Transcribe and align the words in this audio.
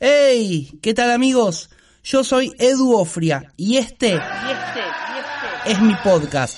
¡Hey! 0.00 0.78
¿Qué 0.80 0.94
tal 0.94 1.10
amigos? 1.10 1.70
Yo 2.04 2.22
soy 2.22 2.54
Edu 2.60 2.94
Ofria 2.96 3.52
y 3.56 3.78
este, 3.78 4.16
es 5.66 5.80
mi 5.80 5.92
podcast. 6.04 6.56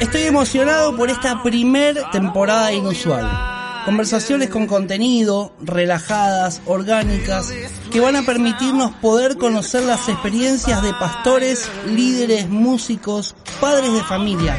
Estoy 0.00 0.22
emocionado 0.22 0.96
por 0.96 1.10
esta 1.10 1.44
primer 1.44 2.02
temporada 2.10 2.72
inusual. 2.72 3.84
Conversaciones 3.84 4.48
con 4.48 4.66
contenido, 4.66 5.54
relajadas, 5.60 6.60
orgánicas, 6.66 7.52
que 7.92 8.00
van 8.00 8.16
a 8.16 8.22
permitirnos 8.22 8.96
poder 8.96 9.36
conocer 9.36 9.84
las 9.84 10.08
experiencias 10.08 10.82
de 10.82 10.92
pastores, 10.94 11.70
líderes, 11.86 12.48
músicos, 12.48 13.36
padres 13.60 13.92
de 13.92 14.02
familia, 14.02 14.56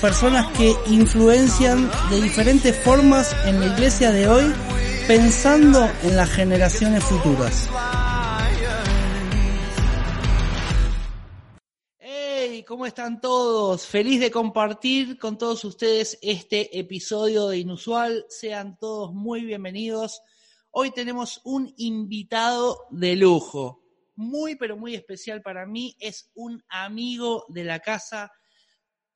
personas 0.00 0.46
que 0.56 0.74
influencian 0.86 1.90
de 2.10 2.22
diferentes 2.22 2.76
formas 2.84 3.34
en 3.46 3.58
la 3.58 3.66
iglesia 3.66 4.12
de 4.12 4.28
hoy, 4.28 4.44
pensando 5.08 5.90
en 6.04 6.16
las 6.16 6.30
generaciones 6.30 7.02
futuras. 7.02 7.68
Hey, 11.98 12.64
¿cómo 12.66 12.86
están 12.86 13.20
todos? 13.20 13.86
Feliz 13.86 14.20
de 14.20 14.30
compartir 14.30 15.18
con 15.18 15.36
todos 15.36 15.64
ustedes 15.64 16.16
este 16.22 16.78
episodio 16.78 17.48
de 17.48 17.58
Inusual. 17.58 18.24
Sean 18.28 18.78
todos 18.78 19.12
muy 19.12 19.44
bienvenidos. 19.44 20.22
Hoy 20.70 20.92
tenemos 20.92 21.40
un 21.42 21.74
invitado 21.76 22.86
de 22.90 23.16
lujo, 23.16 23.82
muy 24.14 24.54
pero 24.54 24.76
muy 24.76 24.94
especial 24.94 25.42
para 25.42 25.66
mí. 25.66 25.96
Es 25.98 26.30
un 26.34 26.62
amigo 26.68 27.46
de 27.48 27.64
la 27.64 27.80
casa 27.80 28.30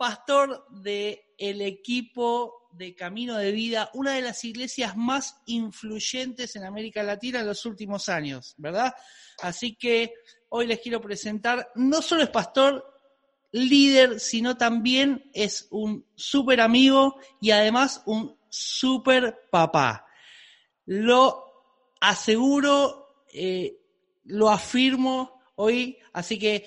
pastor 0.03 0.67
del 0.69 1.21
el 1.39 1.61
equipo 1.61 2.67
de 2.73 2.93
Camino 2.93 3.37
de 3.37 3.53
Vida, 3.53 3.89
una 3.95 4.15
de 4.15 4.23
las 4.23 4.45
iglesias 4.45 4.97
más 4.97 5.41
influyentes 5.47 6.57
en 6.57 6.65
América 6.65 7.05
Latina 7.05 7.39
en 7.39 7.47
los 7.47 7.65
últimos 7.67 8.09
años, 8.09 8.57
¿verdad? 8.59 8.93
Así 9.43 9.77
que 9.77 10.15
hoy 10.49 10.67
les 10.67 10.81
quiero 10.81 11.01
presentar, 11.01 11.71
no 11.77 12.03
solo 12.03 12.25
es 12.25 12.31
pastor, 12.31 12.85
líder, 13.53 14.19
sino 14.19 14.57
también 14.57 15.31
es 15.35 15.69
un 15.71 16.05
súper 16.17 16.61
amigo 16.61 17.21
y 17.41 17.53
además 17.53 18.03
un 18.05 18.37
súper 18.49 19.47
papá. 19.53 20.05
Lo 20.85 21.45
aseguro, 22.01 23.23
eh, 23.33 23.79
lo 24.25 24.51
afirmo 24.51 25.41
hoy, 25.55 25.97
así 26.13 26.41
que 26.41 26.67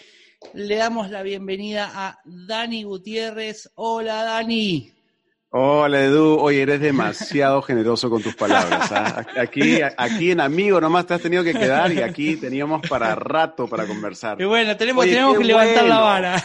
le 0.53 0.75
damos 0.75 1.09
la 1.09 1.23
bienvenida 1.23 1.91
a 1.93 2.19
Dani 2.23 2.83
Gutiérrez. 2.83 3.71
Hola, 3.75 4.23
Dani. 4.23 4.91
Hola, 5.49 6.03
Edu. 6.03 6.37
Oye, 6.39 6.63
eres 6.63 6.81
demasiado 6.81 7.61
generoso 7.63 8.09
con 8.09 8.21
tus 8.21 8.35
palabras. 8.35 8.91
¿ah? 8.91 9.25
Aquí, 9.37 9.79
aquí 9.97 10.31
en 10.31 10.41
Amigo 10.41 10.81
nomás 10.81 11.07
te 11.07 11.13
has 11.13 11.21
tenido 11.21 11.43
que 11.43 11.53
quedar 11.53 11.93
y 11.93 12.01
aquí 12.01 12.35
teníamos 12.35 12.81
para 12.87 13.15
rato 13.15 13.67
para 13.67 13.87
conversar. 13.87 14.41
Y 14.41 14.45
bueno, 14.45 14.75
tenemos, 14.75 15.05
tenemos 15.05 15.37
que 15.37 15.45
levantar 15.45 15.85
la 15.85 15.99
vara. 15.99 16.43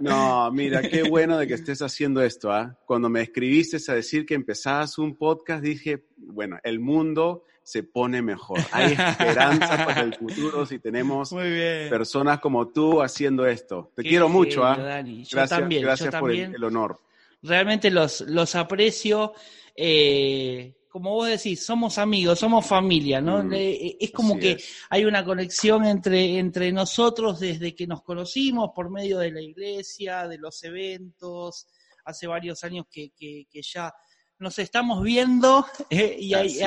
No, 0.00 0.50
mira, 0.52 0.80
qué 0.80 1.02
bueno 1.08 1.36
de 1.36 1.46
que 1.46 1.54
estés 1.54 1.82
haciendo 1.82 2.22
esto. 2.22 2.50
¿ah? 2.50 2.78
Cuando 2.86 3.10
me 3.10 3.20
escribiste 3.20 3.78
a 3.90 3.94
decir 3.94 4.24
que 4.24 4.34
empezabas 4.34 4.96
un 4.96 5.16
podcast, 5.16 5.62
dije, 5.62 6.06
bueno, 6.16 6.58
el 6.62 6.80
mundo 6.80 7.44
se 7.62 7.82
pone 7.82 8.22
mejor. 8.22 8.60
Hay 8.72 8.92
esperanza 8.92 9.84
para 9.86 10.02
el 10.02 10.14
futuro 10.14 10.66
si 10.66 10.78
tenemos 10.78 11.30
personas 11.30 12.40
como 12.40 12.68
tú 12.68 13.00
haciendo 13.02 13.46
esto. 13.46 13.92
Te 13.94 14.02
quiero 14.02 14.28
mucho, 14.28 14.64
¿ah? 14.64 14.76
Gracias, 14.76 15.50
también, 15.50 15.82
gracias 15.82 16.14
por 16.14 16.32
el, 16.32 16.62
honor. 16.64 16.98
Realmente 17.42 17.90
los, 17.90 18.22
los 18.22 18.54
aprecio. 18.54 19.32
Eh, 19.74 20.74
como 20.90 21.12
vos 21.12 21.28
decís, 21.28 21.64
somos 21.64 21.98
amigos, 21.98 22.40
somos 22.40 22.66
familia, 22.66 23.20
¿no? 23.20 23.44
Mm, 23.44 23.52
eh, 23.54 23.96
es 24.00 24.10
como 24.10 24.36
que 24.36 24.56
hay 24.90 25.04
una 25.04 25.24
conexión 25.24 25.84
entre, 25.84 26.38
entre 26.38 26.72
nosotros 26.72 27.38
desde 27.38 27.76
que 27.76 27.86
nos 27.86 28.02
conocimos 28.02 28.70
por 28.74 28.90
medio 28.90 29.18
de 29.18 29.30
la 29.30 29.40
iglesia, 29.40 30.26
de 30.26 30.38
los 30.38 30.62
eventos, 30.64 31.68
hace 32.04 32.26
varios 32.26 32.64
años 32.64 32.86
que, 32.90 33.10
que, 33.10 33.46
que 33.48 33.62
ya 33.62 33.94
nos 34.40 34.58
estamos 34.58 35.02
viendo 35.04 35.64
eh, 35.90 36.16
y 36.18 36.34
hay, 36.34 36.60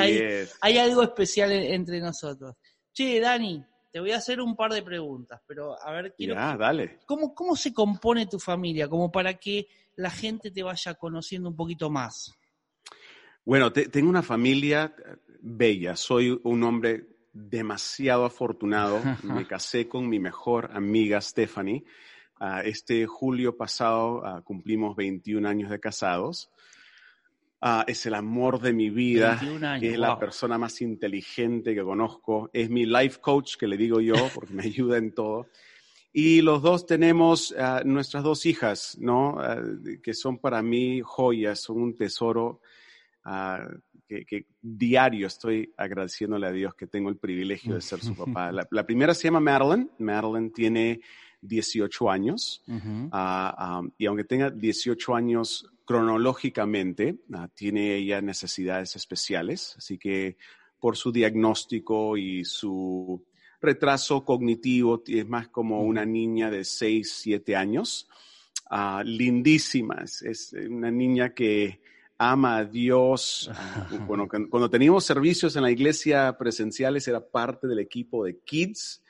hay, 0.62 0.78
algo 0.78 1.04
especial 1.04 1.52
entre 1.52 2.00
nosotros. 2.00 2.56
Che, 2.94 3.20
Dani, 3.20 3.64
te 3.92 4.00
voy 4.00 4.12
a 4.12 4.18
hacer 4.18 4.40
un 4.40 4.56
par 4.56 4.72
de 4.72 4.84
preguntas, 4.84 5.42
pero 5.46 5.76
a 5.82 5.92
ver, 5.92 6.14
quiero... 6.16 6.36
dale. 6.36 7.00
¿cómo, 7.06 7.34
¿Cómo 7.34 7.56
se 7.56 7.74
compone 7.74 8.28
tu 8.28 8.40
familia? 8.40 8.88
Como 8.88 9.12
para 9.12 9.34
que 9.34 9.68
la 9.96 10.10
gente 10.10 10.52
te 10.52 10.64
vaya 10.64 10.94
conociendo 10.94 11.50
un 11.50 11.56
poquito 11.56 11.90
más. 11.90 12.32
Bueno, 13.46 13.74
tengo 13.74 14.10
una 14.10 14.24
familia 14.24 14.96
bella. 15.42 15.96
Soy 15.96 16.40
un 16.44 16.64
hombre 16.64 17.08
demasiado 17.34 18.26
afortunado. 18.26 19.02
Me 19.24 19.46
casé 19.46 19.88
con 19.88 20.08
mi 20.08 20.20
mejor 20.20 20.70
amiga 20.74 21.20
Stephanie. 21.20 21.84
Ah, 22.40 22.62
este 22.64 23.06
julio 23.06 23.58
pasado 23.58 24.26
ah, 24.26 24.42
cumplimos 24.44 24.96
21 24.96 25.48
años 25.48 25.70
de 25.70 25.80
casados. 25.80 26.50
Ah, 27.66 27.86
es 27.88 28.06
el 28.06 28.14
amor 28.14 28.60
de 28.60 28.74
mi 28.74 28.90
vida, 28.90 29.40
es 29.82 29.98
la 29.98 30.20
persona 30.20 30.58
más 30.58 30.82
inteligente 30.82 31.74
que 31.74 31.82
conozco, 31.82 32.50
es 32.52 32.70
mi 32.70 32.86
life 32.86 33.22
coach, 33.22 33.56
que 33.56 33.68
le 33.68 33.78
digo 33.78 34.02
yo, 34.02 34.16
porque 34.36 34.54
me 34.54 34.64
ayuda 34.66 34.98
en 34.98 35.14
todo. 35.14 35.48
Y 36.12 36.42
los 36.42 36.62
dos 36.62 36.86
tenemos 36.86 37.56
ah, 37.58 37.82
nuestras 37.86 38.22
dos 38.22 38.46
hijas, 38.46 38.98
¿no? 39.00 39.38
Ah, 39.40 39.62
que 40.04 40.14
son 40.14 40.40
para 40.40 40.62
mí 40.62 41.00
joyas, 41.02 41.62
son 41.62 41.82
un 41.82 41.96
tesoro 41.96 42.60
que, 43.24 44.46
diario 44.62 45.28
estoy 45.28 45.74
agradeciéndole 45.78 46.48
a 46.48 46.52
Dios 46.52 46.76
que 46.76 46.88
tengo 46.88 47.10
el 47.10 47.16
privilegio 47.16 47.76
de 47.76 47.82
ser 47.82 48.02
su 48.02 48.14
papá. 48.14 48.52
La, 48.72 48.86
primera 48.86 49.14
se 49.14 49.30
llama 49.30 49.40
Madeline. 49.40 49.90
Madeline 50.00 50.52
tiene 50.52 51.00
18 51.40 52.12
años 52.12 52.62
y 52.68 54.06
aunque 54.06 54.24
tenga 54.26 54.50
18 54.50 55.16
años 55.16 55.73
cronológicamente 55.86 57.20
ah, 57.34 57.50
tiene 57.54 57.96
ella 57.96 58.22
necesidades 58.22 58.96
especiales, 58.96 59.76
así 59.78 59.98
que 59.98 60.38
por 60.80 60.98
su 60.98 61.12
diagnóstico 61.12 62.18
y 62.18 62.44
su 62.46 63.26
retraso 63.62 64.26
cognitivo 64.26 65.02
es 65.08 65.28
más 65.28 65.48
como 65.48 65.82
una 65.84 66.06
niña 66.06 66.52
de 66.52 66.66
6, 66.66 67.14
7 67.22 67.56
años, 67.56 68.10
uh, 68.70 69.02
lindísima, 69.04 70.04
es, 70.04 70.54
una 70.54 70.92
niña 70.92 71.34
que 71.34 71.82
ama 72.18 72.58
a 72.58 72.66
Dios. 72.66 73.50
Ah, 73.54 73.88
bueno, 74.08 74.28
cuando 74.28 74.70
teníamos 74.70 75.06
servicios 75.06 75.56
en 75.56 75.64
la 75.64 75.72
iglesia 75.72 76.38
presenciales 76.38 77.08
era 77.08 77.26
parte 77.26 77.68
del 77.68 77.80
equipo 77.80 78.26
de 78.26 78.40
Kids 78.40 79.03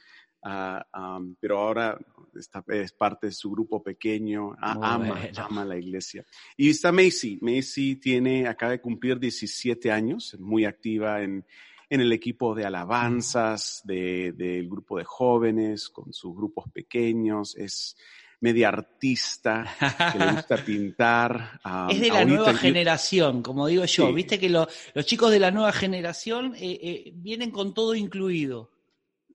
Ah, 0.43 1.19
pero 1.39 1.59
ahora 1.59 1.97
está, 2.35 2.63
es 2.67 2.91
parte 2.91 3.27
de 3.27 3.33
su 3.33 3.49
grupo 3.51 3.81
pequeño, 3.81 4.55
ama, 4.59 5.29
ama 5.37 5.65
la 5.65 5.77
iglesia. 5.77 6.25
Y 6.57 6.69
está 6.69 6.91
Macy, 6.91 7.39
Macy 7.41 7.95
tiene, 7.95 8.47
acaba 8.47 8.73
de 8.73 8.81
cumplir 8.81 9.19
17 9.19 9.91
años, 9.91 10.35
muy 10.39 10.65
activa 10.65 11.21
en, 11.21 11.45
en 11.89 12.01
el 12.01 12.11
equipo 12.11 12.55
de 12.55 12.65
alabanzas 12.65 13.81
del 13.85 14.35
de, 14.35 14.63
grupo 14.63 14.97
de 14.97 15.03
jóvenes, 15.03 15.89
con 15.89 16.11
sus 16.11 16.35
grupos 16.35 16.65
pequeños, 16.71 17.55
es 17.55 17.95
media 18.41 18.67
artista, 18.67 19.65
que 20.11 20.19
le 20.19 20.31
gusta 20.33 20.57
pintar. 20.65 21.61
es 21.89 22.01
de 22.01 22.09
la 22.09 22.25
nueva 22.25 22.53
generación, 22.55 23.41
como 23.41 23.67
digo 23.67 23.85
yo. 23.85 24.11
Viste 24.11 24.37
que 24.37 24.49
los 24.49 24.67
chicos 25.05 25.31
de 25.31 25.39
la 25.39 25.51
nueva 25.51 25.71
generación 25.71 26.53
eh, 26.55 26.79
eh, 26.81 27.11
vienen 27.15 27.51
con 27.51 27.73
todo 27.73 27.95
incluido. 27.95 28.72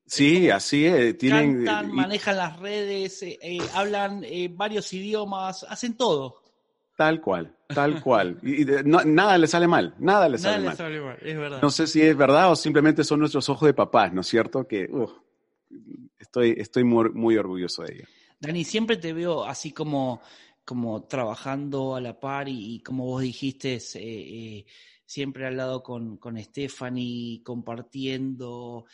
Sí, 0.08 0.50
así 0.50 0.86
es. 0.86 1.16
Tienen, 1.18 1.64
Cantan, 1.64 1.94
manejan 1.94 2.36
las 2.36 2.58
redes, 2.58 3.22
eh, 3.22 3.38
eh, 3.40 3.58
hablan 3.74 4.24
eh, 4.24 4.48
varios 4.50 4.92
idiomas, 4.92 5.64
hacen 5.68 5.96
todo. 5.96 6.42
Tal 6.96 7.20
cual, 7.20 7.54
tal 7.68 8.02
cual. 8.02 8.38
Y, 8.42 8.64
nada 8.84 9.38
le 9.38 9.46
sale 9.46 9.68
mal, 9.68 9.94
nada 9.98 10.28
le 10.28 10.38
sale, 10.38 10.64
mal. 10.64 10.76
sale 10.76 11.00
mal. 11.00 11.18
es 11.20 11.36
verdad. 11.36 11.62
No 11.62 11.70
sé 11.70 11.86
si 11.86 12.02
es 12.02 12.16
verdad 12.16 12.50
o 12.50 12.56
simplemente 12.56 13.04
son 13.04 13.20
nuestros 13.20 13.48
ojos 13.48 13.66
de 13.66 13.74
papás, 13.74 14.12
¿no 14.12 14.22
es 14.22 14.26
cierto? 14.26 14.66
Que 14.66 14.90
estoy, 16.18 16.56
estoy 16.58 16.82
muy, 16.82 17.10
muy 17.10 17.36
orgulloso 17.36 17.82
de 17.84 17.94
ella. 17.94 18.08
Dani, 18.40 18.64
siempre 18.64 18.96
te 18.96 19.12
veo 19.12 19.44
así 19.44 19.70
como 19.72 20.20
como 20.68 21.04
trabajando 21.04 21.96
a 21.96 22.00
la 22.02 22.20
par 22.20 22.46
y, 22.46 22.80
como 22.80 23.06
vos 23.06 23.22
dijiste, 23.22 23.76
eh, 23.76 23.80
eh, 23.94 24.66
siempre 25.06 25.46
al 25.46 25.56
lado 25.56 25.82
con, 25.82 26.18
con 26.18 26.36
Stephanie, 26.36 27.42
compartiendo 27.42 28.84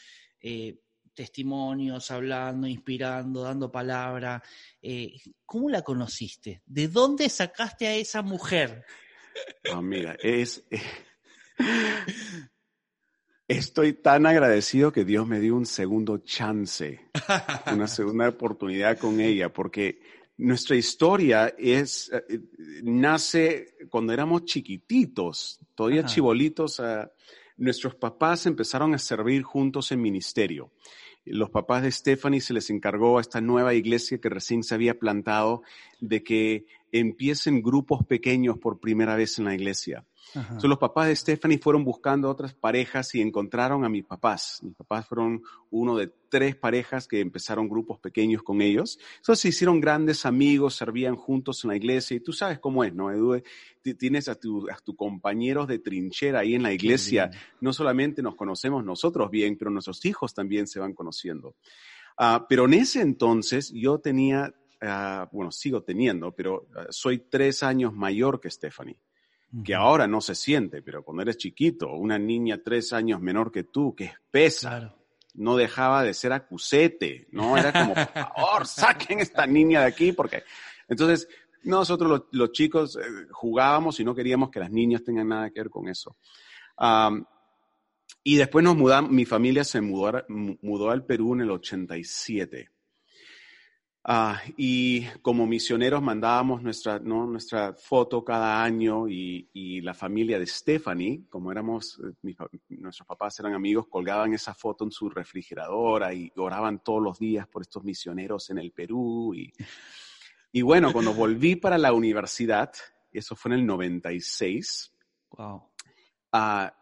eh, 0.40 0.83
testimonios, 1.14 2.10
hablando, 2.10 2.66
inspirando, 2.66 3.42
dando 3.42 3.70
palabra. 3.70 4.42
¿Cómo 5.46 5.70
la 5.70 5.82
conociste? 5.82 6.62
¿De 6.66 6.88
dónde 6.88 7.28
sacaste 7.28 7.86
a 7.86 7.94
esa 7.94 8.22
mujer? 8.22 8.84
Ah, 9.72 9.80
mira, 9.82 10.16
es... 10.22 10.64
Estoy 13.46 13.92
tan 13.92 14.24
agradecido 14.24 14.90
que 14.90 15.04
Dios 15.04 15.26
me 15.26 15.38
dio 15.38 15.54
un 15.54 15.66
segundo 15.66 16.18
chance, 16.18 17.10
una 17.70 17.86
segunda 17.86 18.26
oportunidad 18.26 18.96
con 18.96 19.20
ella, 19.20 19.52
porque 19.52 20.00
nuestra 20.38 20.76
historia 20.76 21.54
es, 21.58 22.10
eh, 22.10 22.40
nace 22.82 23.76
cuando 23.90 24.14
éramos 24.14 24.46
chiquititos, 24.46 25.60
todavía 25.74 26.06
chibolitos. 26.06 26.80
Ah, 26.80 27.12
nuestros 27.58 27.94
papás 27.94 28.46
empezaron 28.46 28.94
a 28.94 28.98
servir 28.98 29.42
juntos 29.42 29.92
en 29.92 30.00
ministerio. 30.00 30.72
Los 31.26 31.50
papás 31.50 31.82
de 31.82 31.90
Stephanie 31.90 32.40
se 32.40 32.52
les 32.52 32.70
encargó 32.70 33.18
a 33.18 33.20
esta 33.20 33.40
nueva 33.40 33.74
iglesia 33.74 34.18
que 34.18 34.28
recién 34.28 34.62
se 34.62 34.74
había 34.74 34.98
plantado 34.98 35.62
de 36.00 36.22
que 36.22 36.66
empiecen 36.92 37.62
grupos 37.62 38.04
pequeños 38.04 38.58
por 38.58 38.78
primera 38.78 39.16
vez 39.16 39.38
en 39.38 39.46
la 39.46 39.54
iglesia 39.54 40.04
los 40.62 40.78
papás 40.78 41.08
de 41.08 41.16
Stephanie 41.16 41.58
fueron 41.58 41.84
buscando 41.84 42.28
otras 42.28 42.54
parejas 42.54 43.14
y 43.14 43.20
encontraron 43.20 43.84
a 43.84 43.88
mis 43.88 44.04
papás. 44.04 44.60
Mis 44.62 44.74
papás 44.74 45.06
fueron 45.06 45.42
uno 45.70 45.96
de 45.96 46.12
tres 46.28 46.56
parejas 46.56 47.06
que 47.06 47.20
empezaron 47.20 47.68
grupos 47.68 48.00
pequeños 48.00 48.42
con 48.42 48.60
ellos. 48.60 48.98
Entonces 49.16 49.40
se 49.40 49.48
hicieron 49.48 49.80
grandes 49.80 50.26
amigos, 50.26 50.74
servían 50.74 51.16
juntos 51.16 51.64
en 51.64 51.70
la 51.70 51.76
iglesia 51.76 52.16
y 52.16 52.20
tú 52.20 52.32
sabes 52.32 52.58
cómo 52.58 52.84
es, 52.84 52.94
¿no, 52.94 53.10
Edu? 53.10 53.40
Tienes 53.98 54.28
a 54.28 54.34
tus 54.34 54.64
tu 54.84 54.96
compañeros 54.96 55.68
de 55.68 55.78
trinchera 55.78 56.40
ahí 56.40 56.54
en 56.54 56.62
la 56.62 56.72
iglesia. 56.72 57.30
No 57.60 57.72
solamente 57.72 58.22
nos 58.22 58.34
conocemos 58.34 58.84
nosotros 58.84 59.30
bien, 59.30 59.56
pero 59.56 59.70
nuestros 59.70 60.04
hijos 60.04 60.34
también 60.34 60.66
se 60.66 60.80
van 60.80 60.94
conociendo. 60.94 61.56
Ah, 62.16 62.46
pero 62.48 62.66
en 62.66 62.74
ese 62.74 63.00
entonces 63.00 63.72
yo 63.74 63.98
tenía, 63.98 64.54
ah, 64.80 65.28
bueno, 65.32 65.50
sigo 65.50 65.82
teniendo, 65.82 66.32
pero 66.32 66.66
ah, 66.76 66.86
soy 66.90 67.18
tres 67.18 67.62
años 67.62 67.92
mayor 67.92 68.40
que 68.40 68.50
Stephanie 68.50 68.98
que 69.62 69.74
ahora 69.74 70.06
no 70.06 70.20
se 70.20 70.34
siente, 70.34 70.82
pero 70.82 71.04
cuando 71.04 71.22
eres 71.22 71.36
chiquito, 71.36 71.92
una 71.92 72.18
niña 72.18 72.60
tres 72.64 72.92
años 72.92 73.20
menor 73.20 73.52
que 73.52 73.64
tú, 73.64 73.94
que 73.94 74.06
espesa, 74.06 74.96
no 75.34 75.56
dejaba 75.56 76.02
de 76.02 76.14
ser 76.14 76.32
acusete, 76.32 77.28
¿no? 77.30 77.56
Era 77.56 77.72
como, 77.72 77.94
por 77.94 78.12
favor, 78.12 78.66
saquen 78.66 79.20
esta 79.20 79.46
niña 79.46 79.80
de 79.80 79.86
aquí, 79.86 80.12
porque... 80.12 80.42
Entonces, 80.88 81.28
nosotros 81.64 82.24
los, 82.30 82.52
chicos 82.52 82.96
eh, 82.96 83.00
jugábamos 83.30 83.98
y 84.00 84.04
no 84.04 84.14
queríamos 84.14 84.50
que 84.50 84.60
las 84.60 84.70
niñas 84.70 85.02
tengan 85.02 85.28
nada 85.28 85.50
que 85.50 85.60
ver 85.60 85.70
con 85.70 85.88
eso. 85.88 86.16
y 88.22 88.36
después 88.36 88.64
nos 88.64 88.76
mudamos, 88.76 89.10
mi 89.10 89.24
familia 89.24 89.64
se 89.64 89.80
mudó, 89.80 90.24
mudó 90.28 90.90
al 90.90 91.04
Perú 91.04 91.34
en 91.34 91.42
el 91.42 91.50
87. 91.50 92.70
Ah, 94.06 94.38
y 94.58 95.06
como 95.22 95.46
misioneros 95.46 96.02
mandábamos 96.02 96.62
nuestra, 96.62 96.98
¿no? 96.98 97.26
nuestra 97.26 97.72
foto 97.72 98.22
cada 98.22 98.62
año 98.62 99.08
y, 99.08 99.48
y, 99.54 99.80
la 99.80 99.94
familia 99.94 100.38
de 100.38 100.46
Stephanie, 100.46 101.22
como 101.30 101.50
éramos, 101.50 101.98
eh, 102.22 102.34
nuestros 102.68 103.08
papás 103.08 103.40
eran 103.40 103.54
amigos, 103.54 103.86
colgaban 103.88 104.34
esa 104.34 104.52
foto 104.52 104.84
en 104.84 104.90
su 104.90 105.08
refrigeradora 105.08 106.12
y 106.12 106.30
oraban 106.36 106.84
todos 106.84 107.02
los 107.02 107.18
días 107.18 107.48
por 107.48 107.62
estos 107.62 107.82
misioneros 107.82 108.50
en 108.50 108.58
el 108.58 108.72
Perú. 108.72 109.32
Y, 109.34 109.50
y 110.52 110.60
bueno, 110.60 110.92
cuando 110.92 111.14
volví 111.14 111.56
para 111.56 111.78
la 111.78 111.94
universidad, 111.94 112.72
eso 113.10 113.34
fue 113.34 113.52
en 113.52 113.60
el 113.60 113.66
96, 113.66 114.92
wow. 115.30 115.62
Ah, 116.30 116.76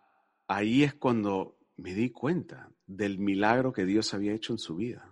ahí 0.49 0.83
es 0.83 0.95
cuando 0.95 1.57
me 1.77 1.95
di 1.95 2.11
cuenta 2.11 2.69
del 2.85 3.19
milagro 3.21 3.73
que 3.73 3.85
Dios 3.85 4.13
había 4.13 4.33
hecho 4.33 4.53
en 4.53 4.59
su 4.59 4.75
vida 4.75 5.12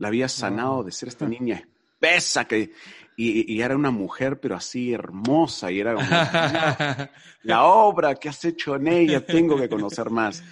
la 0.00 0.08
había 0.08 0.28
sanado 0.28 0.82
de 0.82 0.92
ser 0.92 1.10
esta 1.10 1.28
niña 1.28 1.56
espesa 1.56 2.46
que, 2.46 2.72
y, 3.16 3.60
era 3.60 3.76
una 3.76 3.90
mujer, 3.90 4.40
pero 4.40 4.56
así 4.56 4.94
hermosa, 4.94 5.70
y 5.70 5.78
era 5.78 5.94
la 7.42 7.64
obra 7.64 8.14
que 8.14 8.30
has 8.30 8.42
hecho 8.46 8.76
en 8.76 8.88
ella, 8.88 9.24
tengo 9.24 9.58
que 9.58 9.68
conocer 9.68 10.08
más. 10.08 10.42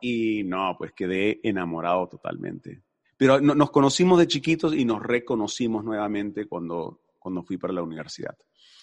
Y 0.00 0.42
no, 0.42 0.74
pues 0.76 0.92
quedé 0.92 1.40
enamorado 1.44 2.08
totalmente. 2.08 2.82
Pero 3.16 3.40
nos 3.40 3.70
conocimos 3.70 4.18
de 4.18 4.26
chiquitos 4.26 4.74
y 4.74 4.84
nos 4.84 5.00
reconocimos 5.00 5.84
nuevamente 5.84 6.46
cuando, 6.46 7.02
cuando 7.20 7.44
fui 7.44 7.56
para 7.56 7.72
la 7.72 7.82
universidad. 7.82 8.36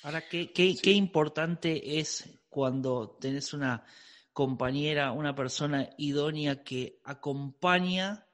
Ahora, 0.04 0.24
qué, 0.30 0.54
qué, 0.54 0.78
qué 0.82 0.92
importante 0.92 2.00
es 2.00 2.40
cuando 2.48 3.18
tenés 3.20 3.54
una 3.54 3.84
compañera, 4.32 5.12
una 5.12 5.36
persona 5.36 5.90
idónea 5.98 6.64
que 6.64 7.00
acompaña 7.04 8.25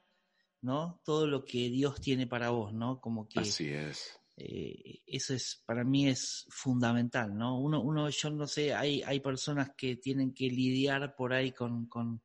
¿no? 0.62 1.00
Todo 1.04 1.26
lo 1.26 1.44
que 1.44 1.68
Dios 1.68 2.00
tiene 2.00 2.26
para 2.26 2.50
vos, 2.50 2.72
¿no? 2.72 3.00
Como 3.00 3.28
que... 3.28 3.40
Así 3.40 3.68
es. 3.68 4.18
Eh, 4.36 5.02
eso 5.06 5.34
es, 5.34 5.62
para 5.66 5.84
mí 5.84 6.08
es 6.08 6.46
fundamental, 6.48 7.36
¿no? 7.36 7.60
Uno, 7.60 7.82
uno 7.82 8.08
yo 8.08 8.30
no 8.30 8.46
sé, 8.46 8.72
hay, 8.72 9.02
hay 9.02 9.20
personas 9.20 9.72
que 9.76 9.96
tienen 9.96 10.32
que 10.32 10.48
lidiar 10.48 11.14
por 11.14 11.34
ahí 11.34 11.52
con, 11.52 11.86
con, 11.86 12.22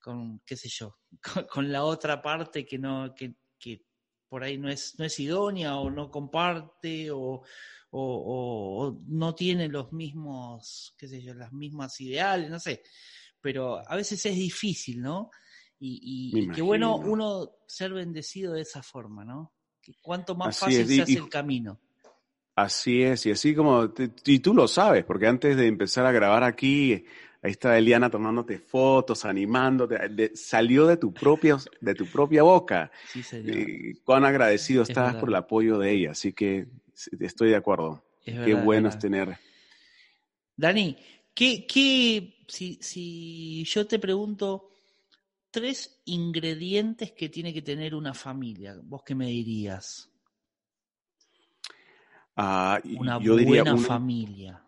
con 0.00 0.40
qué 0.40 0.56
sé 0.56 0.68
yo, 0.68 0.98
con, 1.52 1.70
la 1.70 1.84
otra 1.84 2.20
parte 2.20 2.66
que 2.66 2.78
no, 2.78 3.14
que, 3.14 3.36
que, 3.58 3.84
por 4.28 4.42
ahí 4.42 4.58
no 4.58 4.68
es, 4.68 4.98
no 4.98 5.04
es 5.04 5.18
idónea 5.20 5.76
o 5.76 5.90
no 5.90 6.10
comparte 6.10 7.10
o, 7.12 7.18
o, 7.20 7.42
o, 7.92 9.00
no 9.06 9.34
tiene 9.34 9.68
los 9.68 9.92
mismos, 9.92 10.94
qué 10.98 11.06
sé 11.06 11.22
yo, 11.22 11.34
las 11.34 11.52
mismas 11.52 12.00
ideales, 12.00 12.50
no 12.50 12.58
sé. 12.58 12.82
Pero 13.40 13.80
a 13.88 13.94
veces 13.94 14.26
es 14.26 14.34
difícil, 14.34 15.00
¿no? 15.00 15.30
Y, 15.80 16.32
y, 16.34 16.48
qué 16.48 16.62
bueno 16.62 16.96
uno 16.96 17.50
ser 17.66 17.92
bendecido 17.92 18.54
de 18.54 18.62
esa 18.62 18.82
forma, 18.82 19.24
¿no? 19.24 19.52
Que 19.80 19.94
cuanto 20.02 20.34
más 20.34 20.58
fácil 20.58 20.86
se 20.86 21.02
hace 21.02 21.12
el 21.14 21.28
camino. 21.28 21.78
Así 22.56 23.02
es, 23.02 23.24
y 23.26 23.30
así 23.30 23.54
como, 23.54 23.92
y 24.24 24.40
tú 24.40 24.52
lo 24.52 24.66
sabes, 24.66 25.04
porque 25.04 25.28
antes 25.28 25.56
de 25.56 25.68
empezar 25.68 26.04
a 26.06 26.10
grabar 26.10 26.42
aquí, 26.42 27.04
ahí 27.40 27.52
está 27.52 27.78
Eliana 27.78 28.10
tomándote 28.10 28.58
fotos, 28.58 29.24
animándote, 29.24 30.32
salió 30.34 30.84
de 30.86 30.96
tu, 30.96 31.14
propia, 31.14 31.56
de 31.80 31.94
tu 31.94 32.06
propia 32.06 32.42
boca. 32.42 32.90
Sí, 33.06 33.22
señor. 33.22 33.56
cuán 34.02 34.24
agradecido 34.24 34.82
estás 34.82 35.14
por 35.14 35.28
el 35.28 35.36
apoyo 35.36 35.78
de 35.78 35.92
ella, 35.92 36.10
así 36.10 36.32
que 36.32 36.66
estoy 37.20 37.50
de 37.50 37.56
acuerdo. 37.56 38.02
Qué 38.24 38.54
bueno 38.54 38.88
es 38.88 38.98
tener. 38.98 39.38
Dani, 40.56 40.96
¿qué, 41.32 41.64
qué, 41.64 42.44
si, 42.48 42.78
si 42.82 43.62
yo 43.64 43.86
te 43.86 44.00
pregunto, 44.00 44.70
tres 45.50 46.00
ingredientes 46.04 47.12
que 47.12 47.28
tiene 47.28 47.52
que 47.52 47.62
tener 47.62 47.94
una 47.94 48.14
familia. 48.14 48.76
¿Vos 48.82 49.02
qué 49.04 49.14
me 49.14 49.26
dirías? 49.26 50.10
Ah, 52.36 52.80
una 52.96 53.18
buena 53.18 53.76
familia. 53.76 54.62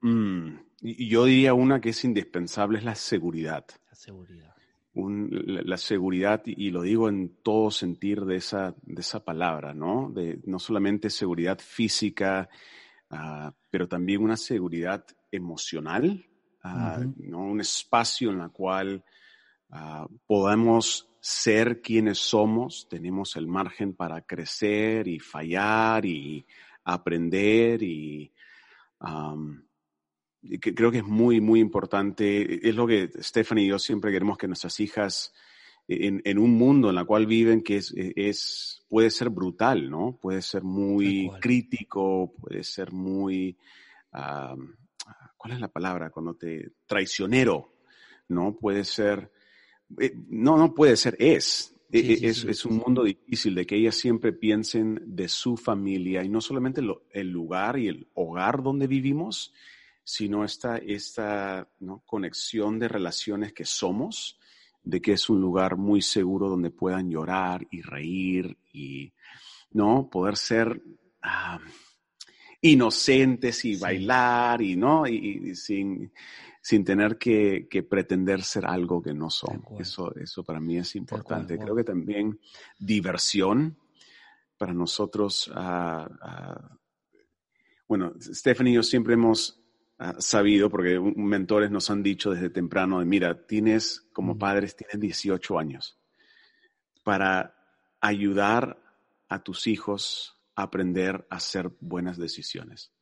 Mm, 0.00 0.54
yo 0.80 1.24
diría 1.24 1.54
una 1.54 1.80
que 1.80 1.90
es 1.90 2.04
indispensable, 2.04 2.78
es 2.78 2.84
la 2.84 2.94
seguridad. 2.94 3.66
La 3.88 3.96
seguridad. 3.96 4.54
la, 4.94 5.76
seguridad, 5.76 6.42
y, 6.44 6.70
lo 6.70 6.82
digo 6.82 7.08
en 7.08 7.36
todo 7.42 7.70
sentir 7.70 8.24
de 8.24 8.36
esa, 8.36 8.74
de 8.82 9.00
esa 9.00 9.24
palabra, 9.24 9.74
¿no? 9.74 10.10
De, 10.14 10.40
no 10.44 10.58
solamente 10.58 11.10
seguridad 11.10 11.58
física, 11.58 12.48
ah, 13.10 13.52
pero 13.70 13.88
también 13.88 14.22
una 14.22 14.36
seguridad 14.36 15.04
emocional, 15.30 16.24
ah, 16.62 17.00
¿no? 17.16 17.46
Un 17.46 17.60
espacio 17.60 18.30
en 18.30 18.42
el 18.42 18.50
cual 18.50 19.04
Ah, 19.74 20.06
podemos 20.26 21.08
ser 21.18 21.80
quienes 21.80 22.18
somos, 22.18 22.86
tenemos 22.90 23.36
el 23.36 23.46
margen 23.46 23.94
para 23.94 24.20
crecer 24.20 25.08
y 25.08 25.18
fallar 25.18 26.04
y 26.04 26.44
aprender 26.84 27.82
y 27.82 28.30
creo 30.60 30.90
que 30.90 30.98
es 30.98 31.06
muy, 31.06 31.40
muy 31.40 31.60
importante. 31.60 32.68
Es 32.68 32.74
lo 32.74 32.86
que 32.86 33.10
Stephanie 33.20 33.64
y 33.64 33.68
yo 33.68 33.78
siempre 33.78 34.12
queremos 34.12 34.36
que 34.36 34.46
nuestras 34.46 34.78
hijas, 34.80 35.32
en, 35.88 36.38
un 36.38 36.54
mundo 36.54 36.90
en 36.90 36.98
el 36.98 37.06
cual 37.06 37.26
viven, 37.26 37.62
que 37.62 37.76
es, 37.76 37.94
es, 37.96 38.84
puede 38.88 39.10
ser 39.10 39.30
brutal, 39.30 39.90
¿no? 39.90 40.18
Puede 40.20 40.42
ser 40.42 40.64
muy 40.64 41.30
crítico, 41.40 42.34
puede 42.34 42.62
ser 42.62 42.92
muy, 42.92 43.56
¿cuál 44.10 45.52
es 45.52 45.60
la 45.60 45.68
palabra? 45.68 46.10
Cuando 46.10 46.34
te, 46.34 46.72
traicionero, 46.86 47.72
¿no? 48.28 48.54
Puede 48.54 48.84
ser 48.84 49.30
no, 50.28 50.56
no 50.56 50.74
puede 50.74 50.96
ser, 50.96 51.16
es. 51.18 51.74
E, 51.90 51.98
e, 51.98 52.28
es, 52.28 52.64
un 52.64 52.78
mundo 52.78 53.04
difícil 53.04 53.54
de 53.54 53.66
que 53.66 53.76
ellas 53.76 53.96
siempre 53.96 54.32
piensen 54.32 54.98
de 55.04 55.28
su 55.28 55.58
familia 55.58 56.24
y 56.24 56.28
no 56.30 56.40
solamente 56.40 56.80
el 57.10 57.28
lugar 57.28 57.78
y 57.78 57.88
el 57.88 58.08
hogar 58.14 58.62
donde 58.62 58.86
vivimos, 58.86 59.52
sino 60.02 60.42
esta, 60.42 60.78
esta 60.78 61.68
conexión 62.06 62.78
de 62.78 62.88
relaciones 62.88 63.52
que 63.52 63.66
somos, 63.66 64.38
de 64.82 65.00
que 65.02 65.12
es 65.12 65.28
un 65.28 65.40
lugar 65.40 65.76
muy 65.76 66.00
seguro 66.02 66.48
donde 66.48 66.70
puedan 66.70 67.10
llorar 67.10 67.66
y 67.70 67.82
reír 67.82 68.56
y 68.72 69.12
no 69.72 70.08
poder 70.10 70.36
ser 70.36 70.82
ah, 71.22 71.60
inocentes 72.60 73.64
y 73.64 73.76
bailar 73.76 74.62
y 74.62 74.76
no, 74.76 75.06
y, 75.06 75.54
sin, 75.54 76.12
sin 76.62 76.84
tener 76.84 77.18
que, 77.18 77.66
pretender 77.90 78.42
ser 78.44 78.64
algo 78.64 79.02
que 79.02 79.12
no 79.12 79.28
son. 79.30 79.64
Eso, 79.80 80.14
eso 80.14 80.44
para 80.44 80.60
mí 80.60 80.78
es 80.78 80.94
importante. 80.94 81.58
Creo 81.58 81.74
que 81.74 81.82
también 81.82 82.38
diversión 82.78 83.76
para 84.56 84.72
nosotros. 84.72 85.48
Uh, 85.48 86.08
bueno, 87.88 88.14
Stephanie 88.20 88.72
y 88.72 88.76
yo 88.76 88.84
siempre 88.84 89.14
hemos 89.14 89.60
ah, 89.98 90.14
sabido, 90.18 90.70
porque 90.70 91.00
mentores 91.00 91.72
nos 91.72 91.90
han 91.90 92.00
dicho 92.00 92.30
desde 92.30 92.48
temprano, 92.48 93.00
de, 93.00 93.06
mira, 93.06 93.44
tienes, 93.44 94.06
como 94.12 94.38
padres, 94.38 94.76
tienes 94.76 95.00
18 95.00 95.58
años 95.58 95.98
para 97.02 97.56
ayudar 98.00 98.80
a 99.28 99.42
tus 99.42 99.66
hijos 99.66 100.40
a 100.54 100.62
aprender 100.62 101.26
a 101.28 101.36
hacer 101.36 101.72
buenas 101.80 102.18
decisiones. 102.18 102.92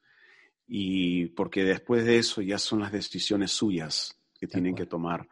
Y 0.73 1.27
porque 1.27 1.65
después 1.65 2.05
de 2.05 2.19
eso 2.19 2.41
ya 2.43 2.57
son 2.57 2.79
las 2.79 2.93
decisiones 2.93 3.51
suyas 3.51 4.17
que 4.39 4.47
tienen 4.47 4.77
que 4.77 4.87
tomar. 4.87 5.29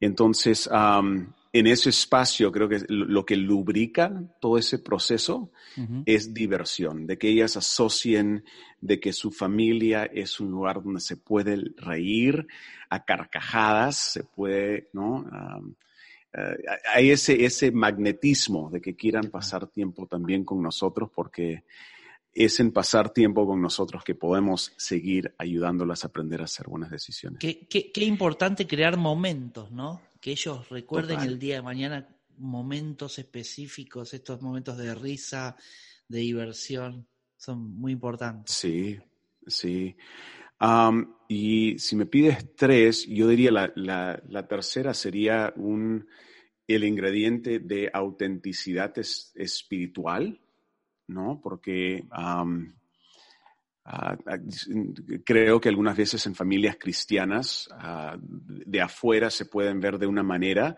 Entonces, 0.00 0.66
en 0.72 1.66
ese 1.66 1.90
espacio 1.90 2.50
creo 2.50 2.66
que 2.66 2.80
lo 2.88 3.26
que 3.26 3.36
lubrica 3.36 4.10
todo 4.40 4.56
ese 4.56 4.78
proceso 4.78 5.50
es 6.06 6.32
diversión, 6.32 7.06
de 7.06 7.18
que 7.18 7.28
ellas 7.28 7.58
asocien 7.58 8.44
de 8.80 8.98
que 8.98 9.12
su 9.12 9.30
familia 9.30 10.04
es 10.04 10.40
un 10.40 10.50
lugar 10.50 10.82
donde 10.82 11.00
se 11.00 11.18
puede 11.18 11.62
reír 11.76 12.46
a 12.88 13.04
carcajadas, 13.04 14.12
se 14.12 14.24
puede, 14.24 14.88
¿no? 14.94 15.26
Eh, 16.32 16.56
hay 16.94 17.10
ese, 17.10 17.44
ese 17.44 17.72
magnetismo 17.72 18.70
de 18.70 18.80
que 18.80 18.96
quieran 18.96 19.30
pasar 19.30 19.66
tiempo 19.66 20.06
también 20.06 20.44
con 20.44 20.62
nosotros 20.62 21.10
porque 21.14 21.64
es 22.36 22.60
en 22.60 22.70
pasar 22.70 23.10
tiempo 23.10 23.46
con 23.46 23.62
nosotros 23.62 24.04
que 24.04 24.14
podemos 24.14 24.74
seguir 24.76 25.34
ayudándolas 25.38 26.04
a 26.04 26.08
aprender 26.08 26.42
a 26.42 26.44
hacer 26.44 26.68
buenas 26.68 26.90
decisiones. 26.90 27.38
Qué, 27.40 27.66
qué, 27.66 28.04
importante 28.04 28.66
crear 28.66 28.98
momentos, 28.98 29.72
¿no? 29.72 30.02
Que 30.20 30.32
ellos 30.32 30.68
recuerden 30.68 31.20
el 31.20 31.38
día 31.38 31.56
de 31.56 31.62
mañana 31.62 32.08
momentos 32.36 33.18
específicos, 33.18 34.12
estos 34.12 34.42
momentos 34.42 34.76
de 34.76 34.94
risa, 34.94 35.56
de 36.08 36.18
diversión, 36.18 37.06
son 37.38 37.74
muy 37.74 37.92
importantes. 37.92 38.54
Sí, 38.54 38.98
sí. 39.46 39.96
y 41.28 41.78
si 41.78 41.96
me 41.96 42.04
pides 42.04 42.54
tres, 42.54 43.06
yo 43.06 43.28
diría 43.28 43.50
la, 43.50 43.72
la, 44.26 44.46
tercera 44.46 44.92
sería 44.92 45.54
un, 45.56 46.06
el 46.68 46.84
ingrediente 46.84 47.60
de 47.60 47.90
autenticidad 47.94 48.92
espiritual 48.98 50.38
¿no? 51.08 51.40
Porque 51.42 52.04
ah, 52.10 52.44
ah, 53.84 54.16
creo 55.24 55.60
que 55.60 55.68
algunas 55.68 55.96
veces 55.96 56.26
en 56.26 56.34
familias 56.34 56.76
cristianas 56.78 57.68
ah, 57.72 58.16
de 58.20 58.80
afuera 58.80 59.30
se 59.30 59.46
pueden 59.46 59.80
ver 59.80 59.98
de 59.98 60.06
una 60.06 60.22
manera 60.22 60.76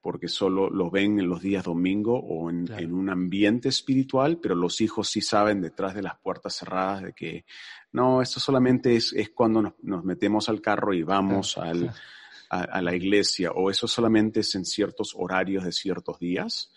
porque 0.00 0.28
solo 0.28 0.70
lo 0.70 0.90
ven 0.90 1.18
en 1.18 1.28
los 1.28 1.42
días 1.42 1.64
domingo 1.64 2.18
o 2.18 2.48
en, 2.48 2.94
un 2.94 3.10
ambiente 3.10 3.68
espiritual, 3.68 4.38
pero 4.40 4.54
los 4.54 4.80
hijos 4.80 5.08
sí 5.08 5.20
saben 5.20 5.60
detrás 5.60 5.94
de 5.94 6.02
las 6.02 6.18
puertas 6.18 6.56
cerradas 6.56 7.02
de 7.02 7.12
que 7.12 7.44
no, 7.92 8.22
esto 8.22 8.40
solamente 8.40 8.96
es, 8.96 9.14
cuando 9.34 9.74
nos, 9.82 10.04
metemos 10.04 10.48
al 10.48 10.62
carro 10.62 10.94
y 10.94 11.02
vamos 11.02 11.58
al, 11.58 11.92
a, 12.48 12.80
la 12.80 12.94
iglesia, 12.94 13.52
o 13.52 13.70
eso 13.70 13.86
solamente 13.86 14.40
es 14.40 14.54
en 14.54 14.64
ciertos 14.64 15.14
horarios 15.16 15.64
de 15.64 15.72
ciertos 15.72 16.18
días. 16.18 16.72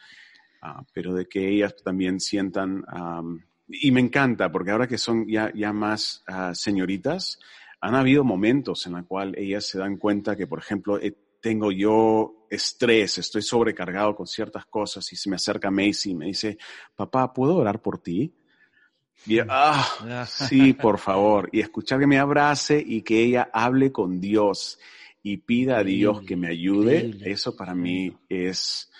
Ah, 0.67 0.84
pero 0.91 1.13
de 1.13 1.27
que 1.27 1.48
ellas 1.48 1.75
también 1.84 2.19
sientan, 2.19 2.84
y 3.67 3.91
me 3.91 4.00
encanta, 4.00 4.51
porque 4.51 4.72
ahora 4.72 4.88
que 4.88 4.98
son 4.98 5.27
ya, 5.27 5.51
ya 5.53 5.72
más 5.72 6.24
ah, 6.25 6.55
señoritas, 6.55 7.39
han 7.79 7.93
habido 7.93 8.24
momentos 8.24 8.88
en 8.88 8.93
los 8.93 9.05
cuales 9.05 9.36
ellas 9.38 9.63
se 9.63 9.77
dan 9.77 9.98
cuenta 9.98 10.36
que, 10.36 10.48
por 10.48 10.57
ejemplo, 10.57 11.00
eh, 11.00 11.15
tengo 11.39 11.72
yo 11.72 12.48
estrés, 12.50 13.19
estoy 13.19 13.43
sobrecargado 13.43 14.15
con 14.15 14.25
ciertas 14.25 14.65
cosas 14.65 15.12
y 15.13 15.15
se 15.15 15.29
me 15.29 15.36
acerca 15.36 15.69
Macy 15.69 16.12
y 16.12 16.15
me 16.15 16.25
dice, 16.25 16.57
papá, 16.95 17.31
¿puedo 17.31 17.57
orar 17.57 17.79
por 17.79 18.00
ti? 18.00 18.34
Y 19.27 19.38
ah, 19.48 20.25
sí, 20.27 20.74
por 20.74 20.98
favor. 20.98 21.48
Y 21.51 21.60
escuchar 21.60 22.00
que 22.00 22.07
me 22.07 22.17
abrace 22.17 22.84
y 22.84 23.03
que 23.03 23.24
ella 23.24 23.51
hable 23.53 23.91
con 23.91 24.19
Dios 24.19 24.79
y 25.22 25.38
pida 25.38 25.77
a 25.77 25.84
Dios 25.84 26.24
que 26.24 26.36
me 26.36 26.48
ayude, 26.48 27.15
eso 27.24 27.55
para 27.55 27.75
mí 27.75 28.15
es, 28.29 28.91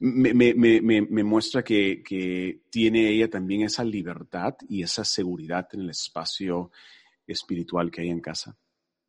me, 0.00 0.32
me, 0.32 0.54
me, 0.54 1.02
me 1.02 1.24
muestra 1.24 1.62
que, 1.62 2.02
que, 2.02 2.62
tiene 2.70 3.10
ella 3.10 3.28
también 3.28 3.62
esa 3.62 3.84
libertad 3.84 4.56
y 4.68 4.82
esa 4.82 5.04
seguridad 5.04 5.68
en 5.72 5.82
el 5.82 5.90
espacio 5.90 6.72
espiritual 7.26 7.90
que 7.90 8.00
hay 8.00 8.08
en 8.08 8.20
casa. 8.20 8.56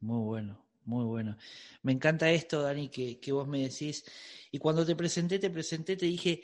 Muy 0.01 0.19
bueno, 0.25 0.65
muy 0.86 1.05
bueno. 1.05 1.38
Me 1.83 1.93
encanta 1.93 2.29
esto, 2.29 2.62
Dani, 2.62 2.89
que, 2.89 3.19
que 3.19 3.31
vos 3.31 3.48
me 3.48 3.62
decís. 3.62 4.03
Y 4.51 4.60
cuando 4.60 4.86
te 4.86 4.95
presenté, 4.95 5.39
te 5.39 5.50
presenté, 5.50 5.95
te 5.95 6.05
dije, 6.05 6.41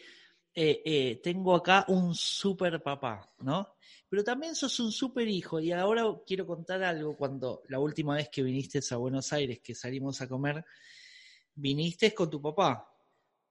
eh, 0.55 0.81
eh, 0.85 1.19
tengo 1.21 1.53
acá 1.53 1.83
un 1.89 2.15
super 2.15 2.81
papá, 2.81 3.29
¿no? 3.41 3.75
Pero 4.09 4.23
también 4.23 4.55
sos 4.55 4.79
un 4.79 4.93
super 4.93 5.27
hijo. 5.27 5.59
Y 5.59 5.73
ahora 5.73 6.05
quiero 6.25 6.47
contar 6.47 6.81
algo. 6.83 7.17
Cuando 7.17 7.63
la 7.67 7.79
última 7.79 8.15
vez 8.15 8.29
que 8.29 8.43
viniste 8.43 8.79
a 8.91 8.95
Buenos 8.95 9.33
Aires, 9.33 9.59
que 9.59 9.75
salimos 9.75 10.21
a 10.21 10.27
comer, 10.29 10.63
viniste 11.53 12.13
con 12.13 12.29
tu 12.29 12.41
papá. 12.41 12.89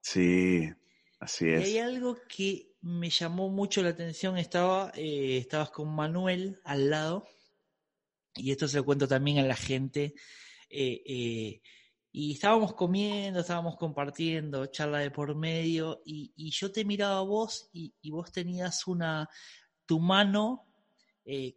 Sí, 0.01 0.73
Así 1.19 1.49
es. 1.49 1.69
Y 1.69 1.73
hay 1.73 1.79
algo 1.79 2.17
que 2.29 2.77
me 2.87 3.11
llamó 3.11 3.49
mucho 3.49 3.83
la 3.83 3.91
atención. 3.91 4.39
Estaba, 4.39 4.93
eh, 4.95 5.39
estabas 5.39 5.71
con 5.71 5.95
Manuel 5.95 6.61
al 6.65 6.91
lado, 6.91 7.27
y 8.35 8.53
esto 8.53 8.69
se 8.69 8.79
lo 8.79 8.85
cuento 8.85 9.09
también 9.09 9.39
a 9.39 9.43
la 9.43 9.57
gente. 9.57 10.15
Eh, 10.69 11.03
eh, 11.07 11.63
y 12.13 12.33
estábamos 12.33 12.75
comiendo, 12.75 13.41
estábamos 13.41 13.77
compartiendo, 13.77 14.67
charla 14.67 14.99
de 14.99 15.11
por 15.11 15.35
medio, 15.35 16.01
y, 16.05 16.51
yo 16.51 16.71
te 16.73 16.85
miraba 16.85 17.19
a 17.19 17.23
vos 17.23 17.69
y, 17.73 17.93
vos 18.11 18.31
tenías 18.33 18.87
una, 18.87 19.29
tu 19.85 20.01
mano 20.01 20.63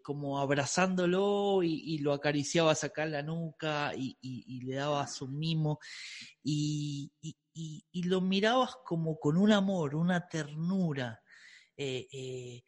como 0.02 0.40
abrazándolo 0.40 1.62
y, 1.64 2.00
lo 2.00 2.12
acariciabas 2.12 2.84
acá 2.84 3.04
en 3.04 3.12
la 3.12 3.22
nuca 3.22 3.94
y, 3.96 4.62
le 4.66 4.76
dabas 4.76 5.22
un 5.22 5.38
mimo. 5.38 5.80
Y, 6.44 7.12
y, 7.92 8.04
lo 8.04 8.22
mirabas 8.22 8.78
como 8.86 9.20
con 9.20 9.38
un 9.38 9.52
amor, 9.52 9.96
una 9.96 10.28
ternura. 10.28 11.22
Eh, 11.76 12.08
eh, 12.12 12.64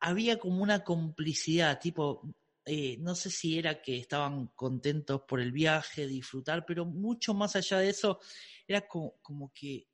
había 0.00 0.38
como 0.38 0.62
una 0.62 0.82
complicidad, 0.82 1.78
tipo, 1.78 2.28
eh, 2.64 2.96
no 2.98 3.14
sé 3.14 3.30
si 3.30 3.58
era 3.58 3.80
que 3.80 3.98
estaban 3.98 4.48
contentos 4.48 5.22
por 5.28 5.40
el 5.40 5.52
viaje, 5.52 6.06
disfrutar, 6.06 6.64
pero 6.66 6.84
mucho 6.84 7.34
más 7.34 7.56
allá 7.56 7.78
de 7.78 7.90
eso, 7.90 8.18
era 8.66 8.86
como, 8.88 9.52
que 9.54 9.86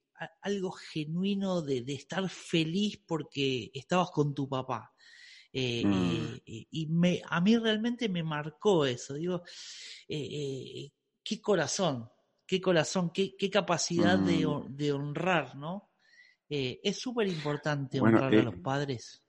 algo 0.43 0.71
genuino 0.71 1.63
de, 1.63 1.85
estar 1.89 2.29
feliz 2.29 2.99
porque 3.07 3.71
estabas 3.75 4.11
con 4.11 4.35
tu 4.35 4.49
papá. 4.49 4.95
Mm. 5.55 6.37
y 6.47 6.87
me, 6.87 7.21
a 7.29 7.39
mí 7.43 7.59
realmente 7.59 8.09
me 8.09 8.23
marcó 8.23 8.87
eso, 8.87 9.13
digo, 9.13 9.43
qué 10.09 11.41
corazón, 11.43 12.09
qué 12.53 12.61
corazón, 12.61 13.11
qué, 13.15 13.51
capacidad 13.51 14.19
de, 14.19 14.45
mm. 14.47 14.95
honrar, 14.95 15.57
¿no? 15.57 15.89
Eh, 16.51 16.81
es 16.83 17.01
súper 17.01 17.27
importante 17.27 17.99
honrar 17.99 18.31
a 18.31 18.37
eh, 18.37 18.43
los 18.43 18.57
padres. 18.57 19.25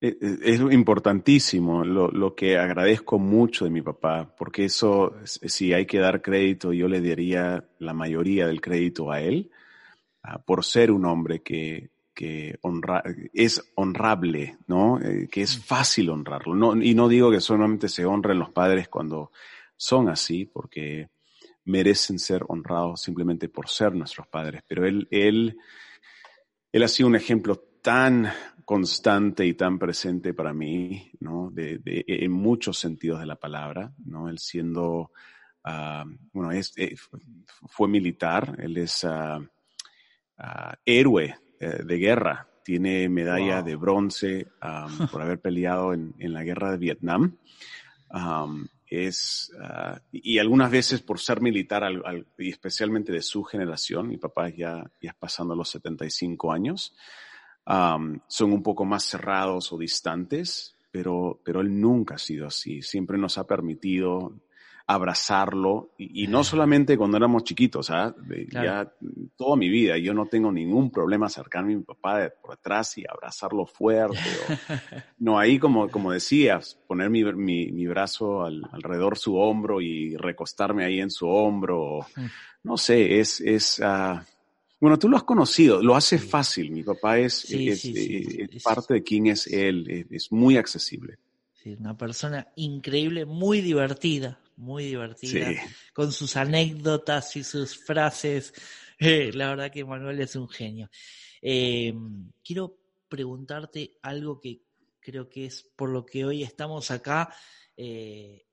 Eh, 0.00 0.16
es 0.42 0.58
importantísimo 0.58 1.84
lo, 1.84 2.34
que 2.34 2.56
agradezco 2.56 3.18
mucho 3.18 3.66
de 3.66 3.70
mi 3.70 3.82
papá, 3.82 4.34
porque 4.38 4.64
eso, 4.64 5.16
si 5.24 5.74
hay 5.74 5.84
que 5.84 5.98
dar 5.98 6.22
crédito, 6.22 6.72
yo 6.72 6.88
le 6.88 7.02
daría 7.02 7.68
la 7.78 7.92
mayoría 7.92 8.46
del 8.46 8.62
crédito 8.62 9.12
a 9.12 9.20
él, 9.20 9.50
ah, 10.22 10.38
por 10.38 10.64
ser 10.64 10.92
un 10.92 11.04
hombre 11.04 11.42
que, 11.42 11.90
honra, 12.62 13.02
es 13.34 13.70
honrable, 13.74 14.56
¿no? 14.66 14.98
que 15.30 15.42
es 15.42 15.58
mm. 15.58 15.60
fácil 15.60 16.08
honrarlo. 16.08 16.74
y 16.82 16.94
no 16.94 17.06
digo 17.06 17.30
que 17.30 17.42
solamente 17.42 17.86
se 17.90 18.06
honren 18.06 18.38
los 18.38 18.50
padres 18.50 18.88
cuando 18.88 19.30
son 19.76 20.08
así, 20.08 20.46
porque 20.46 21.10
merecen 21.64 22.18
ser 22.18 22.44
honrados 22.48 23.02
simplemente 23.02 23.48
por 23.48 23.68
ser 23.68 23.94
nuestros 23.94 24.26
padres. 24.26 24.62
Pero 24.66 24.86
él, 24.86 25.06
él, 25.10 25.58
él 26.72 26.82
ha 26.82 26.88
sido 26.88 27.08
un 27.08 27.16
ejemplo 27.16 27.56
tan 27.82 28.28
constante 28.64 29.44
y 29.46 29.54
tan 29.54 29.78
presente 29.78 30.32
para 30.34 30.52
mí, 30.52 31.10
¿no? 31.20 31.50
De, 31.50 31.80
en 31.84 32.30
muchos 32.30 32.78
sentidos 32.78 33.20
de 33.20 33.26
la 33.26 33.36
palabra, 33.36 33.92
¿no? 34.04 34.28
Él 34.28 34.38
siendo, 34.38 35.10
ah, 35.64 36.04
bueno, 36.32 36.52
es, 36.52 36.72
eh, 36.76 36.94
fue 37.68 37.88
militar, 37.88 38.56
él 38.60 38.76
es 38.76 39.02
uh, 39.04 39.44
héroe 40.84 41.36
eh, 41.58 41.82
de 41.84 41.98
guerra, 41.98 42.48
tiene 42.64 43.08
medalla 43.08 43.62
de 43.62 43.74
bronce 43.74 44.46
por 45.10 45.22
haber 45.22 45.40
peleado 45.40 45.92
en, 45.92 46.14
en, 46.18 46.32
la 46.32 46.44
guerra 46.44 46.70
de 46.70 46.78
Vietnam 46.78 47.36
es, 48.90 49.52
ah, 49.62 50.00
y 50.10 50.38
algunas 50.38 50.70
veces 50.70 51.00
por 51.00 51.20
ser 51.20 51.40
militar, 51.40 51.84
y 52.36 52.50
especialmente 52.50 53.12
de 53.12 53.22
su 53.22 53.44
generación, 53.44 54.08
mi 54.08 54.18
papá 54.18 54.48
ya, 54.50 54.90
ya 55.00 55.16
pasando 55.18 55.54
los 55.54 55.70
75 55.70 56.52
años, 56.52 56.94
son 57.64 58.52
un 58.52 58.62
poco 58.64 58.84
más 58.84 59.04
cerrados 59.04 59.72
o 59.72 59.78
distantes, 59.78 60.76
pero, 60.90 61.40
pero 61.44 61.60
Él 61.60 61.80
nunca 61.80 62.16
ha 62.16 62.18
sido 62.18 62.48
así. 62.48 62.82
Siempre 62.82 63.16
nos 63.16 63.38
ha 63.38 63.46
permitido 63.46 64.40
abrazarlo, 64.92 65.90
y, 65.98 66.26
no 66.26 66.42
solamente 66.42 66.96
cuando 66.96 67.16
éramos 67.16 67.44
chiquitos, 67.44 67.90
¿ah? 67.90 68.14
ya 68.50 68.92
toda 69.36 69.56
mi 69.56 69.68
vida, 69.68 69.96
yo 69.98 70.12
no 70.14 70.26
tengo 70.26 70.50
ningún 70.50 70.90
problema 70.90 71.26
acercarme 71.26 71.74
a 71.74 71.76
mi 71.76 71.82
papá 71.82 72.30
por 72.42 72.54
atrás 72.54 72.98
y 72.98 73.04
abrazarlo 73.08 73.66
fuerte. 73.66 74.18
no, 75.18 75.38
ahí 75.38 75.58
como, 75.58 75.88
como 75.88 76.10
decías, 76.12 76.78
poner 76.88 77.08
mi, 77.10 77.22
mi, 77.24 77.86
brazo 77.86 78.44
alrededor 78.44 79.16
su 79.16 79.36
hombro 79.36 79.80
y 79.80 80.16
recostarme 80.16 80.84
ahí 80.84 81.00
en 81.00 81.10
su 81.10 81.28
hombro, 81.28 82.06
no 82.64 82.76
sé, 82.76 83.20
es, 83.20 83.40
es 83.40 83.78
uh, 83.78 84.18
bueno, 84.80 84.98
tú 84.98 85.08
lo 85.08 85.16
has 85.16 85.24
conocido, 85.24 85.82
lo 85.82 85.94
hace 85.94 86.18
fácil. 86.18 86.70
Mi 86.72 86.82
papá 86.82 87.18
es, 87.18 87.44
es, 87.50 88.62
parte 88.64 88.94
de 88.94 89.02
quién 89.02 89.26
es 89.26 89.46
él, 89.46 90.06
es, 90.10 90.32
muy 90.32 90.56
accesible. 90.56 91.18
Sí, 91.52 91.76
una 91.78 91.96
persona 91.96 92.48
increíble, 92.56 93.26
muy 93.26 93.60
divertida, 93.60 94.40
muy 94.60 94.84
divertida, 94.84 95.50
con 95.92 96.12
sus 96.12 96.36
anécdotas 96.36 97.34
y 97.36 97.42
sus 97.42 97.76
frases. 97.76 98.52
Eh, 98.98 99.30
la 99.32 99.48
verdad 99.48 99.72
que 99.72 99.84
Manuel 99.84 100.20
es 100.20 100.36
un 100.36 100.48
genio. 100.48 100.90
Eh, 101.40 101.94
quiero 102.44 102.78
preguntarte 103.08 103.98
algo 104.02 104.38
que 104.38 104.62
creo 105.00 105.28
que 105.28 105.46
es 105.46 105.62
por 105.62 105.88
lo 105.88 106.04
que 106.04 106.24
hoy 106.24 106.42
estamos 106.42 106.90
acá. 106.90 107.34
Eh, 107.76 108.44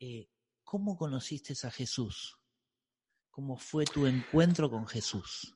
¿Cómo 0.63 0.97
conociste 0.97 1.53
a 1.67 1.71
Jesús? 1.71 2.39
¿Cómo 3.29 3.57
fue 3.57 3.85
tu 3.85 4.07
encuentro 4.07 4.69
con 4.69 4.87
Jesús? 4.87 5.53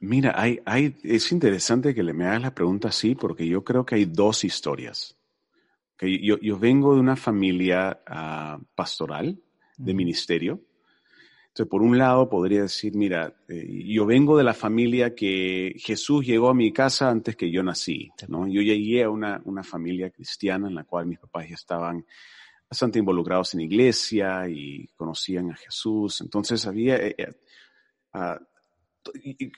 Mira, 0.00 0.34
hay, 0.36 0.60
hay, 0.64 0.96
es 1.02 1.32
interesante 1.32 1.94
que 1.94 2.02
le 2.02 2.12
me 2.12 2.26
hagas 2.26 2.42
la 2.42 2.54
pregunta 2.54 2.88
así 2.88 3.14
porque 3.14 3.46
yo 3.46 3.64
creo 3.64 3.84
que 3.84 3.96
hay 3.96 4.04
dos 4.04 4.44
historias. 4.44 5.16
Que 5.96 6.24
yo, 6.24 6.38
yo, 6.38 6.58
vengo 6.58 6.94
de 6.94 7.00
una 7.00 7.16
familia 7.16 8.00
ah, 8.06 8.60
pastoral, 8.74 9.42
de 9.78 9.94
ministerio. 9.94 10.60
Entonces, 11.58 11.70
por 11.70 11.82
un 11.82 11.98
lado, 11.98 12.28
podría 12.28 12.62
decir, 12.62 12.94
mira, 12.94 13.34
eh, 13.48 13.82
yo 13.86 14.06
vengo 14.06 14.36
de 14.36 14.44
la 14.44 14.54
familia 14.54 15.14
que 15.14 15.74
Jesús 15.78 16.24
llegó 16.24 16.50
a 16.50 16.54
mi 16.54 16.72
casa 16.72 17.10
antes 17.10 17.34
que 17.34 17.50
yo 17.50 17.62
nací. 17.62 18.10
¿no? 18.28 18.46
Yo 18.46 18.60
llegué 18.62 19.02
a 19.02 19.10
una, 19.10 19.40
una 19.44 19.64
familia 19.64 20.10
cristiana 20.10 20.68
en 20.68 20.74
la 20.76 20.84
cual 20.84 21.06
mis 21.06 21.18
papás 21.18 21.48
ya 21.48 21.54
estaban 21.54 22.04
bastante 22.70 22.98
involucrados 22.98 23.54
en 23.54 23.62
iglesia 23.62 24.48
y 24.48 24.86
conocían 24.94 25.50
a 25.50 25.56
Jesús. 25.56 26.20
Entonces, 26.20 26.66
había... 26.66 26.96
Eh, 26.96 27.14
eh, 27.18 27.32
ah, 28.12 28.38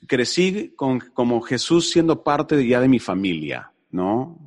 crecí 0.07 0.73
con, 0.77 1.01
como 1.13 1.41
Jesús 1.41 1.91
siendo 1.91 2.23
parte 2.23 2.67
ya 2.67 2.81
de 2.81 2.89
mi 2.89 2.99
familia, 2.99 3.73
¿no? 3.91 4.39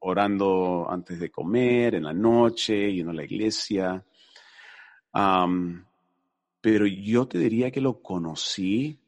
Orando 0.00 0.86
antes 0.90 1.20
de 1.20 1.30
comer, 1.30 1.96
en 1.96 2.04
la 2.04 2.12
noche, 2.12 2.92
yendo 2.92 3.10
a 3.10 3.14
la 3.14 3.24
iglesia. 3.24 4.04
Pero 5.12 6.86
yo 6.86 7.26
te 7.26 7.38
diría 7.38 7.70
que 7.70 7.80
lo 7.80 8.02
conocí 8.02 8.98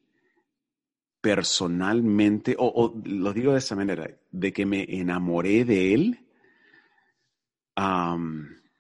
personalmente, 1.21 2.57
o, 2.59 2.95
lo 3.05 3.33
digo 3.33 3.53
de 3.53 3.59
esa 3.59 3.77
manera, 3.77 4.11
de 4.31 4.53
que 4.53 4.67
me 4.67 4.85
enamoré 4.89 5.65
de 5.65 5.95
él 5.95 6.27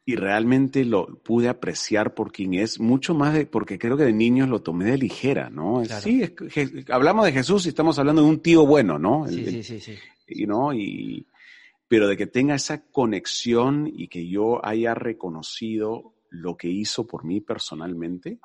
y 0.04 0.16
realmente 0.16 0.84
lo 0.84 1.06
pude 1.22 1.48
apreciar 1.48 2.14
por 2.14 2.32
quien 2.32 2.54
es, 2.54 2.80
mucho 2.80 3.14
más 3.14 3.34
de, 3.34 3.46
porque 3.46 3.78
creo 3.78 3.96
que 3.96 4.04
de 4.04 4.12
niños 4.12 4.48
lo 4.48 4.60
tomé 4.60 4.86
de 4.86 4.98
ligera, 4.98 5.50
¿no? 5.50 5.84
Sí, 5.84 6.22
hablamos 6.88 7.26
de 7.26 7.32
Jesús 7.32 7.66
y 7.66 7.70
estamos 7.70 7.98
hablando 7.98 8.22
de 8.22 8.28
un 8.28 8.40
tío 8.40 8.66
bueno, 8.66 8.98
¿no? 8.98 9.26
Sí, 9.28 9.62
sí, 9.62 9.80
sí, 9.80 9.94
Y, 10.26 10.46
¿no? 10.46 10.72
Y, 10.72 11.26
pero 11.86 12.08
de 12.08 12.16
que 12.16 12.26
tenga 12.26 12.54
esa 12.54 12.82
conexión 12.86 13.90
y 13.92 14.08
que 14.08 14.26
yo 14.26 14.64
haya 14.64 14.94
reconocido 14.94 16.14
lo 16.30 16.56
que 16.56 16.68
hizo 16.68 17.06
por 17.06 17.24
mí 17.24 17.40
personalmente, 17.40 18.38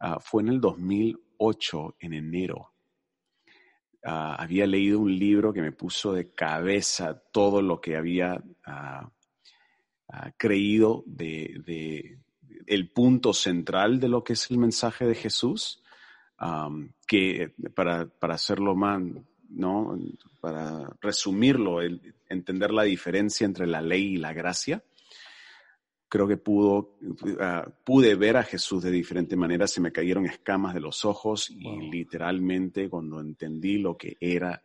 ah, 0.00 0.18
fue 0.20 0.42
en 0.42 0.48
el 0.48 0.60
2008, 0.60 1.96
en 2.00 2.14
enero. 2.14 2.72
Ah, 4.04 4.34
había 4.34 4.66
leído 4.66 4.98
un 4.98 5.16
libro 5.16 5.52
que 5.52 5.62
me 5.62 5.72
puso 5.72 6.12
de 6.12 6.34
cabeza 6.34 7.22
todo 7.32 7.62
lo 7.62 7.80
que 7.80 7.96
había 7.96 8.34
uh, 8.66 9.08
creído 10.36 11.04
de, 11.06 12.18
el 12.66 12.90
punto 12.90 13.32
central 13.32 14.00
de 14.00 14.08
lo 14.08 14.24
que 14.24 14.32
es 14.32 14.50
el 14.50 14.58
mensaje 14.58 15.06
de 15.06 15.14
Jesús, 15.14 15.82
que 17.06 17.54
para, 17.74 18.06
para, 18.06 18.34
hacerlo 18.34 18.74
más, 18.74 19.00
¿no? 19.48 19.96
Para 20.40 20.90
resumirlo, 21.00 21.80
entender 22.28 22.72
la 22.72 22.82
diferencia 22.82 23.44
entre 23.44 23.66
la 23.66 23.80
ley 23.80 24.14
y 24.14 24.16
la 24.16 24.32
gracia. 24.32 24.82
Creo 26.12 26.28
que 26.28 26.36
pudo, 26.36 26.98
ah, 27.40 27.66
pude 27.84 28.14
ver 28.16 28.36
a 28.36 28.42
Jesús 28.42 28.82
de 28.82 28.90
diferente 28.90 29.34
manera, 29.34 29.66
se 29.66 29.80
me 29.80 29.92
cayeron 29.92 30.26
escamas 30.26 30.74
de 30.74 30.80
los 30.80 31.06
ojos 31.06 31.48
y 31.48 31.90
literalmente 31.90 32.90
cuando 32.90 33.18
entendí 33.20 33.78
lo 33.78 33.96
que 33.96 34.18
era 34.20 34.62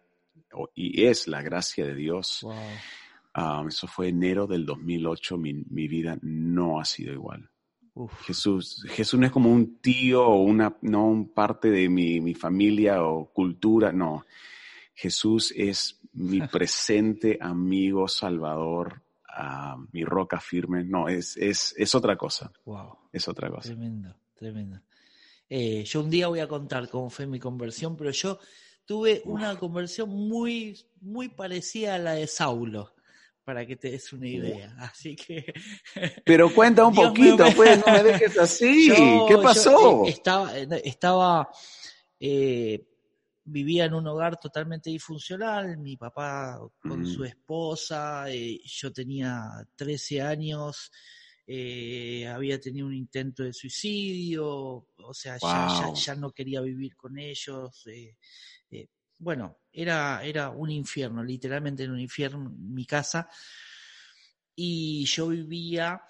y 0.76 1.06
es 1.06 1.28
la 1.28 1.42
gracia 1.42 1.86
de 1.86 1.96
Dios, 1.96 2.46
Ah, 3.40 3.64
eso 3.68 3.86
fue 3.86 4.08
enero 4.08 4.48
del 4.48 4.66
2008. 4.66 5.38
Mi, 5.38 5.54
mi 5.54 5.88
vida 5.88 6.18
no 6.24 6.80
ha 6.80 6.86
sido 6.86 7.14
igual. 7.14 7.48
Jesús, 8.26 8.84
Jesús 8.90 9.20
no 9.20 9.28
es 9.28 9.32
como 9.32 9.52
un 9.52 9.78
tío 9.80 10.26
o 10.26 10.42
una, 10.42 10.76
no 10.82 11.08
un 11.08 11.30
parte 11.30 11.70
de 11.70 11.88
mi, 11.88 12.20
mi 12.20 12.34
familia 12.34 13.04
o 13.04 13.32
cultura, 13.32 13.92
no. 13.92 14.26
Jesús 14.96 15.54
es 15.56 16.00
mi 16.14 16.42
presente 16.52 17.38
amigo, 17.40 18.08
salvador, 18.08 19.04
mi 19.92 20.04
roca 20.04 20.40
firme. 20.40 20.84
No, 20.84 21.08
es, 21.08 21.38
es, 21.38 21.74
es 21.78 21.96
otra 21.96 22.16
cosa. 22.16 22.52
Wow. 22.66 22.98
Es 23.12 23.28
otra 23.28 23.50
cosa. 23.50 23.70
Tremendo, 23.70 24.16
tremendo. 24.36 24.82
Eh, 25.50 25.84
yo 25.84 26.02
un 26.02 26.10
día 26.10 26.28
voy 26.28 26.40
a 26.40 26.48
contar 26.48 26.90
cómo 26.90 27.10
fue 27.10 27.26
mi 27.26 27.40
conversión, 27.40 27.96
pero 27.96 28.12
yo 28.12 28.40
tuve 28.86 29.22
una 29.26 29.56
conversión 29.58 30.10
muy, 30.10 30.78
muy 31.02 31.30
parecida 31.30 31.96
a 31.96 32.00
la 32.00 32.14
de 32.14 32.28
Saulo 32.28 32.94
para 33.48 33.66
que 33.66 33.78
te 33.78 33.92
des 33.92 34.12
una 34.12 34.28
idea. 34.28 34.76
Así 34.80 35.16
que. 35.16 35.54
Pero 36.26 36.54
cuenta 36.54 36.86
un 36.86 36.94
poquito, 36.94 37.46
pues, 37.56 37.80
no 37.86 37.94
me 37.94 38.04
dejes 38.04 38.38
así. 38.38 38.92
¿Qué 39.30 39.38
pasó? 39.38 40.04
Eh, 40.04 40.10
estaba, 40.10 40.58
eh, 40.58 40.82
estaba 40.84 41.50
eh, 42.20 42.86
vivía 43.48 43.86
en 43.86 43.94
un 43.94 44.08
hogar 44.08 44.38
totalmente 44.38 44.90
disfuncional, 44.90 45.78
mi 45.78 45.98
papá 45.98 46.60
con 46.80 47.06
su 47.06 47.24
esposa, 47.24 48.26
yo 48.30 48.94
tenía 48.94 49.44
13 49.76 50.22
años, 50.22 50.92
había 51.48 52.60
tenido 52.60 52.88
un 52.88 52.94
intento 52.94 53.44
de 53.44 53.54
suicidio, 53.54 54.48
o 54.48 55.14
sea, 55.14 55.38
ya, 55.38 55.94
ya, 55.94 56.16
no 56.16 56.32
quería 56.32 56.62
vivir 56.62 56.96
con 56.96 57.18
ellos 57.18 57.86
bueno, 59.20 59.58
era, 59.72 60.24
era 60.24 60.50
un 60.50 60.70
infierno, 60.70 61.24
literalmente 61.24 61.84
en 61.84 61.92
un 61.92 62.00
infierno, 62.00 62.54
mi 62.56 62.86
casa. 62.86 63.30
Y 64.56 65.06
yo 65.06 65.28
vivía 65.28 66.02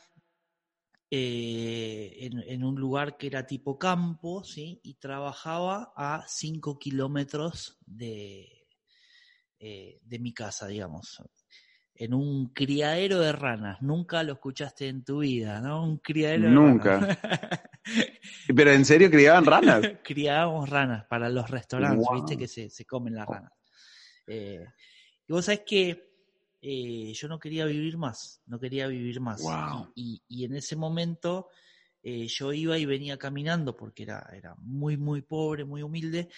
eh, 1.10 2.30
en, 2.48 2.63
un 2.63 2.76
lugar 2.76 3.17
que 3.17 3.28
era 3.28 3.46
tipo 3.46 3.78
campo, 3.78 4.43
¿sí? 4.43 4.80
Y 4.84 4.96
trabajaba 4.96 5.93
a 5.96 6.26
cinco 6.28 6.78
kilómetros 6.78 7.78
de, 7.86 8.67
eh, 9.60 10.00
de 10.02 10.20
mi 10.20 10.34
casa, 10.34 10.67
digamos 10.67 11.22
en 11.98 12.13
un 12.13 12.48
criadero 12.54 13.20
de 13.20 13.32
ranas. 13.32 13.82
Nunca 13.82 14.24
lo 14.24 14.34
escuchaste 14.34 14.88
en 14.88 15.04
tu 15.04 15.20
vida, 15.20 15.60
¿no? 15.62 15.84
Un 15.84 15.98
criadero 15.98 16.50
Nunca. 16.50 17.00
de 17.00 17.15
ranas. 17.15 17.62
Pero 18.56 18.72
en 18.72 18.86
serio 18.86 19.10
criaban 19.10 19.46
ranas. 19.46 19.82
Criábamos 20.04 20.70
ranas 20.70 21.06
para 21.06 21.30
los 21.30 21.50
restaurantes, 21.50 22.08
viste 22.13 22.38
que 22.38 22.48
se, 22.48 22.86
comen 22.86 23.15
las 23.15 23.28
ranas. 23.28 23.52
Eh, 24.28 24.63
y 25.28 25.34
vos 25.34 25.46
sabés 25.46 25.62
que 25.65 26.07
eh, 26.69 27.13
yo 27.13 27.27
no 27.27 27.39
quería 27.39 27.65
vivir 27.65 27.97
más, 27.97 28.41
no 28.45 28.60
quería 28.60 28.88
vivir 28.88 29.21
más. 29.21 29.41
Y, 29.95 30.21
en 30.43 30.56
ese 30.56 30.75
momento 30.75 31.47
eh, 32.03 32.27
yo 32.27 32.51
iba 32.51 32.77
y 32.77 32.86
venía 32.86 33.17
caminando 33.17 33.75
porque 33.75 34.03
era, 34.03 34.27
era 34.34 34.56
muy, 34.58 34.97
muy 34.97 35.21
pobre, 35.21 35.63
muy 35.65 35.82
humilde, 35.82 36.30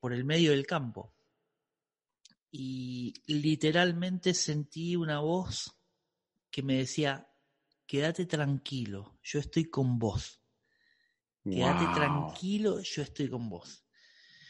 por 0.00 0.12
el 0.12 0.24
medio 0.24 0.52
del 0.52 0.66
campo 0.66 1.12
y 2.58 3.12
literalmente 3.26 4.32
sentí 4.32 4.96
una 4.96 5.20
voz 5.20 5.76
que 6.50 6.62
me 6.62 6.78
decía, 6.78 7.28
quédate 7.86 8.24
tranquilo, 8.24 9.18
yo 9.22 9.40
estoy 9.40 9.66
con 9.66 9.98
vos. 9.98 10.40
Quédate 11.44 11.84
tranquilo, 11.94 12.80
yo 12.80 13.02
estoy 13.02 13.28
con 13.28 13.48
vos. 13.50 13.85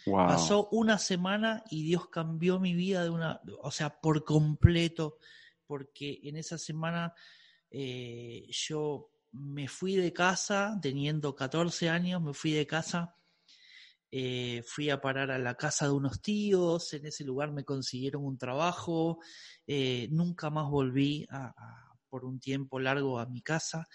Pasó 0.06 0.68
una 0.70 0.98
semana 0.98 1.64
y 1.68 1.82
Dios 1.82 2.08
cambió 2.08 2.60
mi 2.60 2.74
vida 2.74 3.02
de 3.02 3.10
una, 3.10 3.40
o 3.60 3.70
sea, 3.70 4.00
por 4.00 4.24
completo, 4.24 5.18
porque 5.66 6.20
en 6.22 6.36
esa 6.36 6.58
semana 6.58 7.12
eh, 7.70 8.46
yo 8.50 9.10
me 9.32 9.68
fui 9.68 9.96
de 9.96 10.12
casa, 10.12 10.78
teniendo 10.80 11.34
14 11.34 11.88
años, 11.88 12.22
me 12.22 12.32
fui 12.32 12.52
de 12.52 12.66
casa 12.66 13.16
eh, 14.10 14.62
fui 14.64 14.88
a 14.88 15.00
parar 15.00 15.30
a 15.30 15.38
la 15.38 15.56
casa 15.56 15.86
de 15.86 15.92
unos 15.92 16.22
tíos, 16.22 16.92
en 16.94 17.06
ese 17.06 17.24
lugar 17.24 17.52
me 17.52 17.64
consiguieron 17.64 18.24
un 18.24 18.38
trabajo, 18.38 19.18
eh, 19.66 20.08
nunca 20.10 20.48
más 20.48 20.70
volví 20.70 21.26
por 22.08 22.24
un 22.24 22.38
tiempo 22.38 22.78
largo 22.78 23.18
a 23.18 23.26
mi 23.26 23.42
casa. 23.42 23.86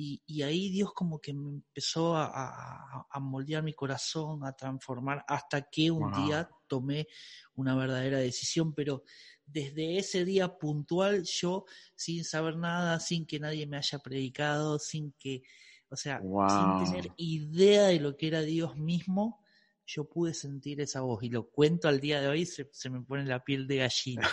Y, 0.00 0.42
ahí 0.42 0.68
Dios 0.70 0.92
como 0.94 1.20
que 1.20 1.34
me 1.34 1.50
empezó 1.50 2.16
a, 2.16 3.04
moldear 3.20 3.64
mi 3.64 3.74
corazón, 3.74 4.44
a 4.44 4.52
transformar, 4.52 5.24
hasta 5.26 5.62
que 5.62 5.90
un 5.90 6.12
día 6.12 6.48
tomé 6.68 7.08
una 7.56 7.74
verdadera 7.74 8.18
decisión, 8.18 8.74
pero 8.74 9.02
desde 9.44 9.98
ese 9.98 10.24
día 10.24 10.56
puntual 10.56 11.24
yo, 11.24 11.64
sin 11.96 12.24
saber 12.24 12.56
nada, 12.58 13.00
sin 13.00 13.26
que 13.26 13.40
nadie 13.40 13.66
me 13.66 13.76
haya 13.76 13.98
predicado, 13.98 14.78
sin 14.78 15.14
que, 15.18 15.42
o 15.88 15.96
sea, 15.96 16.20
sin 16.20 16.84
tener 16.84 17.12
idea 17.16 17.88
de 17.88 17.98
lo 17.98 18.16
que 18.16 18.28
era 18.28 18.42
Dios 18.42 18.76
mismo, 18.76 19.42
yo 19.84 20.08
pude 20.08 20.32
sentir 20.32 20.80
esa 20.80 21.00
voz 21.00 21.24
y 21.24 21.30
lo 21.30 21.50
cuento 21.50 21.88
al 21.88 21.98
día 21.98 22.20
de 22.20 22.28
hoy, 22.28 22.46
se, 22.46 22.68
me 22.88 23.02
pone 23.02 23.24
la 23.24 23.42
piel 23.42 23.66
de 23.66 23.78
gallina. 23.78 24.30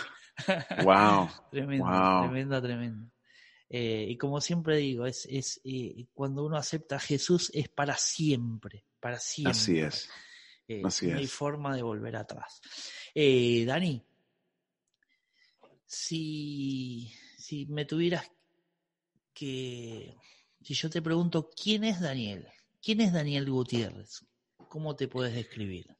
wow. 0.84 1.28
tremendo, 1.50 2.20
tremendo, 2.22 2.62
tremendo. 2.62 3.15
Eh, 3.68 4.06
y 4.08 4.16
como 4.16 4.40
siempre 4.40 4.76
digo, 4.76 5.06
es, 5.06 5.26
es 5.26 5.60
eh, 5.64 6.06
cuando 6.14 6.44
uno 6.44 6.56
acepta 6.56 6.96
a 6.96 7.00
Jesús 7.00 7.50
es 7.52 7.68
para 7.68 7.96
siempre, 7.96 8.84
para 9.00 9.18
siempre. 9.18 9.50
Así 9.50 9.78
es. 9.80 10.08
Eh, 10.68 10.82
Así 10.84 11.06
no 11.06 11.18
hay 11.18 11.26
forma 11.26 11.74
de 11.74 11.82
volver 11.82 12.16
atrás. 12.16 12.60
Dani, 13.14 14.04
si, 15.84 17.12
si 17.38 17.66
me 17.66 17.84
tuvieras 17.84 18.30
que, 19.32 20.16
si 20.62 20.74
yo 20.74 20.90
te 20.90 21.02
pregunto, 21.02 21.50
¿quién 21.50 21.84
es 21.84 22.00
Daniel? 22.00 22.48
¿Quién 22.82 23.00
es 23.00 23.12
Daniel 23.12 23.50
Gutiérrez? 23.50 24.24
¿Cómo 24.68 24.96
te 24.96 25.08
puedes 25.08 25.34
describir? 25.34 25.96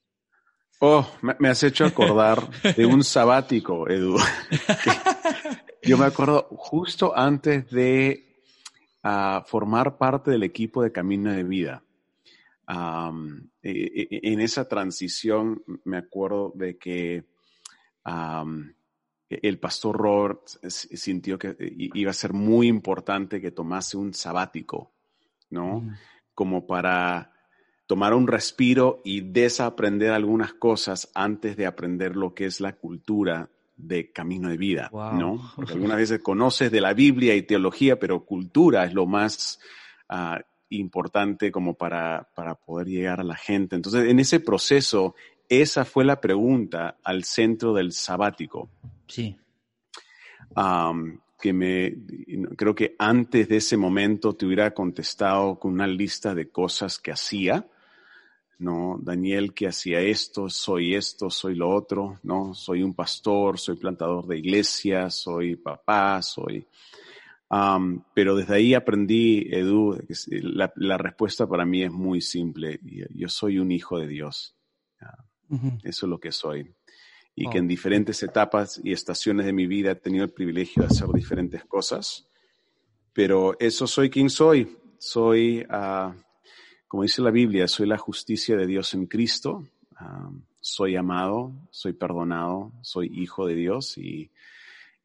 Oh, 0.79 1.09
me, 1.23 1.49
has 1.49 1.63
hecho 1.63 1.85
acordar 1.85 2.49
de 2.77 2.85
un 2.85 3.03
sabático, 3.05 3.89
Edu. 3.89 4.19
Yo 5.87 5.97
me 5.97 6.07
acuerdo 6.07 6.49
justo 6.51 7.17
antes 7.17 7.71
de 7.71 8.43
ah, 9.05 9.45
formar 9.47 9.97
parte 9.97 10.33
del 10.33 10.43
equipo 10.43 10.83
de 10.83 10.91
Camino 10.91 11.33
de 11.33 11.45
Vida. 11.45 11.85
E, 13.63 13.71
e, 13.71 14.09
e, 14.11 14.33
en 14.33 14.41
esa 14.41 14.67
transición 14.67 15.63
me 15.85 15.99
acuerdo 15.99 16.53
de 16.57 16.77
que 16.77 17.25
el 19.29 19.59
pastor 19.61 19.97
Robert 19.97 20.41
sintió 20.69 21.39
que 21.39 21.57
iba 21.59 22.11
a 22.11 22.15
ser 22.15 22.33
muy 22.33 22.67
importante 22.67 23.41
que 23.41 23.53
tomase 23.53 23.97
un 23.97 24.13
sabático, 24.13 24.93
¿no? 25.51 25.87
Como 26.35 26.67
para 26.67 27.33
tomar 27.87 28.13
un 28.13 28.27
respiro 28.27 29.03
y 29.05 29.21
desaprender 29.21 30.11
algunas 30.11 30.53
cosas 30.55 31.13
antes 31.15 31.57
de 31.57 31.67
aprender 31.67 32.17
lo 32.17 32.35
que 32.35 32.47
es 32.47 32.61
la 32.61 32.73
cultura 32.73 33.51
de 33.77 34.11
camino 34.11 34.49
de 34.49 34.57
vida, 34.57 34.91
¿no? 34.93 35.53
Porque 35.57 35.75
algunas 35.75 35.99
veces 35.99 36.21
conoces 36.21 36.71
de 36.71 36.81
la 36.81 36.95
Biblia 36.95 37.35
y 37.35 37.43
teología, 37.43 37.99
pero 37.99 38.25
cultura 38.25 38.85
es 38.85 38.95
lo 38.95 39.07
más 39.07 39.61
ah, 40.09 40.41
importante 40.71 41.53
como 41.53 41.75
para, 41.75 42.29
para 42.35 42.55
poder 42.55 42.89
llegar 42.89 43.21
a 43.21 43.25
la 43.25 43.37
gente. 43.37 43.77
Entonces, 43.77 44.09
en 44.09 44.19
ese 44.19 44.41
proceso, 44.41 45.15
esa 45.49 45.85
fue 45.85 46.05
la 46.05 46.21
pregunta 46.21 46.97
al 47.03 47.25
centro 47.25 47.73
del 47.75 47.93
sabático. 47.93 48.69
Sí. 49.07 49.37
que 51.39 51.53
me, 51.53 51.95
creo 52.57 52.75
que 52.75 52.97
antes 52.99 53.49
de 53.49 53.59
ese 53.59 53.77
momento 53.77 54.33
te 54.33 54.47
hubiera 54.47 54.73
contestado 54.73 55.59
con 55.59 55.73
una 55.73 55.87
lista 55.87 56.35
de 56.35 56.49
cosas 56.49 56.99
que 56.99 57.13
hacía, 57.13 57.67
¿no? 58.59 58.99
Daniel 59.01 59.53
que 59.53 59.69
hacía 59.69 60.01
esto, 60.01 60.49
soy 60.49 60.95
esto, 60.95 61.31
soy 61.31 61.55
lo 61.55 61.69
otro, 61.69 62.19
¿no? 62.23 62.55
Soy 62.55 62.83
un 62.83 62.95
pastor, 62.95 63.59
soy 63.59 63.77
plantador 63.77 64.27
de 64.27 64.39
iglesia, 64.39 65.11
soy 65.11 65.57
papá, 65.57 66.23
soy... 66.23 66.67
pero 68.15 68.35
desde 68.35 68.55
ahí 68.55 68.75
aprendí, 68.75 69.47
Edu, 69.51 69.99
la, 70.31 70.73
la, 70.77 70.99
respuesta 70.99 71.47
para 71.47 71.65
mí 71.65 71.83
es 71.83 71.93
muy 71.93 72.21
simple. 72.21 72.81
Yo 73.15 73.29
soy 73.29 73.59
un 73.59 73.71
hijo 73.71 73.99
de 73.99 74.09
Dios. 74.09 74.57
Eso 75.85 76.07
es 76.07 76.11
lo 76.11 76.19
que 76.19 76.33
soy. 76.33 76.75
Y 77.35 77.49
que 77.51 77.59
en 77.59 77.69
diferentes 77.69 78.23
etapas 78.23 78.81
y 78.83 78.93
estaciones 78.93 79.45
de 79.45 79.53
mi 79.53 79.67
vida 79.67 79.91
he 79.91 79.97
tenido 79.97 80.25
el 80.25 80.33
privilegio 80.33 80.83
de 80.83 80.89
hacer 80.89 81.09
diferentes 81.09 81.65
cosas. 81.67 82.27
Pero 83.13 83.57
eso 83.61 83.87
soy 83.87 84.09
quien 84.09 84.31
soy. 84.31 84.77
Soy 84.99 85.61
uh, 85.71 86.15
como 86.89 87.03
dice 87.03 87.23
la 87.23 87.31
Biblia, 87.31 87.69
soy 87.69 87.87
la 87.87 87.99
justicia 87.99 88.57
de 88.57 88.67
Dios 88.67 88.95
en 88.95 89.07
Cristo, 89.07 89.67
soy 90.61 90.97
amado, 90.97 91.53
soy 91.71 91.93
perdonado, 91.93 92.73
soy 92.83 93.11
hijo 93.15 93.47
de 93.47 93.55
Dios 93.55 93.99
y, 93.99 94.31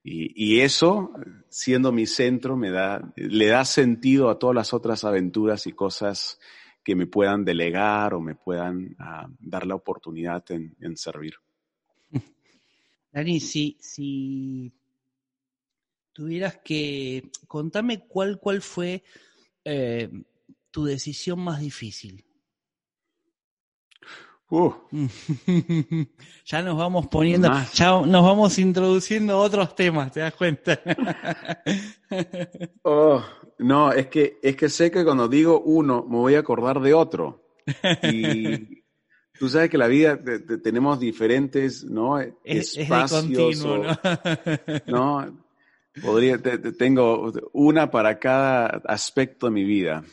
y, 0.04 0.60
eso, 0.62 1.14
siendo 1.50 1.92
mi 1.92 2.08
centro, 2.08 2.58
me 2.58 2.72
da, 2.72 3.14
le 3.16 3.48
da 3.48 3.66
sentido 3.66 4.30
a 4.30 4.40
todas 4.40 4.56
las 4.56 4.74
otras 4.74 5.04
aventuras 5.04 5.68
y 5.68 5.74
cosas 5.74 6.40
que 6.84 6.96
me 6.96 7.06
puedan 7.06 7.46
delegar 7.46 8.16
o 8.16 8.22
me 8.22 8.34
puedan 8.34 8.96
dar 9.40 9.68
la 9.68 9.76
oportunidad 9.76 10.44
en, 10.50 10.98
servir. 10.98 11.36
Dani, 13.12 13.40
si, 13.40 13.78
si 13.80 14.72
tuvieras 16.14 16.58
que 16.58 17.30
contame 17.48 18.08
cuál, 18.08 18.40
cuál 18.40 18.62
fue 18.62 19.04
eh, 19.64 20.10
tu 20.72 20.86
decisión 20.86 21.40
más 21.40 21.60
difícil? 21.60 22.26
Uh. 24.52 24.74
ya 26.46 26.62
nos 26.62 26.78
vamos 26.78 27.08
poniendo, 27.08 27.50
ya 27.74 28.02
nos 28.02 28.22
vamos 28.22 28.60
introduciendo 28.60 29.40
otros 29.40 29.74
temas, 29.76 30.12
¿te 30.12 30.20
das 30.20 30.34
cuenta? 30.34 30.78
oh, 32.84 33.24
no, 33.60 33.94
es 33.94 34.08
que, 34.08 34.40
es 34.44 34.58
que 34.58 34.68
sé 34.68 34.92
que 34.92 35.06
cuando 35.06 35.30
digo 35.30 35.62
uno 35.62 36.04
me 36.04 36.18
voy 36.18 36.36
a 36.36 36.40
acordar 36.40 36.82
de 36.82 36.94
otro. 36.94 37.46
Y 38.04 38.84
tú 39.40 39.48
sabes 39.48 39.70
que 39.70 39.78
la 39.78 39.88
vida 39.88 40.20
tenemos 40.62 41.00
diferentes, 41.00 41.86
¿no? 41.86 42.20
Espacios. 42.20 43.22
continuo, 43.22 43.86
¿no? 44.86 45.22
¿no? 45.22 45.38
Podría, 46.02 46.38
tengo 46.78 47.32
una 47.54 47.90
para 47.90 48.20
cada 48.20 48.66
aspecto 48.86 49.46
de 49.46 49.52
mi 49.54 49.64
vida 49.64 50.04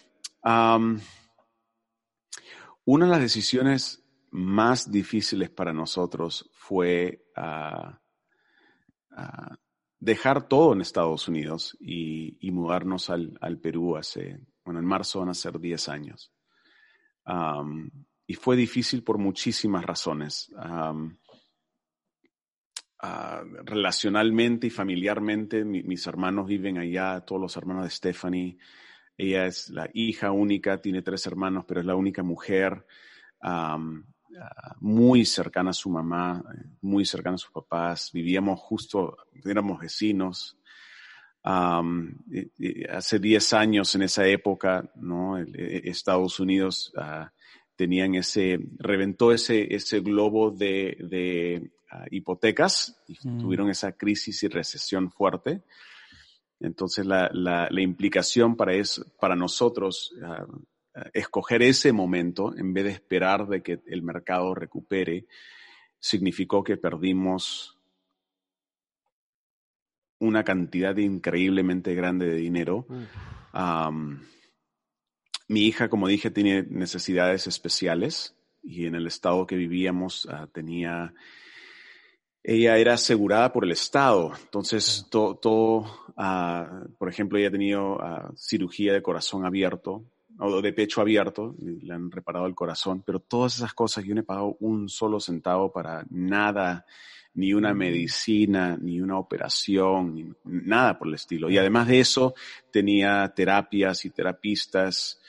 una 0.42 1.00
de 2.84 3.10
las 3.10 3.20
decisiones 3.20 4.04
más 4.30 4.90
difíciles 4.90 5.50
para 5.50 5.72
nosotros 5.72 6.50
fue 6.52 7.24
ah, 7.36 8.00
ah, 9.10 9.56
dejar 9.98 10.48
todo 10.48 10.72
en 10.72 10.80
Estados 10.80 11.28
Unidos 11.28 11.76
y, 11.80 12.38
mudarnos 12.50 13.10
al, 13.10 13.58
Perú 13.62 13.96
hace, 13.96 14.40
bueno, 14.64 14.80
en 14.80 14.86
marzo 14.86 15.20
van 15.20 15.30
a 15.30 15.34
ser 15.34 15.58
10 15.58 15.88
años. 15.88 16.32
y 18.26 18.34
fue 18.34 18.56
difícil 18.56 19.02
por 19.02 19.18
muchísimas 19.18 19.84
razones. 19.84 20.52
Ah, 23.00 23.44
relacionalmente 23.64 24.66
y 24.66 24.70
familiarmente, 24.70 25.64
mis 25.64 26.06
hermanos 26.06 26.48
viven 26.48 26.78
allá, 26.78 27.20
todos 27.20 27.40
los 27.40 27.56
hermanos 27.56 27.84
de 27.84 27.90
Stephanie 27.90 28.58
ella 29.18 29.46
es 29.46 29.68
la 29.70 29.90
hija 29.92 30.30
única, 30.30 30.80
tiene 30.80 31.02
tres 31.02 31.26
hermanos, 31.26 31.64
pero 31.66 31.80
es 31.80 31.86
la 31.86 31.96
única 31.96 32.22
mujer 32.22 32.86
ah, 33.42 33.76
muy 34.80 35.24
cercana 35.24 35.70
a 35.70 35.74
su 35.74 35.90
mamá, 35.90 36.44
muy 36.80 37.04
cercana 37.04 37.34
a 37.34 37.38
sus 37.38 37.50
papás. 37.50 38.10
Vivíamos 38.12 38.60
justo, 38.60 39.16
éramos 39.44 39.80
vecinos. 39.80 40.56
hace 41.42 43.18
10 43.18 43.52
años 43.54 43.94
en 43.96 44.02
esa 44.02 44.24
época, 44.26 44.88
¿no? 44.94 45.36
E, 45.38 45.82
Estados 45.84 46.38
Unidos 46.38 46.92
uh, 46.96 47.26
tenían 47.74 48.14
ese, 48.14 48.60
reventó 48.78 49.32
ese, 49.32 49.74
ese 49.74 50.00
globo 50.00 50.52
de, 50.52 51.70
ah, 51.90 52.06
hipotecas 52.10 53.00
y 53.08 53.16
mm. 53.28 53.38
tuvieron 53.40 53.68
esa 53.68 53.92
crisis 53.92 54.44
y 54.44 54.48
recesión 54.48 55.10
fuerte. 55.10 55.62
Entonces, 56.60 57.06
la, 57.06 57.30
la, 57.32 57.68
la 57.70 57.80
implicación 57.80 58.56
para, 58.56 58.74
es, 58.74 59.04
para 59.20 59.36
nosotros, 59.36 60.12
uh, 60.20 60.62
escoger 61.12 61.62
ese 61.62 61.92
momento 61.92 62.56
en 62.56 62.72
vez 62.72 62.84
de 62.84 62.90
esperar 62.90 63.46
de 63.46 63.62
que 63.62 63.80
el 63.86 64.02
mercado 64.02 64.54
recupere, 64.54 65.26
significó 66.00 66.62
que 66.64 66.76
perdimos 66.76 67.76
una 70.18 70.42
cantidad 70.42 70.96
increíblemente 70.96 71.94
grande 71.94 72.26
de 72.26 72.36
dinero. 72.36 72.86
Um, 73.54 74.20
mi 75.46 75.62
hija, 75.66 75.88
como 75.88 76.08
dije, 76.08 76.30
tiene 76.30 76.64
necesidades 76.64 77.46
especiales 77.46 78.34
y 78.62 78.86
en 78.86 78.94
el 78.94 79.06
estado 79.06 79.46
que 79.46 79.56
vivíamos 79.56 80.24
uh, 80.26 80.48
tenía 80.48 81.14
ella 82.42 82.78
era 82.78 82.94
asegurada 82.94 83.52
por 83.52 83.64
el 83.64 83.72
Estado. 83.72 84.32
Entonces, 84.42 85.06
todo, 85.10 85.36
todo 85.36 86.12
ah, 86.16 86.84
por 86.98 87.08
ejemplo, 87.08 87.38
ella 87.38 87.48
ha 87.48 87.52
tenido 87.52 88.00
ah, 88.00 88.30
cirugía 88.36 88.92
de 88.92 89.02
corazón 89.02 89.44
abierto 89.44 90.04
o 90.38 90.62
de 90.62 90.72
pecho 90.72 91.00
abierto, 91.00 91.56
le 91.60 91.92
han 91.92 92.10
reparado 92.10 92.46
el 92.46 92.54
corazón, 92.54 93.02
pero 93.04 93.18
todas 93.18 93.56
esas 93.56 93.74
cosas 93.74 94.04
yo 94.04 94.14
no 94.14 94.20
he 94.20 94.24
pagado 94.24 94.56
un 94.60 94.88
solo 94.88 95.18
centavo 95.18 95.72
para 95.72 96.06
nada, 96.10 96.86
ni 97.34 97.52
una 97.52 97.74
mm. 97.74 97.76
medicina, 97.76 98.78
ni 98.80 99.00
una 99.00 99.18
operación, 99.18 100.14
ni 100.14 100.32
nada 100.44 100.96
por 100.98 101.08
el 101.08 101.14
estilo. 101.14 101.50
Y 101.50 101.58
además 101.58 101.88
de 101.88 102.00
eso, 102.00 102.34
tenía 102.70 103.32
terapias 103.34 104.04
y 104.04 104.10
terapistas 104.10 105.20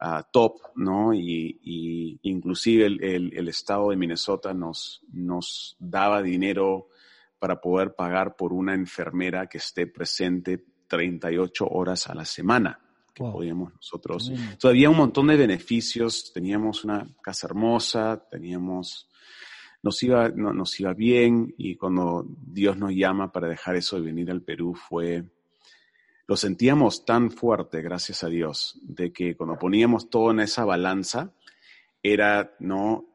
uh, 0.00 0.22
top, 0.32 0.60
¿no? 0.76 1.12
Y, 1.14 1.58
y 1.62 2.18
inclusive 2.22 2.86
el, 2.86 3.02
el, 3.02 3.32
el, 3.36 3.48
estado 3.48 3.90
de 3.90 3.96
Minnesota 3.96 4.54
nos, 4.54 5.02
nos 5.12 5.76
daba 5.78 6.22
dinero 6.22 6.88
para 7.38 7.60
poder 7.60 7.94
pagar 7.94 8.36
por 8.36 8.52
una 8.52 8.74
enfermera 8.74 9.46
que 9.46 9.58
esté 9.58 9.86
presente 9.86 10.64
38 10.88 11.66
horas 11.66 12.08
a 12.08 12.14
la 12.14 12.24
semana 12.24 12.80
que 13.14 13.24
podíamos 13.24 13.74
nosotros. 13.74 14.32
había 14.62 14.90
un 14.90 14.96
montón 14.96 15.26
de 15.26 15.36
beneficios, 15.36 16.32
teníamos 16.32 16.84
una 16.84 17.08
casa 17.20 17.46
hermosa, 17.48 18.24
teníamos, 18.30 19.08
nos 19.82 20.02
iba, 20.02 20.28
nos 20.28 20.78
iba 20.80 20.94
bien 20.94 21.52
y 21.58 21.76
cuando 21.76 22.24
Dios 22.28 22.76
nos 22.78 22.92
llama 22.92 23.32
para 23.32 23.48
dejar 23.48 23.76
eso 23.76 23.98
y 23.98 24.02
venir 24.02 24.30
al 24.30 24.42
Perú 24.42 24.74
fue, 24.74 25.24
lo 26.28 26.36
sentíamos 26.36 27.06
tan 27.06 27.30
fuerte, 27.30 27.80
gracias 27.80 28.22
a 28.22 28.28
Dios, 28.28 28.78
de 28.82 29.12
que 29.12 29.34
cuando 29.34 29.58
poníamos 29.58 30.10
todo 30.10 30.30
en 30.30 30.40
esa 30.40 30.66
balanza, 30.66 31.32
era, 32.02 32.54
no, 32.60 33.06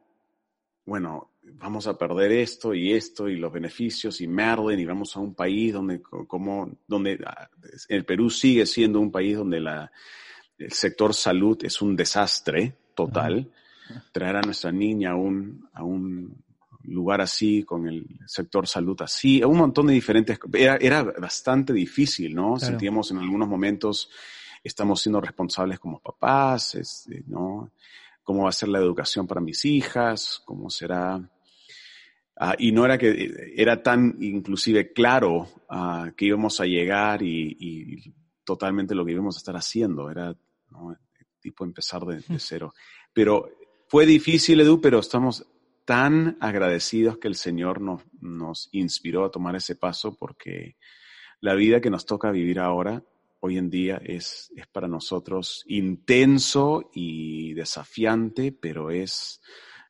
bueno, 0.84 1.30
vamos 1.44 1.86
a 1.86 1.96
perder 1.96 2.32
esto 2.32 2.74
y 2.74 2.92
esto 2.92 3.30
y 3.30 3.38
los 3.38 3.54
beneficios 3.54 4.20
y 4.20 4.28
Merlin 4.28 4.80
y 4.80 4.86
vamos 4.86 5.16
a 5.16 5.20
un 5.20 5.36
país 5.36 5.74
donde, 5.74 6.02
como, 6.02 6.72
donde 6.88 7.20
ah, 7.26 7.50
el 7.88 8.04
Perú 8.04 8.32
sigue 8.32 8.66
siendo 8.66 9.00
un 9.00 9.12
país 9.12 9.38
donde 9.38 9.60
la, 9.60 9.92
el 10.58 10.72
sector 10.72 11.14
salud 11.14 11.58
es 11.64 11.84
un 11.84 11.96
desastre 11.96 12.76
total. 12.96 13.48
Traer 14.12 14.38
a 14.38 14.42
nuestra 14.42 14.72
niña 14.72 15.12
a 15.12 15.16
un, 15.16 15.70
a 15.74 15.84
un 15.84 16.43
lugar 16.84 17.22
así, 17.22 17.64
con 17.64 17.88
el 17.88 18.06
sector 18.26 18.68
salud 18.68 19.02
así, 19.02 19.44
un 19.44 19.58
montón 19.58 19.88
de 19.88 19.94
diferentes, 19.94 20.40
era, 20.54 20.78
era 20.78 21.04
bastante 21.04 21.74
difícil, 21.74 22.36
¿no? 22.36 22.60
Sentíamos 22.60 23.12
en 23.12 23.20
algunos 23.20 23.48
momentos, 23.48 24.10
estamos 24.64 25.02
siendo 25.02 25.22
responsables 25.22 25.80
como 25.80 26.00
papás, 26.00 26.76
este, 26.76 27.24
¿no? 27.28 27.72
cómo 28.24 28.44
va 28.44 28.50
a 28.50 28.54
ser 28.54 28.70
la 28.70 28.80
educación 28.80 29.28
para 29.28 29.42
mis 29.42 29.64
hijas, 29.66 30.42
cómo 30.46 30.70
será. 30.70 31.22
Ah, 32.36 32.56
y 32.58 32.72
no 32.72 32.86
era 32.86 32.98
que 32.98 33.54
era 33.56 33.84
tan 33.84 34.18
inclusive 34.20 34.92
claro 34.92 35.48
uh, 35.70 36.12
que 36.18 36.26
íbamos 36.26 36.60
a 36.60 36.66
llegar 36.66 37.22
y, 37.22 37.56
y, 37.60 38.14
totalmente 38.44 38.96
lo 38.96 39.06
que 39.06 39.12
íbamos 39.12 39.38
a 39.38 39.40
estar 39.40 39.56
haciendo, 39.56 40.10
era 40.10 40.36
¿no? 40.72 40.98
tipo 41.40 41.64
empezar 41.64 42.04
de, 42.06 42.22
de, 42.28 42.40
cero. 42.40 42.74
Pero 43.14 43.50
fue 43.88 44.06
difícil, 44.06 44.60
Edu, 44.60 44.82
pero 44.82 45.00
estamos 45.00 45.46
tan 45.86 46.38
agradecidos 46.40 47.18
que 47.18 47.28
el 47.28 47.36
Señor 47.36 47.82
nos, 47.82 48.02
nos 48.20 48.70
inspiró 48.72 49.26
a 49.26 49.32
tomar 49.32 49.56
ese 49.56 49.76
paso 49.76 50.16
porque 50.16 50.78
la 51.40 51.56
vida 51.56 51.82
que 51.82 51.90
nos 51.90 52.06
toca 52.06 52.32
vivir 52.32 52.60
ahora 52.60 53.04
hoy 53.40 53.58
en 53.58 53.70
día 53.70 54.02
es, 54.04 54.52
es 54.56 54.68
para 54.68 54.88
nosotros 54.88 55.64
intenso 55.68 56.90
y 56.94 57.54
desafiante, 57.54 58.54
pero 58.54 58.90
es 58.90 59.42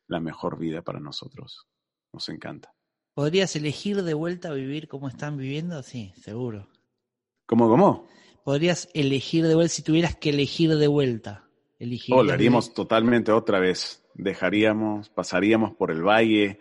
la 0.08 0.18
mejor 0.18 0.58
vida 0.58 0.82
para 0.82 0.98
nosotros. 0.98 1.68
Nos 2.12 2.28
encanta. 2.28 2.74
¿Podrías 3.14 3.54
elegir 3.54 4.02
de 4.02 4.14
vuelta 4.14 4.52
vivir 4.52 4.88
como 4.88 5.08
están 5.08 5.36
viviendo? 5.36 5.82
Sí, 5.84 6.12
seguro. 6.20 6.68
¿Cómo, 7.46 7.68
cómo? 7.68 8.08
¿Podrías 8.42 8.88
elegir 8.92 9.46
de 9.46 9.54
vuelta 9.54 9.72
si 9.72 9.82
tuvieras 9.82 10.16
que 10.16 10.30
elegir 10.30 10.74
de 10.76 10.88
vuelta? 10.88 11.44
Oh, 12.10 12.22
lo 12.22 12.32
haríamos 12.32 12.72
totalmente 12.72 13.32
otra 13.32 13.58
vez. 13.58 14.03
Dejaríamos, 14.14 15.10
pasaríamos 15.10 15.74
por 15.74 15.90
el 15.90 16.02
valle, 16.02 16.58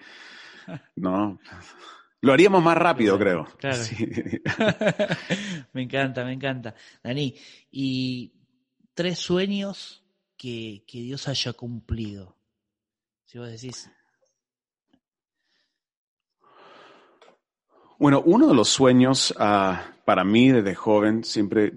¿no? 0.96 1.39
Lo 2.22 2.32
haríamos 2.32 2.63
más 2.63 2.78
rápido, 2.78 3.20
creo. 3.20 3.46
Claro. 3.58 3.84
me 5.74 5.84
encanta, 5.84 6.24
me 6.24 6.32
encanta. 6.32 6.74
Dani, 7.04 7.36
y 7.70 8.34
tres 8.94 9.20
sueños 9.20 10.06
que, 10.38 10.86
que, 10.88 11.00
Dios 11.00 11.28
haya 11.28 11.52
cumplido. 11.52 12.38
Si 13.26 13.38
vos 13.38 13.50
decís. 13.50 13.89
Bueno, 18.00 18.22
uno 18.26 18.48
de 18.48 18.56
los 18.56 18.70
sueños 18.70 19.32
uh, 19.32 19.76
para 20.06 20.24
mí 20.24 20.50
desde 20.52 20.76
joven, 20.76 21.24
siempre. 21.26 21.74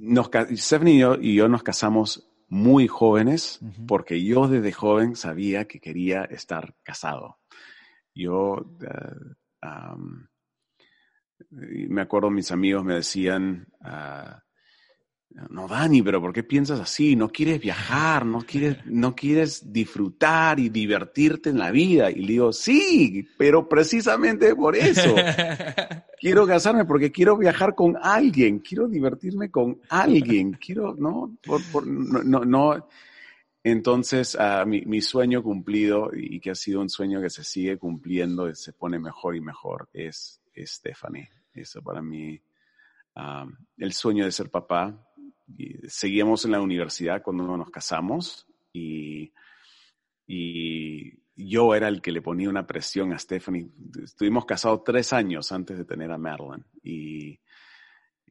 Nos, 0.00 0.28
Stephanie 0.56 0.94
y 0.94 0.98
yo, 0.98 1.14
y 1.14 1.34
yo 1.36 1.48
nos 1.48 1.62
casamos 1.62 2.28
muy 2.48 2.86
jóvenes 2.88 3.58
uh 3.60 3.66
-huh. 3.66 3.86
porque 3.86 4.22
yo 4.22 4.48
desde 4.48 4.72
joven 4.72 5.16
sabía 5.16 5.66
que 5.66 5.80
quería 5.80 6.24
estar 6.24 6.74
casado. 6.82 7.38
Yo 8.14 8.54
uh, 8.54 9.66
um, 9.66 10.26
me 11.50 12.00
acuerdo 12.00 12.30
mis 12.30 12.50
amigos 12.50 12.84
me 12.84 12.94
decían, 12.94 13.66
uh, 13.80 14.45
no 15.50 15.68
Dani, 15.68 16.02
pero 16.02 16.20
¿por 16.20 16.32
qué 16.32 16.42
piensas 16.42 16.80
así? 16.80 17.16
No 17.16 17.28
quieres 17.28 17.60
viajar, 17.60 18.24
no 18.24 18.40
quieres, 18.40 18.78
no 18.86 19.14
quieres 19.14 19.72
disfrutar 19.72 20.58
y 20.58 20.68
divertirte 20.68 21.50
en 21.50 21.58
la 21.58 21.70
vida. 21.70 22.10
Y 22.10 22.20
le 22.20 22.32
digo, 22.32 22.52
sí, 22.52 23.28
pero 23.36 23.68
precisamente 23.68 24.54
por 24.54 24.76
eso. 24.76 25.14
quiero 26.20 26.46
casarme 26.46 26.84
porque 26.84 27.12
quiero 27.12 27.36
viajar 27.36 27.74
con 27.74 27.96
alguien, 28.00 28.60
quiero 28.60 28.88
divertirme 28.88 29.50
con 29.50 29.80
alguien, 29.90 30.52
quiero, 30.52 30.94
no, 30.94 31.36
por, 31.44 31.62
por, 31.70 31.86
no, 31.86 32.22
no, 32.22 32.44
no 32.44 32.86
entonces, 33.68 34.36
uh, 34.36 34.64
mi, 34.64 34.82
mi, 34.82 35.00
sueño 35.00 35.42
cumplido 35.42 36.10
y 36.14 36.38
que 36.38 36.52
ha 36.52 36.54
sido 36.54 36.80
un 36.80 36.88
sueño 36.88 37.20
que 37.20 37.30
se 37.30 37.42
sigue 37.42 37.76
cumpliendo, 37.76 38.54
se 38.54 38.72
pone 38.72 38.96
mejor 39.00 39.34
y 39.34 39.40
mejor, 39.40 39.88
es, 39.92 40.40
es 40.54 40.70
Stephanie. 40.70 41.28
Eso 41.52 41.82
para 41.82 42.00
mí, 42.00 42.40
um, 43.16 43.52
el 43.78 43.92
sueño 43.92 44.24
de 44.24 44.30
ser 44.30 44.50
papá. 44.50 45.05
Seguíamos 45.88 46.44
en 46.44 46.52
la 46.52 46.60
universidad 46.60 47.22
cuando 47.22 47.56
nos 47.56 47.70
casamos 47.70 48.46
y, 48.72 49.32
y 50.26 51.18
yo 51.36 51.74
era 51.74 51.88
el 51.88 52.00
que 52.02 52.12
le 52.12 52.22
ponía 52.22 52.48
una 52.48 52.66
presión 52.66 53.12
a 53.12 53.18
Stephanie. 53.18 53.68
Estuvimos 54.02 54.44
casados 54.44 54.82
tres 54.84 55.12
años 55.12 55.52
antes 55.52 55.78
de 55.78 55.84
tener 55.84 56.10
a 56.10 56.18
Madeline 56.18 56.64
y 56.82 57.38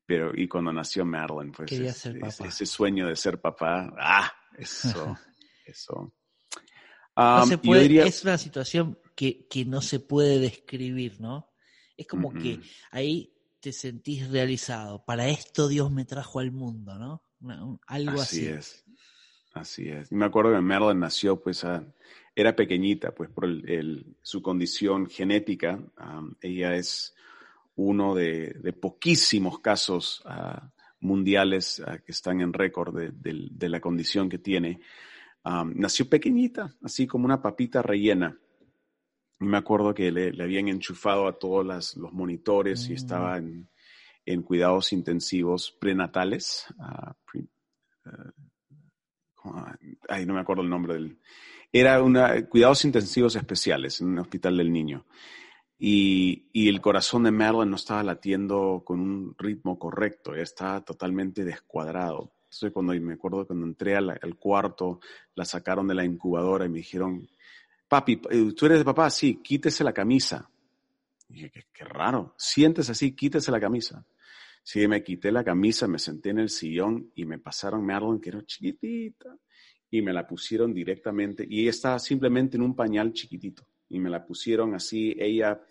pero 0.05 0.31
y 0.35 0.47
cuando 0.47 0.71
nació 0.71 1.03
Madeline, 1.03 1.51
pues 1.51 1.71
es, 1.71 2.05
es, 2.05 2.39
ese 2.41 2.65
sueño 2.65 3.07
de 3.07 3.15
ser 3.15 3.41
papá, 3.41 3.91
ah, 3.97 4.31
eso, 4.57 5.17
eso. 5.65 6.13
Um, 7.17 7.39
no 7.39 7.47
se 7.47 7.57
puede, 7.57 7.81
diría... 7.83 8.05
Es 8.05 8.23
una 8.23 8.37
situación 8.37 8.99
que, 9.15 9.47
que, 9.47 9.65
no 9.65 9.81
se 9.81 9.99
puede 9.99 10.37
describir, 10.37 11.19
¿no? 11.21 11.49
Es 11.97 12.07
como 12.07 12.33
que 12.33 12.59
ahí 12.91 13.34
te 13.65 13.73
sentís 13.73 14.29
realizado. 14.29 15.03
Para 15.05 15.27
esto 15.27 15.67
Dios 15.67 15.89
me 15.91 16.05
trajo 16.05 16.37
al 16.37 16.51
mundo, 16.51 16.99
¿no? 16.99 17.79
Algo 17.87 18.21
así. 18.21 18.41
Así 18.41 18.47
es. 18.47 18.85
Así 19.55 19.89
es. 19.89 20.11
Y 20.11 20.15
me 20.15 20.25
acuerdo 20.25 20.53
que 20.53 20.61
Merlin 20.61 20.99
nació, 20.99 21.41
pues, 21.41 21.63
a, 21.63 21.83
era 22.35 22.55
pequeñita, 22.55 23.15
pues, 23.15 23.31
por 23.31 23.45
el, 23.45 23.67
el, 23.67 24.17
su 24.21 24.43
condición 24.43 25.09
genética. 25.09 25.79
Um, 25.99 26.35
ella 26.41 26.75
es 26.75 27.15
uno 27.73 28.13
de, 28.13 28.53
de 28.61 28.71
poquísimos 28.71 29.57
casos 29.61 30.23
uh, 30.27 30.63
mundiales 30.99 31.79
uh, 31.79 32.03
que 32.05 32.11
están 32.11 32.41
en 32.41 32.53
récord 32.53 32.95
de, 32.95 33.09
de, 33.13 33.47
de, 33.49 33.69
la 33.69 33.79
condición 33.79 34.29
que 34.29 34.37
tiene. 34.37 34.79
Um, 35.43 35.73
nació 35.75 36.07
pequeñita, 36.07 36.71
así 36.83 37.07
como 37.07 37.25
una 37.25 37.41
papita 37.41 37.81
rellena. 37.81 38.37
Y 39.39 39.45
me 39.45 39.57
acuerdo 39.57 39.93
que 39.93 40.11
le, 40.11 40.31
le 40.31 40.43
habían 40.43 40.67
enchufado 40.67 41.27
a 41.27 41.37
todos 41.37 41.65
las, 41.65 41.95
los 41.97 42.13
monitores 42.13 42.87
mm. 42.87 42.91
y 42.91 42.95
estaba 42.95 43.37
en, 43.37 43.69
en, 44.25 44.41
cuidados 44.43 44.93
intensivos 44.93 45.75
prenatales. 45.79 46.65
Uh, 46.77 47.13
pre, 47.25 47.45
ay, 50.09 50.25
no 50.25 50.33
me 50.33 50.39
acuerdo 50.39 50.63
el 50.63 50.69
nombre 50.69 50.93
del. 50.93 51.19
Era 51.71 52.01
una, 52.01 52.45
cuidados 52.47 52.85
intensivos 52.85 53.35
especiales 53.35 53.99
en 53.99 54.07
un 54.07 54.19
hospital 54.19 54.57
del 54.57 54.71
niño 54.71 55.05
y, 55.77 56.47
y, 56.53 56.69
el 56.69 56.79
corazón 56.79 57.23
de 57.23 57.31
Madeline 57.31 57.69
no 57.69 57.75
estaba 57.75 58.01
latiendo 58.03 58.83
con 58.85 59.01
un 59.01 59.35
ritmo 59.37 59.77
correcto, 59.77 60.33
estaba 60.33 60.81
totalmente 60.81 61.43
descuadrado. 61.43 62.33
Entonces, 62.45 62.71
cuando 62.71 62.93
me 62.93 63.13
acuerdo 63.13 63.45
cuando 63.45 63.65
entré 63.65 63.97
al, 63.97 64.09
al, 64.09 64.35
cuarto, 64.37 65.01
la 65.35 65.43
sacaron 65.43 65.87
de 65.87 65.95
la 65.95 66.05
incubadora 66.05 66.65
y 66.65 66.69
me 66.69 66.77
dijeron, 66.77 67.27
papi, 67.87 68.21
eh, 68.29 68.53
¿tú 68.55 68.65
eres 68.65 68.79
de 68.79 68.85
papá? 68.85 69.09
Sí, 69.09 69.41
quítese 69.43 69.83
la 69.83 69.93
camisa. 69.93 70.49
Y 71.29 71.33
dije, 71.33 71.51
qué, 71.51 71.63
qué 71.73 71.85
raro, 71.85 72.35
siéntese 72.37 72.91
así, 72.91 73.13
quítese 73.13 73.51
la 73.51 73.59
camisa. 73.59 74.05
Sí, 74.63 74.87
me 74.87 75.03
quité 75.03 75.31
la 75.31 75.43
camisa, 75.43 75.87
me 75.87 75.99
senté 75.99 76.29
en 76.31 76.39
el 76.39 76.49
sillón 76.49 77.11
y 77.15 77.25
me 77.25 77.37
pasaron 77.37 77.85
Madeline, 77.85 78.19
que 78.19 78.29
era 78.29 78.43
chiquitita, 78.43 79.37
y 79.91 80.01
me 80.01 80.11
la 80.11 80.27
pusieron 80.27 80.73
directamente, 80.73 81.45
y 81.47 81.61
ella 81.61 81.69
estaba 81.69 81.99
simplemente 81.99 82.57
en 82.57 82.63
un 82.63 82.75
pañal 82.75 83.13
chiquitito 83.13 83.63
y 83.89 83.99
me 83.99 84.09
la 84.09 84.25
pusieron 84.25 84.73
así, 84.73 85.15
ella 85.17 85.61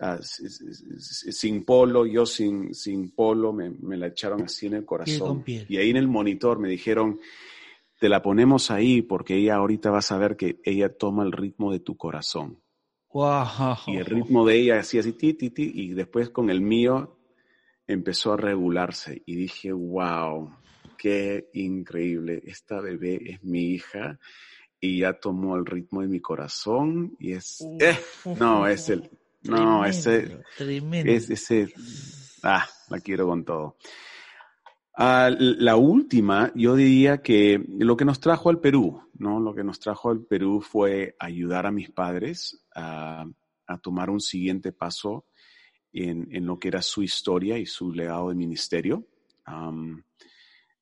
ah, 0.00 0.18
sin 0.22 1.64
polo, 1.64 2.06
yo 2.06 2.24
sin, 2.24 2.74
sin 2.74 3.10
polo, 3.10 3.52
me, 3.52 3.70
me, 3.70 3.96
la 3.96 4.08
echaron 4.08 4.42
así 4.42 4.66
en 4.66 4.74
el 4.74 4.84
corazón. 4.84 5.42
Y 5.46 5.76
ahí 5.76 5.90
en 5.90 5.96
el 5.96 6.08
monitor 6.08 6.58
me 6.58 6.68
dijeron, 6.68 7.20
te 8.02 8.08
la 8.08 8.20
ponemos 8.20 8.72
ahí 8.72 9.00
porque 9.00 9.36
ella 9.36 9.54
ahorita 9.54 9.92
va 9.92 9.98
a 9.98 10.02
saber 10.02 10.36
que 10.36 10.58
ella 10.64 10.92
toma 10.92 11.22
el 11.22 11.30
ritmo 11.30 11.70
de 11.70 11.78
tu 11.78 11.96
corazón. 11.96 12.60
Y 13.86 13.96
el 13.96 14.06
ritmo 14.06 14.44
de 14.44 14.56
ella 14.56 14.80
así, 14.80 14.98
así, 14.98 15.12
ti, 15.12 15.34
ti, 15.34 15.50
ti, 15.50 15.70
y 15.72 15.90
después 15.90 16.30
con 16.30 16.50
el 16.50 16.62
mío 16.62 17.16
empezó 17.86 18.32
a 18.32 18.36
regularse 18.36 19.22
y 19.24 19.36
dije, 19.36 19.70
wow, 19.70 20.52
qué 20.98 21.48
increíble, 21.52 22.42
esta 22.44 22.80
bebé 22.80 23.20
es 23.24 23.44
mi 23.44 23.66
hija 23.66 24.18
y 24.80 24.98
ya 24.98 25.12
tomó 25.12 25.54
el 25.54 25.64
ritmo 25.64 26.00
de 26.00 26.08
mi 26.08 26.18
corazón 26.18 27.14
y 27.20 27.34
es, 27.34 27.64
eh, 27.78 27.96
no, 28.36 28.66
es 28.66 28.88
el, 28.88 29.08
no, 29.44 29.84
ese, 29.84 30.40
es 30.58 31.30
ese, 31.30 31.72
ah, 32.42 32.66
la 32.88 32.98
quiero 32.98 33.28
con 33.28 33.44
todo. 33.44 33.76
Ah, 34.94 35.30
la 35.38 35.76
última, 35.76 36.52
yo 36.54 36.76
diría 36.76 37.22
que 37.22 37.64
lo 37.78 37.96
que 37.96 38.04
nos 38.04 38.20
trajo 38.20 38.50
al 38.50 38.60
Perú, 38.60 39.02
¿no? 39.14 39.40
Lo 39.40 39.54
que 39.54 39.64
nos 39.64 39.80
trajo 39.80 40.10
al 40.10 40.24
Perú 40.24 40.60
fue 40.60 41.16
ayudar 41.18 41.66
a 41.66 41.72
mis 41.72 41.90
padres 41.90 42.62
a, 42.74 43.24
a 43.66 43.78
tomar 43.78 44.10
un 44.10 44.20
siguiente 44.20 44.72
paso 44.72 45.26
en, 45.92 46.28
en, 46.30 46.44
lo 46.44 46.58
que 46.58 46.68
era 46.68 46.82
su 46.82 47.02
historia 47.02 47.58
y 47.58 47.64
su 47.64 47.92
legado 47.92 48.28
de 48.28 48.34
ministerio. 48.34 49.06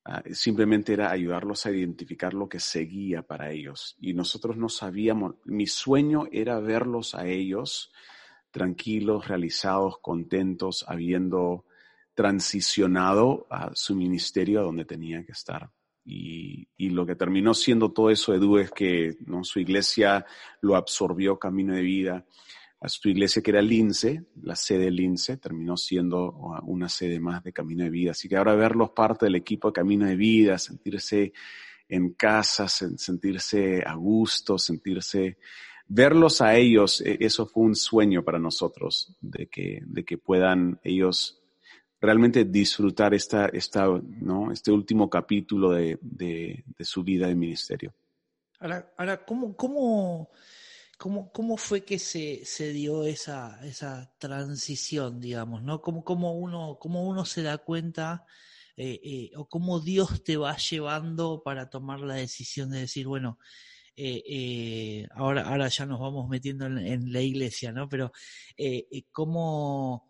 Ah, 0.04 0.22
simplemente 0.32 0.94
era 0.94 1.10
ayudarlos 1.10 1.66
a 1.66 1.70
identificar 1.70 2.32
lo 2.32 2.48
que 2.48 2.58
seguía 2.58 3.22
para 3.22 3.50
ellos. 3.50 3.96
Y 4.00 4.14
nosotros 4.14 4.56
no 4.56 4.68
sabíamos, 4.68 5.34
mi 5.44 5.66
sueño 5.66 6.24
era 6.32 6.58
verlos 6.58 7.14
a 7.14 7.26
ellos 7.26 7.92
tranquilos, 8.50 9.28
realizados, 9.28 9.98
contentos, 9.98 10.84
habiendo 10.88 11.66
transicionado 12.20 13.46
a 13.48 13.70
su 13.72 13.94
ministerio 13.94 14.60
a 14.60 14.62
donde 14.62 14.84
tenían 14.84 15.24
que 15.24 15.32
estar. 15.32 15.70
Y, 16.04 16.68
lo 16.90 17.06
que 17.06 17.16
terminó 17.16 17.54
siendo 17.54 17.92
todo 17.92 18.10
eso, 18.10 18.34
Edu, 18.34 18.58
es 18.58 18.70
que 18.72 19.16
¿no? 19.24 19.42
su 19.42 19.58
iglesia 19.58 20.26
lo 20.60 20.76
absorbió 20.76 21.38
camino 21.38 21.74
de 21.74 21.80
vida 21.80 22.26
a 22.78 22.90
su 22.90 23.08
iglesia 23.08 23.40
que 23.40 23.52
era 23.52 23.62
Lince, 23.62 24.26
la 24.42 24.54
sede 24.54 24.90
Lince, 24.90 25.38
terminó 25.38 25.78
siendo 25.78 26.30
una 26.64 26.90
sede 26.90 27.20
más 27.20 27.42
de 27.42 27.54
Camino 27.54 27.84
de 27.84 27.90
Vida. 27.90 28.10
Así 28.10 28.28
que 28.28 28.36
ahora 28.36 28.54
verlos 28.54 28.90
parte 28.90 29.24
del 29.24 29.36
equipo 29.36 29.68
de 29.68 29.72
Camino 29.72 30.04
de 30.04 30.16
Vida, 30.16 30.58
sentirse 30.58 31.32
en 31.88 32.12
casa, 32.12 32.68
sentirse 32.68 33.82
a 33.82 33.94
gusto, 33.94 34.58
sentirse, 34.58 35.38
verlos 35.88 36.42
a 36.42 36.54
ellos, 36.54 37.00
e, 37.00 37.16
eso 37.20 37.46
fue 37.46 37.64
un 37.64 37.76
sueño 37.76 38.22
para 38.22 38.38
nosotros, 38.38 39.16
de 39.22 39.46
que, 39.46 39.80
de 39.86 40.04
que 40.04 40.18
puedan 40.18 40.80
ellos 40.84 41.39
realmente 42.00 42.44
disfrutar 42.44 43.12
esta, 43.14 43.46
esta, 43.46 43.86
¿no? 44.20 44.50
este 44.50 44.72
último 44.72 45.10
capítulo 45.10 45.72
de, 45.72 45.98
de, 46.00 46.64
su 46.80 47.04
vida 47.04 47.26
de 47.26 47.34
ministerio. 47.34 47.94
Ahora, 48.58 48.92
ahora 48.96 49.24
¿cómo, 49.24 49.54
cómo, 49.56 50.30
¿Cómo, 50.96 51.32
¿Cómo, 51.32 51.56
fue 51.56 51.84
que 51.84 51.98
se, 51.98 52.44
se 52.44 52.72
dio 52.72 53.04
esa, 53.04 53.58
esa, 53.64 54.12
transición, 54.18 55.20
digamos, 55.20 55.62
¿no? 55.62 55.80
¿Cómo, 55.80 56.04
cómo, 56.04 56.34
uno, 56.34 56.78
cómo 56.78 57.08
uno 57.08 57.24
se 57.24 57.42
da 57.42 57.58
cuenta 57.58 58.26
eh, 58.76 59.00
eh, 59.02 59.30
o 59.36 59.46
cómo 59.46 59.80
Dios 59.80 60.24
te 60.24 60.36
va 60.36 60.56
llevando 60.56 61.42
para 61.42 61.68
tomar 61.68 62.00
la 62.00 62.14
decisión 62.14 62.70
de 62.70 62.80
decir, 62.80 63.06
bueno, 63.06 63.38
eh, 63.96 65.06
ahora, 65.12 65.42
ahora 65.42 65.68
ya 65.68 65.84
nos 65.84 66.00
vamos 66.00 66.28
metiendo 66.28 66.66
en, 66.66 66.78
en 66.78 67.12
la 67.12 67.20
iglesia, 67.20 67.72
¿no? 67.72 67.88
Pero 67.88 68.12
¿cómo, 69.12 70.08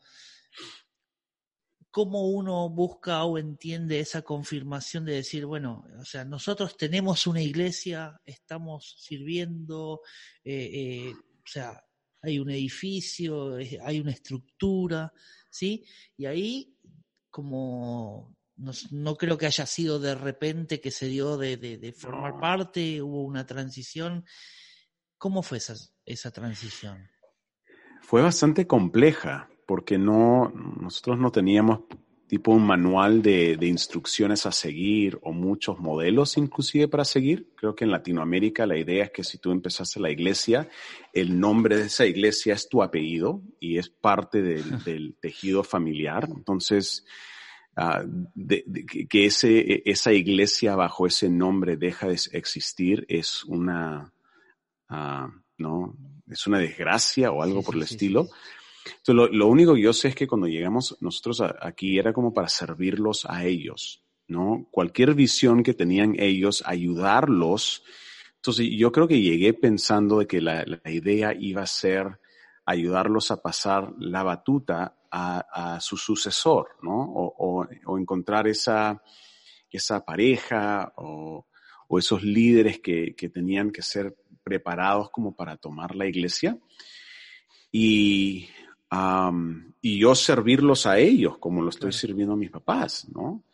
cómo 1.91 2.29
uno 2.29 2.69
busca 2.69 3.25
o 3.25 3.39
entiende 3.39 4.01
esa 4.01 4.23
confirmación 4.23 5.05
de 5.05 5.15
decir, 5.15 5.47
bueno, 5.47 5.85
o 5.99 6.05
sea, 6.05 6.25
nosotros 6.25 6.77
tenemos 6.77 7.27
una 7.27 7.43
iglesia, 7.43 8.21
estamos 8.25 8.97
sirviendo, 8.99 10.01
eh, 10.45 10.71
eh, 10.73 11.15
o 11.15 11.47
sea, 11.47 11.85
hay 12.23 12.39
un 12.39 12.51
edificio, 12.51 13.57
hay 13.83 14.01
una 14.01 14.13
estructura, 14.13 15.13
¿sí? 15.51 15.85
Y 16.17 16.27
ahí, 16.27 16.77
como 17.31 18.37
no, 18.91 19.17
creo 19.17 19.39
que 19.39 19.47
haya 19.47 19.65
sido 19.65 19.99
de 19.99 20.15
repente 20.15 20.81
que 20.81 20.91
se 20.91 21.07
dio 21.07 21.39
de, 21.39 21.95
formar 21.97 22.39
parte, 22.39 23.01
hubo 23.01 23.25
una 23.25 23.47
transición. 23.47 24.27
¿Cómo 25.17 25.43
fue 25.43 25.59
esa, 25.59 25.75
esa 26.05 26.31
transición? 26.31 27.09
Fue 28.03 28.23
bastante 28.23 28.67
compleja 28.67 29.49
porque 29.71 29.99
no, 29.99 30.53
nosotros 30.81 31.17
no 31.21 31.31
teníamos 31.31 31.83
tipo 32.27 32.51
un 32.51 32.67
manual 32.67 33.23
de, 33.23 33.57
instrucciones 33.63 34.45
a 34.45 34.51
seguir 34.51 35.17
o 35.23 35.33
muchos 35.33 35.79
modelos 35.79 36.37
inclusive 36.39 36.89
para 36.89 37.05
seguir. 37.05 37.53
Creo 37.55 37.77
que 37.77 37.85
en 37.85 37.93
Latinoamérica 37.93 38.67
la 38.67 38.77
idea 38.77 39.05
es 39.05 39.11
que 39.13 39.23
si 39.23 39.39
tú 39.39 39.53
empezaste 39.53 40.01
la 40.01 40.11
iglesia, 40.11 40.69
el 41.13 41.39
nombre 41.39 41.77
de 41.77 41.85
esa 41.85 42.05
iglesia 42.05 42.55
es 42.55 42.69
tu 42.69 42.83
apellido 42.83 43.43
y 43.61 43.79
es 43.79 43.89
parte 43.89 44.43
del, 44.43 45.15
tejido 45.21 45.63
familiar. 45.63 46.27
Entonces, 46.29 47.05
ah, 47.77 48.03
que 49.09 49.27
ese, 49.27 49.85
esa 49.85 50.13
iglesia 50.13 50.75
bajo 50.75 51.07
ese 51.07 51.31
nombre 51.31 51.77
deja 51.77 52.09
de 52.09 52.19
existir 52.33 53.07
es 53.09 53.45
una, 53.45 54.13
ah, 54.89 55.33
no, 55.59 55.97
es 56.29 56.45
una 56.49 56.59
desgracia 56.59 57.31
o 57.31 57.45
algo 57.45 57.63
por 57.63 57.77
el 57.77 57.83
estilo. 57.83 58.31
Entonces, 58.85 59.37
lo, 59.37 59.49
único 59.49 59.75
que 59.75 59.83
yo 59.83 59.93
sé 59.93 60.09
es 60.09 60.15
que 60.15 60.27
cuando 60.27 60.47
llegamos 60.47 60.97
nosotros 61.01 61.43
aquí 61.61 61.99
era 61.99 62.13
como 62.13 62.33
para 62.33 62.49
servirlos 62.49 63.27
a 63.29 63.45
ellos, 63.45 64.03
¿no? 64.27 64.69
Cualquier 64.71 65.15
visión 65.15 65.63
que 65.63 65.75
tenían 65.75 66.15
ellos, 66.19 66.63
ayudarlos. 66.67 67.83
Entonces, 68.37 68.69
yo 68.71 68.91
creo 68.93 69.07
que 69.07 69.21
llegué 69.21 69.53
pensando 69.53 70.21
de 70.21 70.27
que 70.27 70.41
la, 70.41 70.65
idea 70.87 71.35
iba 71.39 71.63
a 71.63 71.67
ser 71.67 72.21
ayudarlos 72.65 73.31
a 73.31 73.43
pasar 73.43 73.93
la 73.99 74.23
batuta 74.23 74.97
a, 75.11 75.79
su 75.81 75.97
sucesor, 75.97 76.69
¿no? 76.83 77.03
O, 77.03 77.67
encontrar 77.99 78.47
esa, 78.47 79.03
esa 79.71 80.05
pareja 80.05 80.93
o, 80.97 81.47
esos 81.99 82.23
líderes 82.23 82.79
que, 82.79 83.17
que, 83.17 83.29
tenían 83.29 83.73
que 83.73 83.83
ser 83.83 84.17
preparados 84.45 85.11
como 85.11 85.35
para 85.35 85.57
tomar 85.57 85.97
la 85.97 86.07
iglesia. 86.07 86.57
Y 87.73 88.49
y 88.93 89.99
yo 89.99 90.15
servirlos 90.15 90.87
a 90.87 90.99
ellos 90.99 91.39
como 91.39 91.63
lo 91.63 91.71
estoy 91.71 91.93
sirviendo 91.93 92.35
a 92.35 92.37
mis 92.37 92.51
papás, 92.51 93.09
¿no? 93.15 93.45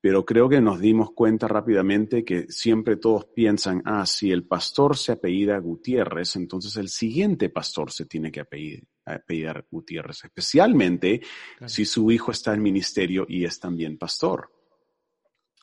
Pero 0.00 0.24
creo 0.24 0.48
que 0.48 0.60
nos 0.60 0.78
dimos 0.78 1.10
cuenta 1.12 1.48
rápidamente 1.48 2.24
que 2.24 2.46
siempre 2.48 2.96
todos 2.96 3.24
piensan, 3.24 3.82
ah, 3.86 4.06
si 4.06 4.30
el 4.30 4.44
pastor 4.44 4.96
se 4.96 5.12
apellida 5.12 5.58
Gutiérrez, 5.58 6.36
entonces 6.36 6.76
el 6.76 6.88
siguiente 6.88 7.48
pastor 7.48 7.90
se 7.90 8.04
tiene 8.04 8.30
que 8.30 8.40
apellidar, 8.40 9.66
Gutiérrez, 9.68 10.24
especialmente 10.24 11.22
si 11.66 11.84
su 11.84 12.10
hijo 12.12 12.30
está 12.30 12.54
en 12.54 12.62
ministerio 12.62 13.26
y 13.28 13.44
es 13.44 13.58
también 13.58 13.98
pastor. 13.98 14.52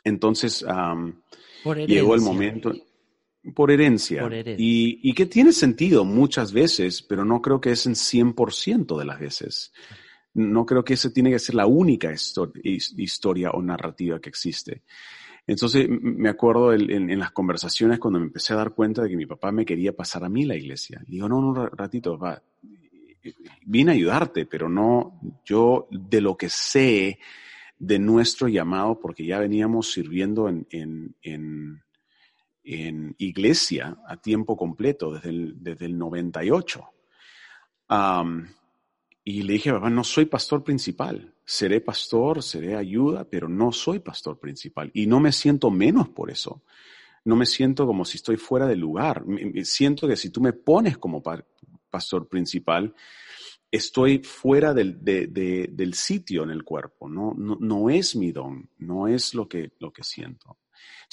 Entonces, 0.03 0.65
llegó 1.87 2.15
el 2.15 2.21
momento 2.21 2.73
por 3.55 3.71
herencia. 3.71 4.27
Y, 4.57 4.99
y, 5.03 5.13
que 5.13 5.25
tiene 5.25 5.51
sentido 5.51 6.05
muchas 6.05 6.53
veces, 6.53 7.01
pero 7.01 7.25
no 7.25 7.41
creo 7.41 7.59
que 7.59 7.71
es 7.71 7.85
en 7.85 7.93
100% 7.93 8.97
de 8.97 9.05
las 9.05 9.19
veces. 9.19 9.73
No 10.33 10.65
creo 10.65 10.83
que 10.83 10.93
esa 10.93 11.11
tiene 11.11 11.29
que 11.29 11.39
ser 11.39 11.55
la 11.55 11.67
única 11.67 12.11
historia 12.63 13.51
o 13.51 13.61
narrativa 13.61 14.19
que 14.19 14.29
existe. 14.29 14.81
Entonces 15.45 15.87
me 15.89 16.29
acuerdo 16.29 16.73
en, 16.73 17.19
las 17.19 17.31
conversaciones 17.31 17.99
cuando 17.99 18.19
me 18.19 18.27
empecé 18.27 18.53
a 18.53 18.57
dar 18.57 18.73
cuenta 18.73 19.03
de 19.03 19.09
que 19.09 19.17
mi 19.17 19.25
papá 19.25 19.51
me 19.51 19.65
quería 19.65 19.93
pasar 19.93 20.23
a 20.23 20.29
mí 20.29 20.45
la 20.45 20.55
iglesia. 20.55 21.03
digo, 21.05 21.27
no, 21.27 21.41
no, 21.41 21.67
ratito, 21.67 22.17
va, 22.17 22.41
vine 23.65 23.91
a 23.91 23.93
ayudarte, 23.93 24.45
pero 24.45 24.69
no, 24.69 25.19
yo 25.43 25.87
de 25.91 26.21
lo 26.21 26.37
que 26.37 26.49
sé 26.49 27.19
de 27.77 27.99
nuestro 27.99 28.47
llamado, 28.47 28.99
porque 29.01 29.25
ya 29.25 29.39
veníamos 29.39 29.91
sirviendo 29.91 30.47
en, 30.47 30.65
en 31.21 31.82
en 32.63 33.15
iglesia 33.17 33.97
a 34.07 34.17
tiempo 34.17 34.55
completo 34.55 35.13
desde 35.13 35.29
el, 35.29 35.63
desde 35.63 35.85
el 35.85 35.97
98. 35.97 36.83
y 39.25 39.41
le 39.43 39.53
dije, 39.53 39.71
papá, 39.71 39.89
no 39.89 40.03
soy 40.03 40.25
pastor 40.25 40.63
principal. 40.63 41.33
Seré 41.45 41.81
pastor, 41.81 42.41
seré 42.41 42.75
ayuda, 42.75 43.25
pero 43.25 43.49
no 43.49 43.71
soy 43.71 43.99
pastor 43.99 44.39
principal. 44.39 44.89
Y 44.93 45.07
no 45.07 45.19
me 45.19 45.31
siento 45.31 45.69
menos 45.69 46.09
por 46.09 46.31
eso. 46.31 46.63
No 47.25 47.35
me 47.35 47.45
siento 47.45 47.85
como 47.85 48.05
si 48.05 48.17
estoy 48.17 48.37
fuera 48.37 48.67
de 48.67 48.75
lugar. 48.75 49.23
siento 49.63 50.07
que 50.07 50.15
si 50.15 50.29
tú 50.29 50.41
me 50.41 50.53
pones 50.53 50.97
como 50.97 51.21
pastor 51.89 52.27
principal, 52.27 52.93
estoy 53.71 54.19
fuera 54.19 54.73
del, 54.73 55.03
del 55.03 55.93
sitio 55.95 56.43
en 56.43 56.51
el 56.51 56.63
cuerpo. 56.63 57.09
No, 57.09 57.33
no, 57.35 57.57
no, 57.59 57.89
es 57.89 58.15
mi 58.15 58.31
don, 58.31 58.69
no 58.77 59.07
es 59.07 59.33
lo 59.33 59.47
que, 59.47 59.71
lo 59.79 59.91
que 59.91 60.03
siento. 60.03 60.57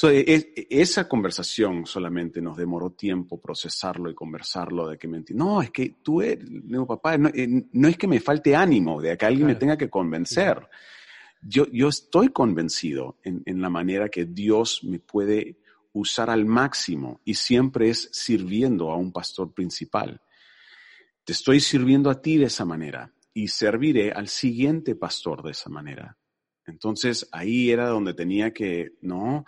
Esa 0.03 1.09
conversación 1.09 1.85
solamente 1.85 2.41
nos 2.41 2.57
demoró 2.57 2.91
tiempo 2.93 3.39
procesarlo 3.39 4.11
y 4.11 4.15
conversarlo 4.15 4.89
de 4.89 4.97
que 4.97 5.09
me 5.09 5.23
no, 5.31 5.61
es 5.61 5.71
que 5.71 5.97
tú 6.03 6.23
eres, 6.23 6.47
digo, 6.49 6.87
papá, 6.87 7.17
eh, 7.35 7.67
no, 7.73 7.89
es 7.89 7.97
que 7.99 8.07
me 8.07 8.21
falte 8.21 8.57
ánimo, 8.57 9.01
de 9.01 9.17
que 9.17 9.27
alguien 9.27 9.47
me 9.47 9.57
tenga 9.57 9.77
que 9.77 9.91
convencer. 9.91 10.69
Yo, 11.43 11.67
yo 11.71 11.89
estoy 11.89 12.31
convencido 12.31 13.19
en, 13.23 13.43
en 13.45 13.61
la 13.61 13.69
manera 13.69 14.09
que 14.09 14.25
Dios 14.25 14.83
me 14.85 14.99
puede 14.99 15.59
usar 15.93 16.31
al 16.31 16.47
máximo 16.47 17.21
y 17.25 17.35
siempre 17.35 17.91
es 17.91 18.09
sirviendo 18.13 18.91
a 18.91 18.97
un 18.97 19.13
pastor 19.13 19.53
principal. 19.53 20.21
Te 21.25 21.33
estoy 21.33 21.61
sirviendo 21.61 22.11
a 22.11 22.21
ti 22.21 22.39
de 22.39 22.47
esa 22.47 22.65
manera 22.65 23.13
y 23.35 23.49
serviré 23.49 24.13
al 24.13 24.29
siguiente 24.29 24.95
pastor 24.95 25.43
de 25.43 25.51
esa 25.51 25.69
manera. 25.71 26.17
Entonces 26.71 27.29
ahí 27.33 27.71
era 27.71 27.89
donde 27.89 28.15
tenía 28.15 28.53
que, 28.53 28.93
¿no? 29.03 29.45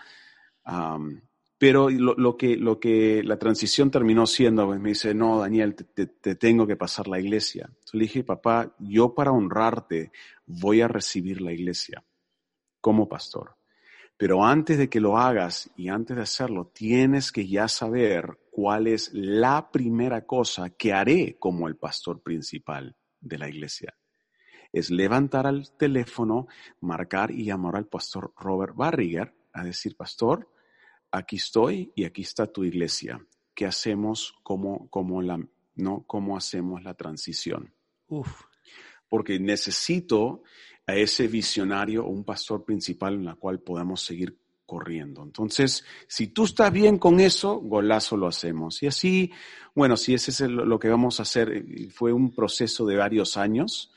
pero 1.62 1.90
lo, 1.90 2.36
que, 2.36 2.56
lo 2.56 2.80
que 2.80 3.22
la 3.22 3.38
transición 3.38 3.90
terminó 3.90 4.26
siendo, 4.26 4.66
pues 4.66 4.80
me 4.80 4.88
dice, 4.90 5.14
no, 5.14 5.38
Daniel, 5.38 5.76
te, 5.76 6.06
tengo 6.34 6.66
que 6.66 6.76
pasar 6.76 7.06
la 7.06 7.20
iglesia. 7.20 7.66
Entonces 7.68 7.94
le 7.94 8.00
dije, 8.00 8.24
papá, 8.24 8.74
yo 8.80 9.14
para 9.14 9.30
honrarte 9.30 10.10
voy 10.44 10.80
a 10.80 10.88
recibir 10.88 11.40
la 11.40 11.52
iglesia 11.52 12.04
como 12.80 13.08
pastor. 13.08 13.56
Pero 14.16 14.44
antes 14.44 14.76
de 14.76 14.90
que 14.90 15.00
lo 15.00 15.16
hagas 15.16 15.70
y 15.76 15.88
antes 15.88 16.16
de 16.16 16.22
hacerlo, 16.22 16.72
tienes 16.74 17.30
que 17.30 17.46
ya 17.46 17.68
saber 17.68 18.40
cuál 18.50 18.88
es 18.88 19.10
la 19.12 19.70
primera 19.70 20.26
cosa 20.26 20.70
que 20.70 20.92
haré 20.92 21.36
como 21.38 21.68
el 21.68 21.76
pastor 21.76 22.22
principal 22.22 22.96
de 23.20 23.38
la 23.38 23.48
iglesia. 23.48 23.94
Es 24.72 24.90
levantar 24.90 25.46
al 25.46 25.70
teléfono, 25.76 26.46
marcar 26.80 27.30
y 27.30 27.44
llamar 27.44 27.76
al 27.76 27.86
pastor 27.86 28.32
Robert 28.36 28.74
Barriger 28.74 29.34
a 29.52 29.64
decir, 29.64 29.96
pastor, 29.96 30.48
aquí 31.10 31.36
estoy 31.36 31.92
y 31.94 32.04
aquí 32.04 32.22
está 32.22 32.46
tu 32.46 32.64
iglesia. 32.64 33.24
¿Qué 33.54 33.66
hacemos? 33.66 34.34
¿Cómo, 34.42 35.22
la, 35.22 35.38
no, 35.74 36.04
cómo 36.06 36.36
hacemos 36.36 36.82
la 36.82 36.94
transición? 36.94 37.74
Porque 39.08 39.38
necesito 39.38 40.42
a 40.86 40.94
ese 40.94 41.28
visionario 41.28 42.04
o 42.04 42.08
un 42.08 42.24
pastor 42.24 42.64
principal 42.64 43.14
en 43.14 43.26
la 43.26 43.34
cual 43.34 43.60
podamos 43.60 44.02
seguir 44.02 44.38
corriendo. 44.64 45.22
Entonces, 45.22 45.84
si 46.08 46.28
tú 46.28 46.44
estás 46.44 46.72
bien 46.72 46.98
con 46.98 47.20
eso, 47.20 47.56
golazo 47.58 48.16
lo 48.16 48.26
hacemos. 48.26 48.82
Y 48.82 48.86
así, 48.86 49.30
bueno, 49.74 49.98
si 49.98 50.14
ese 50.14 50.30
es 50.30 50.40
lo 50.50 50.78
que 50.78 50.88
vamos 50.88 51.20
a 51.20 51.24
hacer, 51.24 51.50
eh, 51.50 51.90
fue 51.90 52.12
un 52.12 52.34
proceso 52.34 52.86
de 52.86 52.96
varios 52.96 53.36
años 53.36 53.92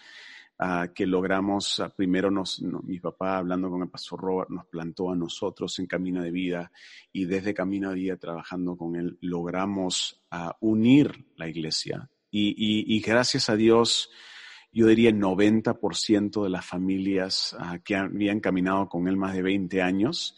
uh, 0.60 0.94
que 0.94 1.06
logramos, 1.06 1.80
uh, 1.80 1.90
primero 1.96 2.32
nos, 2.32 2.62
mi 2.62 3.00
papá 3.00 3.38
hablando 3.38 3.70
con 3.70 3.82
el 3.82 3.90
pastor 3.90 4.20
Robert 4.20 4.50
nos 4.50 4.66
plantó 4.68 5.12
a 5.12 5.16
nosotros 5.16 5.78
en 5.80 5.88
Camino 5.88 6.22
de 6.22 6.32
Vida 6.32 6.72
y 7.12 7.26
desde 7.26 7.54
Camino 7.54 7.90
de 7.90 7.96
Vida 7.96 8.18
trabajando 8.18 8.76
con 8.78 8.96
él 8.96 9.18
logramos 9.22 10.24
uh, 10.32 10.52
unir 10.60 11.26
la 11.36 11.48
iglesia. 11.48 12.10
Y, 12.32 12.50
y, 12.50 12.96
y 12.96 13.00
gracias 13.00 13.50
a 13.50 13.56
Dios, 13.56 14.10
yo 14.72 14.88
diría 14.88 15.10
el 15.10 15.20
90% 15.20 16.44
de 16.44 16.50
las 16.50 16.66
familias 16.66 17.56
que 17.86 17.96
habían 17.96 18.42
caminado 18.42 18.90
con 18.90 19.08
él 19.08 19.16
más 19.16 19.34
de 19.34 19.42
20 19.42 19.82
años 19.82 20.36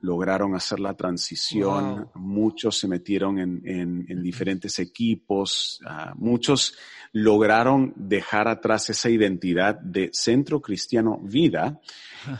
lograron 0.00 0.54
hacer 0.54 0.80
la 0.80 0.94
transición, 0.94 2.10
muchos 2.14 2.78
se 2.78 2.88
metieron 2.88 3.38
en, 3.38 3.62
en, 3.64 4.06
en 4.08 4.22
diferentes 4.22 4.78
equipos, 4.78 5.80
uh, 5.84 6.14
muchos 6.16 6.76
lograron 7.12 7.92
dejar 7.96 8.48
atrás 8.48 8.90
esa 8.90 9.10
identidad 9.10 9.78
de 9.78 10.10
Centro 10.12 10.60
Cristiano 10.60 11.18
Vida 11.22 11.80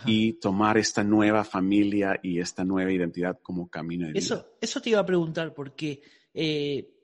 y 0.06 0.34
tomar 0.34 0.78
esta 0.78 1.02
nueva 1.04 1.44
familia 1.44 2.18
y 2.22 2.38
esta 2.38 2.64
nueva 2.64 2.92
identidad 2.92 3.38
como 3.42 3.68
camino 3.68 4.06
de 4.06 4.12
vida. 4.12 4.20
Eso, 4.20 4.46
eso 4.60 4.80
te 4.80 4.90
iba 4.90 5.00
a 5.00 5.06
preguntar 5.06 5.54
porque... 5.54 6.00
Eh 6.32 6.96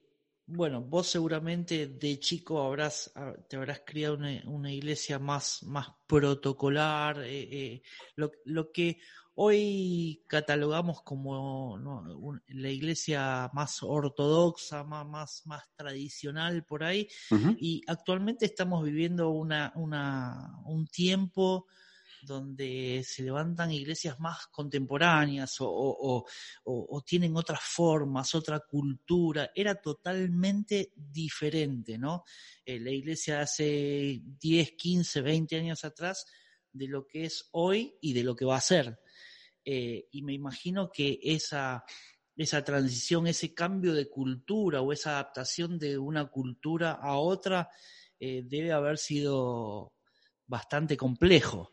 bueno, 0.48 0.80
vos 0.80 1.08
seguramente 1.08 1.88
de 1.88 2.20
chico 2.20 2.62
habrás, 2.62 3.10
ah, 3.16 3.34
te 3.48 3.56
habrás 3.56 3.82
criado 3.84 4.14
una, 4.14 4.40
una 4.46 4.72
iglesia 4.72 5.18
más, 5.18 5.62
más 5.64 5.88
protocolar, 6.06 7.22
eh, 7.24 7.48
eh, 7.50 7.82
lo, 8.14 8.30
lo, 8.44 8.70
que 8.70 9.00
hoy 9.36 10.22
catalogamos 10.26 11.02
como 11.02 11.78
¿no? 11.78 12.40
la 12.48 12.70
iglesia 12.70 13.50
más 13.52 13.82
ortodoxa, 13.82 14.82
más, 14.84 15.06
más, 15.06 15.42
más 15.46 15.62
tradicional 15.74 16.64
por 16.64 16.84
ahí, 16.84 17.08
y 17.58 17.82
actualmente 17.86 18.46
estamos 18.46 18.84
viviendo 18.84 19.30
una, 19.30 19.72
una, 19.76 20.58
un 20.64 20.86
tiempo 20.86 21.66
donde 22.22 23.02
se 23.06 23.22
levantan 23.22 23.70
iglesias 23.70 24.18
más 24.18 24.46
contemporáneas 24.48 25.56
o, 25.60 26.24
tienen 27.06 27.36
otras 27.36 27.60
formas, 27.62 28.34
otra 28.34 28.60
cultura. 28.60 29.50
Era 29.54 29.74
totalmente 29.76 30.92
diferente, 30.94 31.98
¿no? 31.98 32.24
Eh, 32.64 32.80
la 32.80 32.90
iglesia 32.90 33.42
hace 33.42 34.20
10, 34.40 34.72
15, 34.72 35.20
20 35.20 35.56
años 35.56 35.84
atrás 35.84 36.26
de 36.72 36.88
lo 36.88 37.06
que 37.06 37.24
es 37.24 37.48
hoy 37.52 37.96
y 38.00 38.12
de 38.12 38.24
lo 38.24 38.34
que 38.34 38.44
va 38.44 38.56
a 38.56 38.60
ser. 38.60 38.98
Eh, 39.68 40.06
y 40.12 40.22
me 40.22 40.32
imagino 40.32 40.92
que 40.92 41.18
esa, 41.20 41.84
esa 42.36 42.62
transición, 42.62 43.26
ese 43.26 43.52
cambio 43.52 43.94
de 43.94 44.08
cultura 44.08 44.80
o 44.80 44.92
esa 44.92 45.14
adaptación 45.14 45.76
de 45.76 45.98
una 45.98 46.26
cultura 46.26 46.92
a 46.92 47.16
otra 47.16 47.68
eh, 48.20 48.42
debe 48.46 48.72
haber 48.72 48.96
sido 48.96 49.92
bastante 50.46 50.96
complejo. 50.96 51.72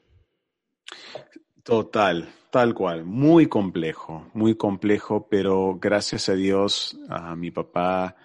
Total, 1.62 2.34
tal 2.50 2.74
cual, 2.74 3.06
muy 3.06 3.46
complejo, 3.48 4.30
muy 4.34 4.56
complejo, 4.56 5.28
pero 5.30 5.78
gracias 5.80 6.28
a 6.30 6.34
Dios, 6.34 6.98
a 7.10 7.36
mi 7.36 7.52
papá 7.52 8.18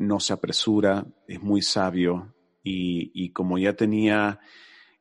no 0.00 0.18
se 0.18 0.32
apresura, 0.32 1.06
es 1.28 1.42
muy 1.42 1.60
sabio 1.60 2.34
y, 2.62 3.30
como 3.32 3.58
ya 3.58 3.74
tenía 3.74 4.40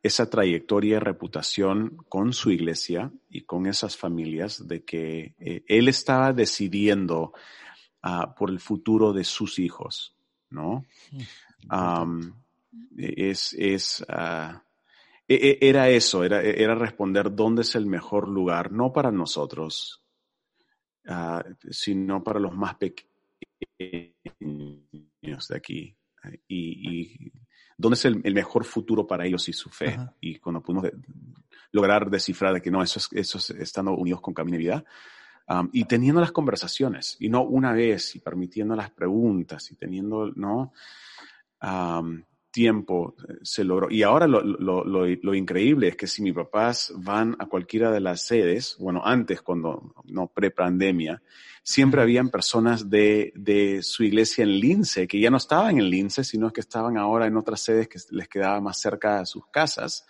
esa 0.04 0.30
trayectoria 0.30 0.98
y 0.98 1.00
reputación 1.00 1.98
con 2.10 2.34
su 2.34 2.52
iglesia 2.52 3.12
y 3.30 3.42
con 3.42 3.66
esas 3.66 3.96
familias, 3.96 4.68
de 4.68 4.84
que 4.84 5.34
eh, 5.40 5.64
él 5.68 5.88
estaba 5.88 6.34
decidiendo 6.34 7.34
ah, 8.02 8.36
por 8.38 8.50
el 8.50 8.60
futuro 8.60 9.14
de 9.14 9.24
sus 9.24 9.60
hijos, 9.60 10.14
¿no? 10.50 10.86
es, 12.98 13.54
es 13.54 14.06
ah, 14.10 14.62
e, 15.28 15.36
e, 15.36 15.70
era 15.70 15.90
eso, 15.90 16.24
era, 16.24 16.42
era 16.42 16.76
responder 16.76 17.34
dónde 17.34 17.62
es 17.62 17.76
el 17.76 17.86
mejor 17.86 18.28
lugar, 18.28 18.74
no 18.74 18.92
para 18.92 19.12
nosotros, 19.12 20.04
uh, 21.08 21.42
sino 21.72 22.24
para 22.24 22.40
los 22.40 22.54
más 22.54 22.76
pequeños 22.76 23.08
de 25.48 25.56
aquí. 25.56 25.96
Y, 26.48 26.90
y 26.90 27.32
dónde 27.78 27.96
es 27.96 28.06
el, 28.06 28.22
el, 28.24 28.34
mejor 28.34 28.66
futuro 28.66 29.06
para 29.08 29.26
ellos 29.26 29.48
y 29.50 29.54
su 29.54 29.70
fe. 29.70 29.90
Ajá. 29.90 30.14
Y 30.22 30.40
cuando 30.40 30.62
pudimos 30.62 30.84
de, 30.84 30.94
lograr 31.74 32.10
descifrar 32.10 32.54
de 32.54 32.62
que 32.62 32.72
no, 32.72 32.82
eso 32.82 33.00
es, 33.00 33.10
eso 33.12 33.38
es 33.40 33.50
estando 33.50 33.94
unidos 33.94 34.22
con 34.22 34.34
Camino 34.34 34.58
de 34.58 34.64
Vida, 34.64 34.86
um, 35.50 35.70
y 35.74 35.86
teniendo 35.86 36.22
las 36.22 36.32
conversaciones, 36.32 37.18
y 37.20 37.30
no 37.30 37.44
una 37.44 37.74
vez, 37.74 38.16
y 38.16 38.20
permitiendo 38.20 38.76
las 38.76 38.92
preguntas, 38.92 39.70
y 39.72 39.76
teniendo, 39.76 40.32
¿no? 40.36 40.72
Um, 41.62 42.24
tiempo 42.54 43.16
eh, 43.28 43.34
se 43.42 43.66
logró. 43.66 43.90
Y 43.90 44.04
ahora 44.04 44.28
lo, 44.28 44.42
lo, 44.42 44.86
lo, 44.86 45.06
lo, 45.06 45.34
increíble 45.34 45.90
es 45.90 45.98
que 45.98 46.08
si 46.08 46.22
mis 46.22 46.34
papás 46.34 46.94
van 46.96 47.36
a 47.40 47.48
cualquiera 47.48 47.92
de 47.92 48.00
las 48.00 48.22
sedes, 48.22 48.78
bueno, 48.80 49.02
antes 49.04 49.42
cuando, 49.42 49.94
no, 50.06 50.28
pre-pandemia, 50.28 51.22
siempre 51.64 52.02
habían 52.02 52.30
personas 52.30 52.90
de, 52.90 53.34
de 53.36 53.82
su 53.82 54.04
iglesia 54.04 54.44
en 54.44 54.60
Lince, 54.60 55.08
que 55.08 55.20
ya 55.20 55.30
no 55.30 55.38
estaban 55.38 55.80
en 55.80 55.90
Lince, 55.90 56.24
sino 56.24 56.54
que 56.54 56.62
estaban 56.62 56.98
ahora 56.98 57.26
en 57.26 57.36
otras 57.36 57.60
sedes 57.60 57.90
que 57.90 58.00
les 58.12 58.30
quedaba 58.30 58.62
más 58.62 58.80
cerca 58.80 59.20
de 59.20 59.26
sus 59.26 59.48
casas 59.48 60.06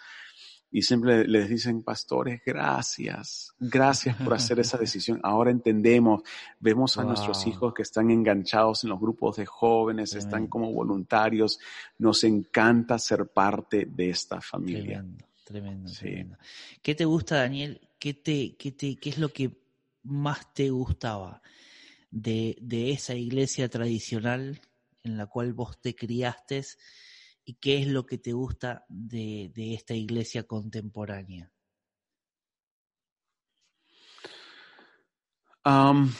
y 0.75 0.81
siempre 0.81 1.27
les 1.27 1.47
dicen, 1.47 1.83
pastores, 1.83 2.41
gracias, 2.43 3.53
gracias 3.59 4.17
por 4.17 4.33
hacer 4.33 4.59
esa 4.59 4.75
decisión. 4.79 5.19
Ahora 5.21 5.51
entendemos, 5.51 6.23
vemos 6.59 6.97
a 6.97 7.01
wow. 7.01 7.09
nuestros 7.09 7.45
hijos 7.45 7.75
que 7.75 7.83
están 7.83 8.09
enganchados 8.09 8.83
en 8.83 8.89
los 8.89 8.99
grupos 8.99 9.37
de 9.37 9.45
jóvenes, 9.45 10.15
están 10.15 10.47
como 10.47 10.73
voluntarios. 10.73 11.59
Nos 11.99 12.23
encanta 12.23 12.97
ser 12.97 13.27
parte 13.27 13.85
de 13.85 14.09
esta 14.09 14.41
familia. 14.41 14.97
Tremendo, 14.97 15.25
tremendo, 15.45 15.89
sí. 15.89 15.99
tremendo. 15.99 16.37
¿Qué 16.81 16.95
te 16.95 17.05
gusta, 17.05 17.35
Daniel? 17.37 17.79
¿Qué, 17.99 18.15
te, 18.15 18.55
qué, 18.57 18.71
te, 18.71 18.95
¿Qué 18.95 19.11
es 19.11 19.19
lo 19.19 19.29
que 19.29 19.55
más 20.01 20.55
te 20.55 20.71
gustaba 20.71 21.43
de, 22.09 22.57
de 22.59 22.89
esa 22.89 23.13
iglesia 23.13 23.69
tradicional 23.69 24.59
en 25.03 25.17
la 25.17 25.27
cual 25.27 25.53
vos 25.53 25.79
te 25.79 25.93
criaste? 25.93 26.63
Y 27.45 27.55
qué 27.55 27.79
es 27.79 27.87
lo 27.87 28.05
que 28.05 28.17
te 28.17 28.31
gusta 28.31 28.85
de, 28.87 29.51
esta 29.55 29.93
iglesia 29.93 30.43
contemporánea? 30.43 31.51
Um, 35.65 36.11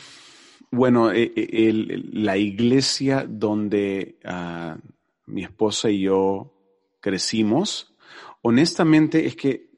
bueno, 0.72 1.12
eh, 1.12 1.34
el, 1.36 2.10
la 2.14 2.38
iglesia 2.38 3.26
donde 3.28 4.20
uh, 4.26 4.80
mi 5.26 5.44
esposa 5.44 5.90
y 5.90 6.02
yo 6.02 6.54
crecimos, 7.00 7.94
honestamente 8.42 9.26
es 9.26 9.36
que 9.36 9.70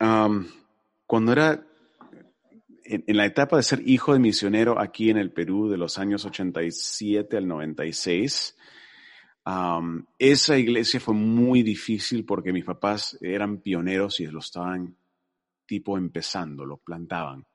um, 0.00 0.46
cuando 1.06 1.32
era 1.32 1.64
en, 2.84 3.16
la 3.16 3.26
etapa 3.26 3.56
de 3.56 3.62
ser 3.62 3.82
hijo 3.86 4.12
de 4.12 4.18
misionero 4.18 4.80
aquí 4.80 5.10
en 5.10 5.18
el 5.18 5.30
Perú 5.30 5.68
de 5.68 5.76
los 5.76 5.98
años 5.98 6.24
87 6.24 7.36
al 7.36 7.46
96, 7.46 8.56
esa 10.18 10.58
iglesia 10.58 11.00
fue 11.00 11.14
muy 11.14 11.62
difícil 11.62 12.24
porque 12.24 12.52
mis 12.52 12.64
papás 12.64 13.16
eran 13.20 13.58
pioneros 13.62 14.20
y 14.20 14.26
lo 14.26 14.40
estaban 14.40 14.96
tipo 15.66 15.96
empezando, 15.96 16.64
lo 16.64 16.78
plantaban. 16.78 17.46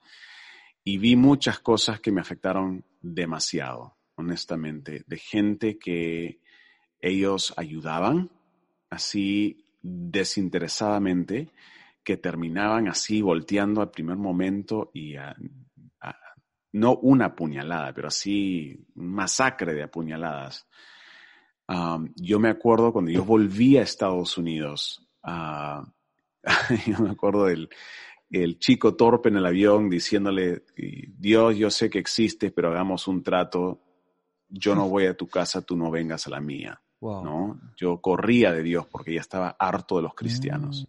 Y 0.83 0.97
vi 0.97 1.15
muchas 1.15 1.59
cosas 1.59 1.99
que 1.99 2.11
me 2.11 2.21
afectaron 2.21 2.83
demasiado, 3.01 3.97
honestamente, 4.15 5.03
de 5.07 5.17
gente 5.17 5.77
que 5.77 6.41
ellos 6.99 7.53
ayudaban 7.57 8.31
así 8.89 9.65
desinteresadamente, 9.81 11.49
que 12.03 12.17
terminaban 12.17 12.87
así 12.87 13.21
volteando 13.21 13.81
al 13.81 13.91
primer 13.91 14.17
momento 14.17 14.91
y 14.93 15.15
no 16.73 16.95
una 16.97 17.35
puñalada, 17.35 17.93
pero 17.93 18.07
así 18.07 18.85
masacre 18.95 19.73
de 19.73 19.83
apuñaladas. 19.83 20.67
Yo 22.15 22.39
me 22.39 22.49
acuerdo 22.49 22.91
cuando 22.91 23.11
yo 23.11 23.23
volví 23.23 23.77
a 23.77 23.83
Estados 23.83 24.37
Unidos, 24.37 25.07
uh, 25.23 25.83
yo 26.87 26.99
me 26.99 27.11
acuerdo 27.11 27.45
del 27.45 27.69
el 28.29 28.57
chico 28.57 28.95
torpe 28.95 29.29
en 29.29 29.37
el 29.37 29.45
avión 29.45 29.89
diciéndole, 29.89 30.63
Dios, 30.75 31.55
yo 31.55 31.69
sé 31.69 31.89
que 31.89 31.99
existes, 31.99 32.51
pero 32.51 32.69
hagamos 32.69 33.07
un 33.07 33.21
trato, 33.21 33.79
yo 34.49 34.73
no 34.73 34.89
voy 34.89 35.05
a 35.05 35.15
tu 35.15 35.27
casa, 35.27 35.61
tú 35.61 35.75
no 35.77 35.91
vengas 35.91 36.25
a 36.25 36.31
la 36.31 36.41
mía. 36.41 36.81
¿no? 36.99 37.59
Yo 37.75 38.01
corría 38.01 38.51
de 38.51 38.63
Dios 38.63 38.87
porque 38.87 39.13
ya 39.13 39.21
estaba 39.21 39.55
harto 39.59 39.97
de 39.97 40.03
los 40.03 40.15
cristianos, 40.15 40.87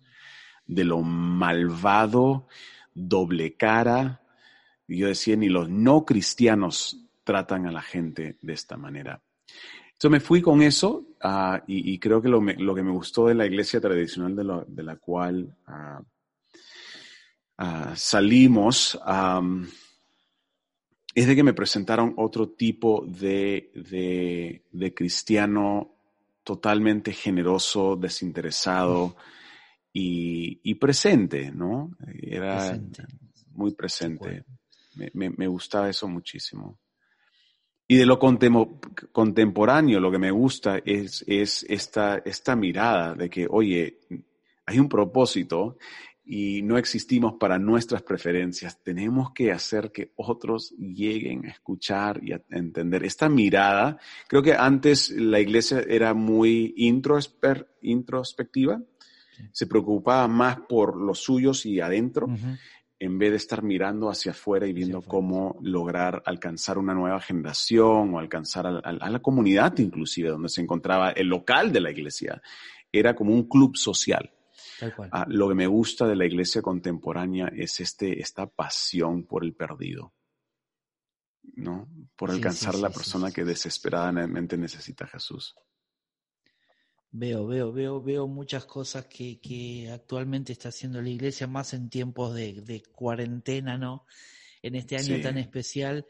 mm. 0.67 0.75
de 0.75 0.85
lo 0.85 1.01
malvado, 1.03 2.47
doble 2.95 3.57
cara. 3.57 4.23
Y 4.87 4.99
yo 4.99 5.09
decía, 5.09 5.37
ni 5.37 5.49
los 5.49 5.69
no 5.69 6.05
cristianos 6.05 7.01
tratan 7.25 7.67
a 7.67 7.73
la 7.73 7.83
gente 7.83 8.39
de 8.41 8.53
esta 8.53 8.77
manera. 8.77 9.23
Me 10.11 10.21
fui 10.21 10.43
con 10.43 10.63
eso 10.63 11.05
ah, 11.21 11.63
y, 11.67 11.99
creo 11.99 12.21
que 12.21 12.29
lo, 12.29 12.41
que 12.41 12.83
me 12.83 12.91
gustó 12.91 13.27
de 13.27 13.35
la 13.35 13.47
iglesia 13.47 13.81
tradicional 13.81 14.37
de, 14.67 14.83
la 14.83 14.97
cual 14.97 15.57
ah, 15.67 16.03
ah, 17.59 17.93
salimos 17.97 18.99
es 21.15 21.27
de 21.27 21.37
que 21.37 21.45
me 21.45 21.55
presentaron 21.55 22.15
otro 22.17 22.51
tipo 22.51 23.05
de, 23.07 24.63
de 24.73 24.95
cristiano 24.95 25.95
totalmente 26.45 27.13
generoso, 27.13 27.97
desinteresado 27.97 29.17
y, 29.93 30.75
presente, 30.75 31.51
¿no? 31.51 31.97
Era 32.21 32.79
muy 33.53 33.75
presente. 33.75 34.45
Me, 35.15 35.47
gustaba 35.47 35.89
eso 35.89 36.07
muchísimo. 36.07 36.79
Y 37.95 37.97
de 37.97 38.07
lo 38.07 38.19
contemporáneo, 38.19 40.01
lo 40.01 40.11
que 40.11 40.19
me 40.19 40.33
gusta 40.33 40.79
es, 40.85 41.25
es 41.29 41.65
esta, 41.69 42.21
esta 42.25 42.57
mirada 42.57 43.15
de 43.15 43.31
que, 43.31 43.47
oye, 43.49 44.01
hay 44.67 44.81
un 44.81 44.89
propósito 44.89 45.79
y 46.25 46.63
no 46.63 46.77
existimos 46.77 47.35
para 47.39 47.57
nuestras 47.57 48.03
preferencias. 48.03 48.83
Tenemos 48.83 49.31
que 49.33 49.53
hacer 49.53 49.93
que 49.93 50.11
otros 50.17 50.75
lleguen 50.77 51.47
a 51.47 51.51
escuchar 51.51 52.19
y 52.21 52.33
a 52.33 52.43
entender. 52.51 53.05
Esta 53.05 53.29
mirada, 53.29 54.01
creo 54.27 54.43
que 54.43 54.55
antes 54.55 55.11
la 55.11 55.39
iglesia 55.39 55.85
era 55.89 56.15
muy 56.15 56.75
introspectiva, 56.77 58.83
se 59.53 59.69
preocupaba 59.69 60.27
más 60.27 60.59
por 60.69 60.97
los 60.97 61.21
suyos 61.21 61.65
y 61.65 61.79
adentro, 61.79 62.27
en 62.99 63.19
vez 63.19 63.31
de 63.31 63.37
estar 63.37 63.63
mirando 63.63 64.09
hacia 64.09 64.33
afuera 64.33 64.67
y 64.67 64.73
viendo 64.73 65.03
cómo 65.03 65.59
lograr 65.63 66.23
alcanzar 66.25 66.79
una 66.79 66.95
nueva 66.95 67.21
generación 67.21 68.15
o 68.15 68.19
alcanzar 68.19 68.67
a, 68.67 68.79
a 68.79 69.11
la 69.11 69.19
comunidad 69.21 69.77
inclusive, 69.79 70.29
donde 70.29 70.49
se 70.49 70.61
encontraba 70.61 71.11
el 71.11 71.27
local 71.27 71.73
de 71.73 71.81
la 71.81 71.91
iglesia. 71.91 72.41
Era 72.93 73.15
como 73.15 73.33
un 73.33 73.49
club 73.49 73.77
social. 73.77 74.31
Ah, 75.13 75.27
lo 75.29 75.49
que 75.49 75.55
me 75.55 75.67
gusta 75.67 76.07
de 76.07 76.17
la 76.17 76.27
iglesia 76.27 76.63
contemporánea 76.63 77.49
es 77.49 77.81
este, 77.81 78.21
esta 78.21 78.47
pasión 78.47 79.25
por 79.25 79.45
el 79.45 79.55
perdido, 79.55 80.13
¿no? 81.57 81.89
Por 82.17 82.31
alcanzar 82.31 82.75
a 82.75 82.79
la 82.79 82.91
persona 82.91 83.31
que 83.31 83.45
desesperadamente 83.45 84.57
necesita 84.57 85.05
a 85.05 85.09
Jesús. 85.09 85.55
Veo, 87.17 87.47
veo, 87.47 87.73
veo, 87.73 88.03
veo 88.03 88.27
muchas 88.27 88.67
cosas 88.67 89.07
que, 89.07 89.89
actualmente 89.93 90.53
está 90.53 90.71
haciendo 90.71 91.01
la 91.01 91.11
iglesia, 91.11 91.47
más 91.47 91.73
en 91.73 91.89
tiempos 91.89 92.35
de, 92.35 92.83
cuarentena, 92.93 93.79
¿no? 93.79 94.05
En 94.61 94.75
este 94.75 94.97
año 94.97 95.21
tan 95.23 95.39
especial 95.39 96.07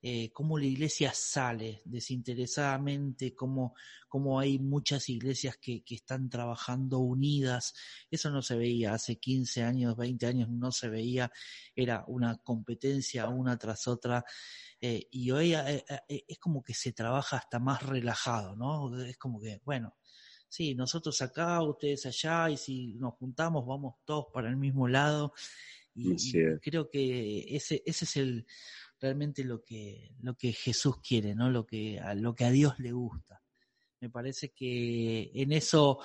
eh, 0.00 0.30
cómo 0.32 0.56
la 0.56 0.66
iglesia 0.66 1.12
sale 1.12 1.82
desinteresadamente, 1.84 3.34
cómo, 3.34 3.74
cómo 4.08 4.38
hay 4.38 4.60
muchas 4.60 5.08
iglesias 5.08 5.56
que, 5.56 5.82
que, 5.82 5.96
están 5.96 6.30
trabajando 6.30 7.00
unidas. 7.00 7.74
Eso 8.08 8.30
no 8.30 8.40
se 8.40 8.54
veía 8.54 8.94
hace 8.94 9.18
15 9.18 9.64
años, 9.64 9.96
20 9.96 10.26
años, 10.26 10.48
no 10.48 10.70
se 10.70 10.88
veía. 10.88 11.32
Era 11.74 12.04
una 12.06 12.36
competencia 12.36 13.28
una 13.28 13.58
tras 13.58 13.88
otra. 13.88 14.24
Eh, 14.80 15.08
y 15.10 15.28
hoy 15.32 15.54
eh, 15.54 15.84
es 16.08 16.38
como 16.38 16.62
que 16.62 16.72
se 16.74 16.92
trabaja 16.92 17.38
hasta 17.38 17.58
más 17.58 17.82
relajado, 17.82 18.54
¿no? 18.54 18.96
Es 19.02 19.18
como 19.18 19.40
que, 19.40 19.60
bueno, 19.64 19.96
sí, 20.48 20.74
nosotros 20.74 21.20
acá, 21.22 21.62
ustedes 21.62 22.06
allá, 22.06 22.50
y 22.50 22.56
si 22.56 22.94
nos 22.94 23.14
juntamos 23.14 23.66
vamos 23.66 23.96
todos 24.04 24.26
para 24.32 24.48
el 24.48 24.56
mismo 24.56 24.88
lado. 24.88 25.32
Y, 25.94 26.12
y 26.12 26.58
creo 26.60 26.90
que 26.90 27.46
ese, 27.48 27.82
ese 27.86 28.04
es 28.04 28.16
el, 28.16 28.46
realmente 29.00 29.44
lo 29.44 29.62
que, 29.62 30.12
lo 30.20 30.34
que 30.34 30.52
Jesús 30.52 30.96
quiere, 31.00 31.34
¿no? 31.34 31.50
Lo 31.50 31.66
que, 31.66 31.98
a, 32.00 32.14
lo 32.14 32.34
que 32.34 32.44
a 32.44 32.50
Dios 32.50 32.78
le 32.78 32.92
gusta. 32.92 33.42
Me 34.00 34.10
parece 34.10 34.50
que 34.50 35.30
en 35.34 35.52
eso 35.52 36.00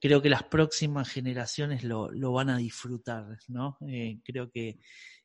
creo 0.00 0.20
que 0.20 0.28
las 0.28 0.44
próximas 0.44 1.08
generaciones 1.08 1.82
lo, 1.84 2.10
lo 2.10 2.32
van 2.32 2.50
a 2.50 2.58
disfrutar, 2.58 3.38
¿no? 3.48 3.78
Eh, 3.88 4.20
creo 4.24 4.50
que 4.50 4.78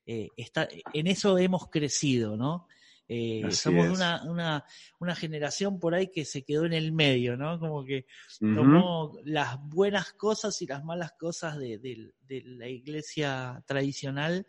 eh, 0.06 0.30
está, 0.38 0.68
en 0.94 1.08
eso 1.08 1.38
hemos 1.38 1.70
crecido, 1.70 2.38
¿no? 2.38 2.68
Eh, 3.12 3.42
somos 3.50 3.90
una, 3.90 4.24
una, 4.24 4.64
una, 5.00 5.16
generación 5.16 5.80
por 5.80 5.96
ahí 5.96 6.12
que 6.12 6.26
se 6.26 6.44
quedó 6.44 6.66
en 6.66 6.74
el 6.74 6.92
medio, 6.92 7.36
¿no? 7.36 7.60
Como 7.60 7.84
que 7.84 8.06
tomó 8.40 9.18
las 9.24 9.58
buenas 9.68 10.14
cosas 10.14 10.62
y 10.62 10.68
las 10.68 10.84
malas 10.84 11.14
cosas 11.14 11.58
de, 11.58 11.80
de 11.80 12.42
la 12.46 12.68
iglesia 12.68 13.64
tradicional 13.66 14.46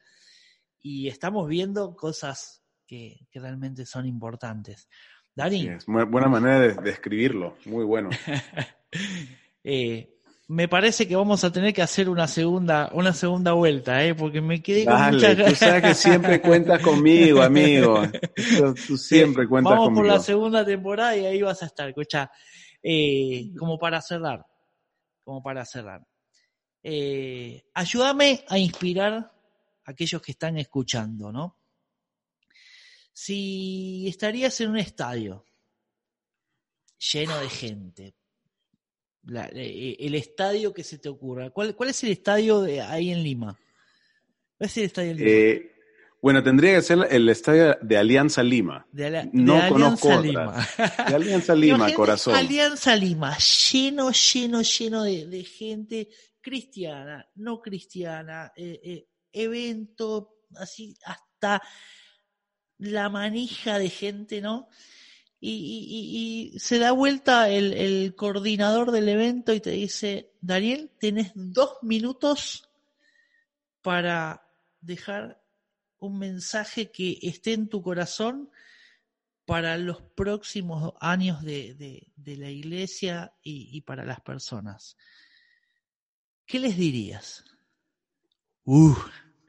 y 0.83 1.09
estamos 1.09 1.49
viendo 1.49 1.97
cosas 1.97 2.63
que, 2.87 3.27
realmente 3.33 3.87
son 3.87 4.07
importantes. 4.07 4.89
Dani. 5.35 5.69
es 5.69 5.87
buena 5.87 6.29
manera 6.29 6.61
de, 6.61 6.75
describirlo, 6.75 7.57
muy 7.67 7.85
bueno. 7.85 8.11
Eh, 9.63 10.20
me 10.51 10.67
parece 10.67 11.07
que 11.07 11.15
vamos 11.15 11.45
a 11.45 11.53
tener 11.53 11.73
que 11.73 11.81
hacer 11.81 12.09
una 12.09 12.27
segunda, 12.27 12.91
una 12.93 13.13
segunda 13.13 13.53
vuelta, 13.53 14.05
¿eh? 14.05 14.17
porque 14.17 14.41
me 14.41 14.61
quedé 14.61 14.85
con 14.85 14.95
Dale, 14.95 15.37
Tú 15.45 15.55
sabes 15.55 15.81
que 15.81 15.95
siempre 15.95 16.41
cuentas 16.43 16.83
conmigo, 16.83 17.41
amigo. 17.41 18.03
Tú, 18.85 18.97
siempre 18.99 19.47
cuentas 19.47 19.71
conmigo. 19.71 19.91
Vamos 19.91 19.97
por 19.97 20.07
la 20.07 20.19
segunda 20.19 20.65
temporada 20.65 21.17
y 21.17 21.25
ahí 21.25 21.41
vas 21.41 21.63
a 21.63 21.67
estar. 21.67 21.89
Escucha, 21.89 22.33
eh, 22.83 23.53
como 23.57 23.79
para 23.79 24.03
cerrar, 24.03 24.45
como 25.23 25.41
para 25.41 25.65
cerrar. 25.65 26.05
Eh, 26.83 27.63
ayúdame 27.73 28.45
a 28.49 28.59
inspirar 28.59 29.33
aquellos 29.85 30.21
que 30.21 30.33
están 30.33 30.59
escuchando, 30.59 31.31
¿no? 31.31 31.61
Si 33.13 34.09
estarías 34.09 34.61
en 34.63 34.71
un 34.71 34.79
estadio 34.79 35.47
lleno 36.99 37.39
de 37.39 37.49
gente, 37.49 38.17
eh, 39.29 39.97
el 39.99 40.15
estadio 40.15 40.73
que 40.73 40.85
se 40.85 40.99
te 40.99 41.09
ocurra, 41.09 41.51
¿cuál, 41.51 41.75
cuál 41.75 41.91
es 41.91 42.03
el 42.05 42.11
estadio 42.11 42.63
de 42.63 42.81
ahí 42.81 43.11
en 43.11 43.23
Lima? 43.23 43.59
¿Cuál 44.57 44.71
es 44.71 44.77
el 44.79 44.85
estadio 44.85 45.15
Lima? 45.15 45.31
Eh, 45.31 45.73
bueno, 46.23 46.43
tendría 46.43 46.75
que 46.75 46.83
ser 46.83 46.99
el 47.11 47.29
estadio 47.29 47.79
de 47.81 47.97
Alianza 47.97 48.43
Lima. 48.43 48.87
no 49.33 49.57
Alianza 49.57 50.21
Lima. 50.21 50.69
De 50.77 51.15
Alianza 51.15 51.55
Lima, 51.55 51.93
corazón. 51.95 52.35
Alianza 52.35 52.95
Lima, 52.95 53.37
lleno, 53.39 54.11
lleno, 54.11 54.63
lleno 54.63 55.03
de, 55.05 55.45
gente 55.45 56.09
cristiana, 56.41 57.27
no 57.37 57.61
cristiana, 57.61 58.53
eh, 58.57 59.07
evento, 59.33 60.37
así 60.57 60.95
hasta 61.05 61.63
la 62.79 63.09
manija 63.09 63.79
de 63.79 63.89
gente, 63.89 64.41
¿no? 64.41 64.69
Y, 65.43 66.55
se 66.59 66.79
da 66.79 66.93
vuelta 66.93 67.49
el, 67.49 68.15
coordinador 68.15 68.91
del 68.91 69.09
evento 69.09 69.53
y 69.55 69.61
te 69.61 69.71
dice, 69.71 70.33
Daniel, 70.41 70.91
tenés 70.99 71.33
dos 71.35 71.79
minutos 71.83 72.69
para 73.81 74.47
dejar 74.81 75.43
un 75.99 76.19
mensaje 76.19 76.91
que 76.91 77.19
esté 77.23 77.55
en 77.55 77.69
tu 77.69 77.83
corazón 77.83 78.51
para 79.47 79.77
los 79.79 80.03
próximos 80.03 80.93
años 81.01 81.43
de, 81.43 82.13
la 82.17 82.51
iglesia 82.51 83.33
y, 83.43 83.77
y, 83.77 83.81
para 83.81 84.05
las 84.05 84.21
personas. 84.21 84.97
¿Qué 86.45 86.59
les 86.59 86.77
dirías? 86.77 87.45
Uh, 88.65 88.95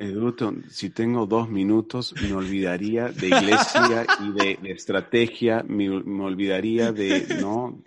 Eduto, 0.02 0.52
si 0.68 0.89
tengo 0.89 1.28
dos 1.28 1.47
minutos, 1.47 2.16
me 2.24 2.34
olvidaría 2.34 3.10
de 3.10 3.28
iglesia 3.28 4.08
y 4.20 4.32
de, 4.32 4.72
estrategia, 4.72 5.64
me, 5.68 5.89
olvidaría 5.89 6.91
de, 6.91 7.38
¿no? 7.39 7.84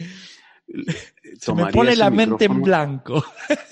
Se 1.40 1.52
me 1.52 1.66
pone 1.72 1.96
la 1.96 2.10
mente 2.10 2.44
en 2.44 2.62
blanco. 2.62 3.24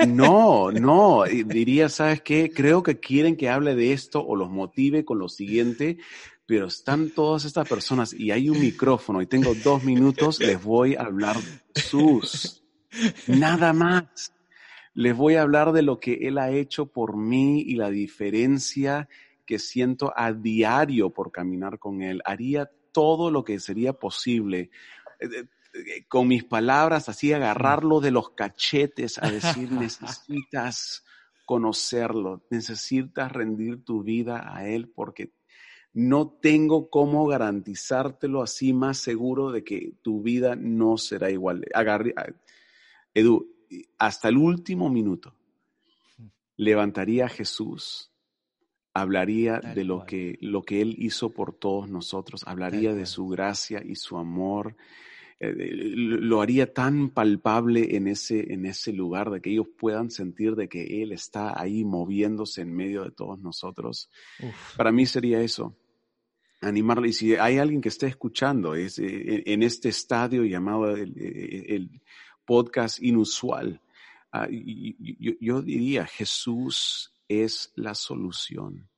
No, 0.09 0.73
no, 0.73 1.23
diría, 1.23 1.89
¿sabes 1.89 2.23
qué? 2.23 2.51
Creo 2.53 2.83
que 2.83 2.99
quieren 2.99 3.37
que 3.37 3.49
hable 3.49 3.77
de 3.77 3.93
esto 3.93 4.21
o 4.27 4.35
los 4.35 4.51
motive 4.51 5.05
con 5.05 5.21
lo 5.21 5.29
siguiente, 5.29 5.99
pero 6.45 6.67
están 6.67 7.11
todas 7.11 7.45
estas 7.45 7.69
personas 7.69 8.13
y 8.13 8.33
hay 8.33 8.51
un 8.51 8.61
micrófono 8.61 9.23
y 9.23 9.27
tengo 9.27 9.55
dos 9.63 9.85
minutos, 9.85 10.41
les 10.41 10.61
voy 10.61 10.97
a 10.97 11.03
hablar 11.03 11.37
sus. 11.77 12.61
Nada 13.29 13.73
más. 13.73 14.33
Les 14.95 15.17
voy 15.17 15.37
a 15.37 15.43
hablar 15.43 15.73
de 15.73 15.83
lo 15.83 16.01
que 16.01 16.15
Él 16.23 16.39
ha 16.39 16.51
hecho 16.51 16.87
por 16.87 17.17
mí 17.17 17.63
y 17.63 17.77
la 17.77 17.91
diferencia 17.91 19.09
que 19.47 19.59
siento 19.59 20.13
a 20.17 20.33
diario 20.33 21.11
por 21.11 21.33
caminar 21.33 21.79
con 21.79 22.03
Él. 22.03 22.21
Haría 22.25 22.71
todo 22.93 23.31
lo 23.31 23.45
que 23.45 23.59
sería 23.59 23.95
posible 23.95 24.71
eh, 25.21 25.29
eh, 25.75 26.05
con 26.09 26.29
mis 26.29 26.45
palabras, 26.45 27.09
así 27.09 27.33
agarrarlo 27.33 28.01
de 28.01 28.11
los 28.11 28.31
cachetes 28.31 29.19
a 29.19 29.31
decir, 29.31 29.73
necesitas 29.73 31.05
conocerlo, 31.47 32.45
necesitas 32.51 33.33
rendir 33.33 33.85
tu 33.85 34.03
vida 34.03 34.55
a 34.55 34.69
Él 34.69 34.91
porque 34.95 35.33
no 35.95 36.29
tengo 36.29 36.89
cómo 36.89 37.27
garantizártelo 37.27 38.43
así 38.43 38.73
más 38.73 38.99
seguro 38.99 39.51
de 39.51 39.63
que 39.65 39.93
tu 40.03 40.23
vida 40.23 40.57
no 40.57 40.97
será 40.97 41.31
igual. 41.31 41.67
Edu, 43.15 43.47
hasta 43.99 44.29
el 44.29 44.37
último 44.37 44.91
minuto, 44.91 45.35
levantaría 46.57 47.27
a 47.27 47.29
Jesús, 47.29 48.11
hablaría 48.95 49.59
de 49.59 49.85
lo 49.85 50.05
que, 50.05 50.39
lo 50.41 50.63
que 50.63 50.83
Él 50.83 50.95
hizo 50.99 51.31
por 51.31 51.55
todos 51.55 51.89
nosotros, 51.89 52.43
hablaría 52.47 52.95
de 52.95 53.07
su 53.07 53.27
gracia 53.29 53.83
y 53.85 53.95
su 53.97 54.19
amor, 54.19 54.77
eh, 55.41 55.55
lo 55.97 56.41
haría 56.41 56.73
tan 56.73 57.11
palpable 57.11 57.97
en 57.97 58.07
ese, 58.07 58.53
en 58.53 58.67
ese 58.67 58.93
lugar, 58.93 59.31
de 59.31 59.41
que 59.41 59.51
ellos 59.51 59.69
puedan 59.77 60.11
sentir 60.11 60.55
de 60.55 60.69
que 60.69 61.03
Él 61.03 61.13
está 61.13 61.61
ahí 61.61 61.85
moviéndose 61.85 62.63
en 62.63 62.75
medio 62.75 63.03
de 63.05 63.11
todos 63.11 63.41
nosotros. 63.41 64.11
Para 64.77 64.93
mí 64.93 65.07
sería 65.07 65.41
eso, 65.41 65.77
animarle. 66.61 67.09
Y 67.09 67.13
si 67.13 67.35
hay 67.35 67.59
alguien 67.59 67.81
que 67.81 67.89
esté 67.89 68.07
escuchando 68.07 68.75
es, 68.75 69.01
en 69.01 69.63
este 69.63 69.89
estadio 69.89 70.45
llamado 70.45 70.95
el 70.95 72.02
podcast 72.45 73.03
inusual. 73.03 73.81
Ah, 74.33 74.49
yo, 74.51 75.63
diría, 75.63 76.07
Jesús 76.07 77.15
es 77.29 77.73
la 77.77 77.95
solución. 77.95 78.89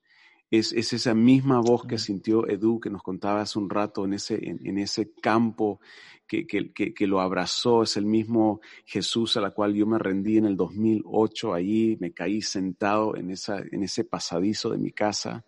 Es, 0.50 0.72
esa 0.72 1.14
misma 1.14 1.60
voz 1.60 1.84
que 1.84 1.98
sintió 1.98 2.48
Edu, 2.48 2.78
que 2.78 2.90
nos 2.90 3.02
contaba 3.02 3.40
hace 3.40 3.58
un 3.58 3.68
rato 3.68 4.04
en 4.04 4.14
ese, 4.14 4.38
en, 4.40 4.78
ese 4.78 5.12
campo 5.20 5.80
que, 6.28 6.46
que, 6.46 7.06
lo 7.08 7.20
abrazó. 7.20 7.82
Es 7.82 7.96
el 7.96 8.06
mismo 8.06 8.60
Jesús 8.84 9.36
a 9.36 9.40
la 9.40 9.50
cual 9.50 9.74
yo 9.74 9.86
me 9.86 9.98
rendí 9.98 10.36
en 10.36 10.44
el 10.44 10.56
2008. 10.56 11.54
Allí 11.54 11.96
me 11.98 12.12
caí 12.12 12.40
sentado 12.40 13.16
en, 13.16 13.30
esa, 13.30 13.58
en 13.58 13.82
ese 13.82 14.04
pasadizo 14.04 14.70
de 14.70 14.78
mi 14.78 14.92
casa 14.92 15.44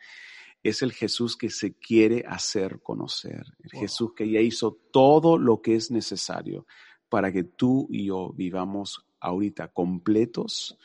es 0.68 0.82
el 0.82 0.92
Jesús 0.92 1.36
que 1.36 1.51
se 1.51 1.74
quiere 1.74 2.24
hacer 2.26 2.80
conocer, 2.82 3.44
el 3.62 3.70
Jesús 3.70 4.14
que 4.14 4.28
ya 4.28 4.40
hizo 4.40 4.76
todo 4.90 5.38
lo 5.38 5.62
que 5.62 5.76
es 5.76 5.92
necesario 5.92 6.66
para 7.09 7.32
que 7.32 7.44
tú 7.44 7.86
y 7.90 8.07
yo 8.07 8.32
vivamos 8.32 9.07
ahorita 9.20 9.68
completos, 9.68 10.78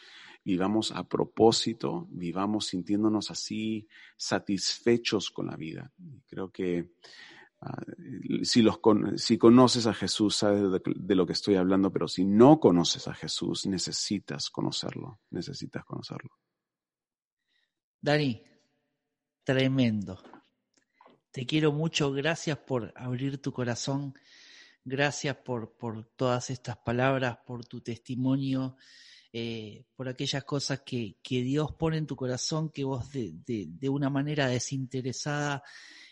vivamos 0.44 0.92
a 0.92 1.08
propósito, 1.08 2.08
vivamos 2.10 2.68
sintiéndonos 2.68 3.32
así 3.32 3.88
satisfechos 4.18 5.30
con 5.30 5.48
la 5.48 5.56
vida. 5.56 5.92
Creo 6.28 6.52
que 6.52 6.92
ah, 7.62 7.82
si, 8.44 9.38
conoces 9.38 9.88
a 9.88 9.94
Jesús, 9.94 10.36
sabes 10.36 10.82
de, 10.84 11.16
lo 11.16 11.26
que 11.26 11.34
estoy 11.34 11.56
hablando, 11.56 11.92
pero 11.92 12.08
si 12.08 12.26
no 12.26 12.60
conoces 12.60 13.08
a 13.08 13.14
Jesús, 13.14 13.66
necesitas 13.66 14.50
conocerlo, 14.50 15.20
necesitas 15.30 15.86
conocerlo. 15.86 16.32
Dani, 18.00 18.44
tremendo. 19.44 20.22
Te 21.32 21.46
quiero 21.46 21.72
mucho, 21.72 22.12
gracias 22.12 22.58
por 22.58 22.92
abrir 22.96 23.42
tu 23.42 23.54
corazón 23.54 24.14
Gracias 24.84 25.36
por, 25.38 25.78
por 25.78 26.06
todas 26.16 26.50
estas 26.50 26.76
palabras, 26.78 27.38
por 27.46 27.64
tu 27.66 27.82
testimonio, 27.82 28.78
eh, 29.32 29.86
por 29.96 30.10
aquellas 30.10 30.44
cosas 30.44 30.82
que, 30.82 31.18
que, 31.22 31.44
Dios 31.44 31.72
pone 31.74 31.98
en 31.98 32.08
tu 32.08 32.16
corazón 32.16 32.70
que 32.72 32.84
vos 32.84 33.12
de, 33.12 33.32
de, 33.36 33.90
una 33.90 34.10
manera 34.10 34.48
desinteresada 34.48 35.64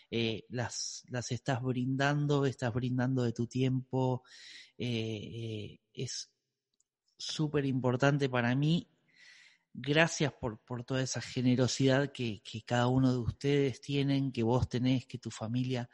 eh, 0.08 0.46
las, 0.50 1.02
las 1.08 1.32
estás 1.32 1.60
brindando, 1.62 2.46
estás 2.46 2.72
brindando 2.72 3.24
de 3.24 3.32
tu 3.32 3.48
tiempo. 3.48 4.22
Eh, 4.78 5.80
es 5.92 6.30
súper 7.18 7.66
importante 7.66 8.28
para 8.28 8.54
mí. 8.54 8.88
Gracias 9.72 10.32
por, 10.32 10.60
por 10.60 10.84
toda 10.84 11.02
esa 11.02 11.20
generosidad 11.20 12.12
que, 12.12 12.40
que, 12.42 12.62
cada 12.62 12.86
uno 12.86 13.12
de 13.12 13.18
ustedes 13.18 13.80
tienen, 13.80 14.30
que 14.32 14.44
vos 14.44 14.68
tenés, 14.68 15.06
que 15.06 15.18
tu 15.18 15.30
familia. 15.30 15.90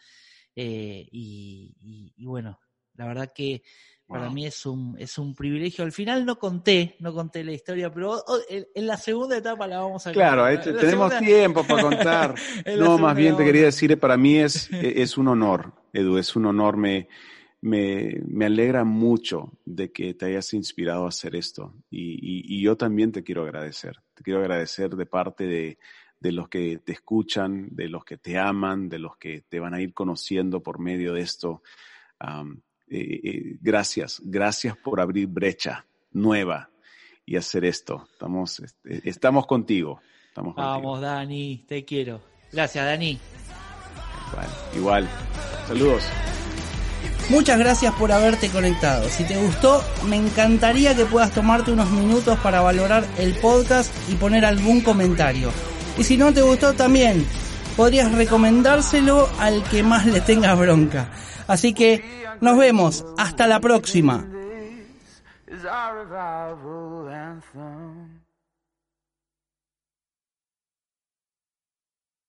y, 0.55 2.13
y, 2.17 2.25
bueno, 2.25 2.59
la 2.97 3.07
verdad 3.07 3.33
que 3.35 3.63
para 4.07 4.31
mí 4.31 4.47
es 4.47 4.65
un, 4.67 4.95
es 4.99 5.19
un 5.19 5.35
privilegio. 5.35 5.85
Al 5.85 5.91
final 5.91 6.25
no 6.25 6.39
conté, 6.39 6.97
no 7.01 7.13
conté 7.13 7.43
la 7.43 7.53
historia, 7.53 7.93
pero 7.93 8.23
en 8.49 8.87
la 8.87 8.97
segunda 8.97 9.37
etapa 9.37 9.67
la 9.67 9.81
vamos 9.81 10.07
a 10.07 10.13
Claro, 10.13 10.45
tenemos 10.61 11.19
tiempo 11.19 11.65
para 11.65 11.83
contar. 11.83 12.35
no, 12.79 12.99
más 12.99 13.17
bien 13.17 13.37
te 13.37 13.45
quería 13.45 13.65
decir, 13.65 13.99
para 13.99 14.17
mí 14.17 14.37
es, 14.37 14.71
e, 14.73 15.03
es 15.03 15.19
un 15.19 15.29
honor, 15.29 15.73
Edu, 15.93 16.19
es 16.19 16.37
un 16.37 16.47
honor. 16.47 16.77
Me, 16.77 17.09
me, 17.61 18.21
me 18.29 18.47
alegra 18.47 18.85
mucho 18.85 19.53
de 19.65 19.91
que 19.91 20.15
te 20.15 20.27
hayas 20.27 20.55
inspirado 20.55 21.07
a 21.07 21.09
hacer 21.09 21.35
esto. 21.35 21.75
Y, 21.91 22.55
y, 22.55 22.63
yo 22.63 22.77
también 22.77 23.11
te 23.11 23.25
quiero 23.25 23.43
agradecer. 23.43 23.97
Te 24.15 24.23
quiero 24.23 24.39
agradecer 24.39 24.91
de 24.95 25.07
parte 25.07 25.47
de, 25.47 25.79
de 26.21 26.33
los 26.33 26.49
que 26.49 26.79
te 26.79 26.93
escuchan, 26.93 27.69
de 27.73 27.89
los 27.89 28.05
que 28.05 28.19
te 28.19 28.39
aman, 28.39 28.89
de 28.89 29.01
los 29.01 29.17
que 29.17 29.43
te 29.49 29.59
van 29.59 29.75
a 29.75 29.81
ir 29.81 29.93
conociendo 29.95 30.63
por 30.63 30.79
medio 30.79 31.13
de 31.13 31.23
esto. 31.23 31.63
Eh, 32.21 32.45
eh, 32.89 33.57
gracias, 33.61 34.21
gracias 34.25 34.77
por 34.77 35.01
abrir 35.01 35.27
brecha 35.27 35.87
nueva 36.13 36.71
y 37.25 37.37
hacer 37.37 37.65
esto. 37.65 38.07
Estamos, 38.13 38.61
este, 38.61 39.09
estamos 39.09 39.47
contigo. 39.47 40.01
Estamos 40.29 40.55
Vamos, 40.55 41.01
Dani, 41.01 41.65
te 41.67 41.85
quiero. 41.85 42.21
Gracias, 42.53 42.85
Dani. 42.85 43.19
igual. 44.75 45.09
Saludos. 45.67 46.03
Muchas 47.29 47.59
gracias 47.59 47.93
por 47.95 48.13
haberte 48.13 48.49
conectado. 48.51 49.09
Si 49.09 49.25
te 49.25 49.37
gustó, 49.37 49.83
me 50.09 50.17
encantaría 50.17 50.95
que 50.95 51.05
puedas 51.07 51.33
tomarte 51.33 51.73
unos 51.73 51.91
minutos 51.91 52.39
para 52.39 52.61
valorar 52.61 53.05
el 53.19 53.35
podcast 53.35 53.93
y 54.09 54.15
poner 54.15 54.45
algún 54.45 54.81
comentario. 54.81 55.51
Y 55.99 56.05
si 56.05 56.17
no 56.17 56.33
te 56.33 56.43
gustó 56.43 56.75
también, 56.75 57.27
podrías 57.77 58.13
recomendárselo 58.13 59.29
al 59.39 59.63
que 59.65 59.83
más 59.83 60.07
le 60.07 60.21
tenga 60.21 60.55
bronca. 60.55 61.09
Así 61.47 61.75
que 61.75 62.25
nos 62.41 62.59
vemos. 62.59 63.05
Hasta 63.17 63.47
la 63.47 63.61
próxima. 63.61 64.25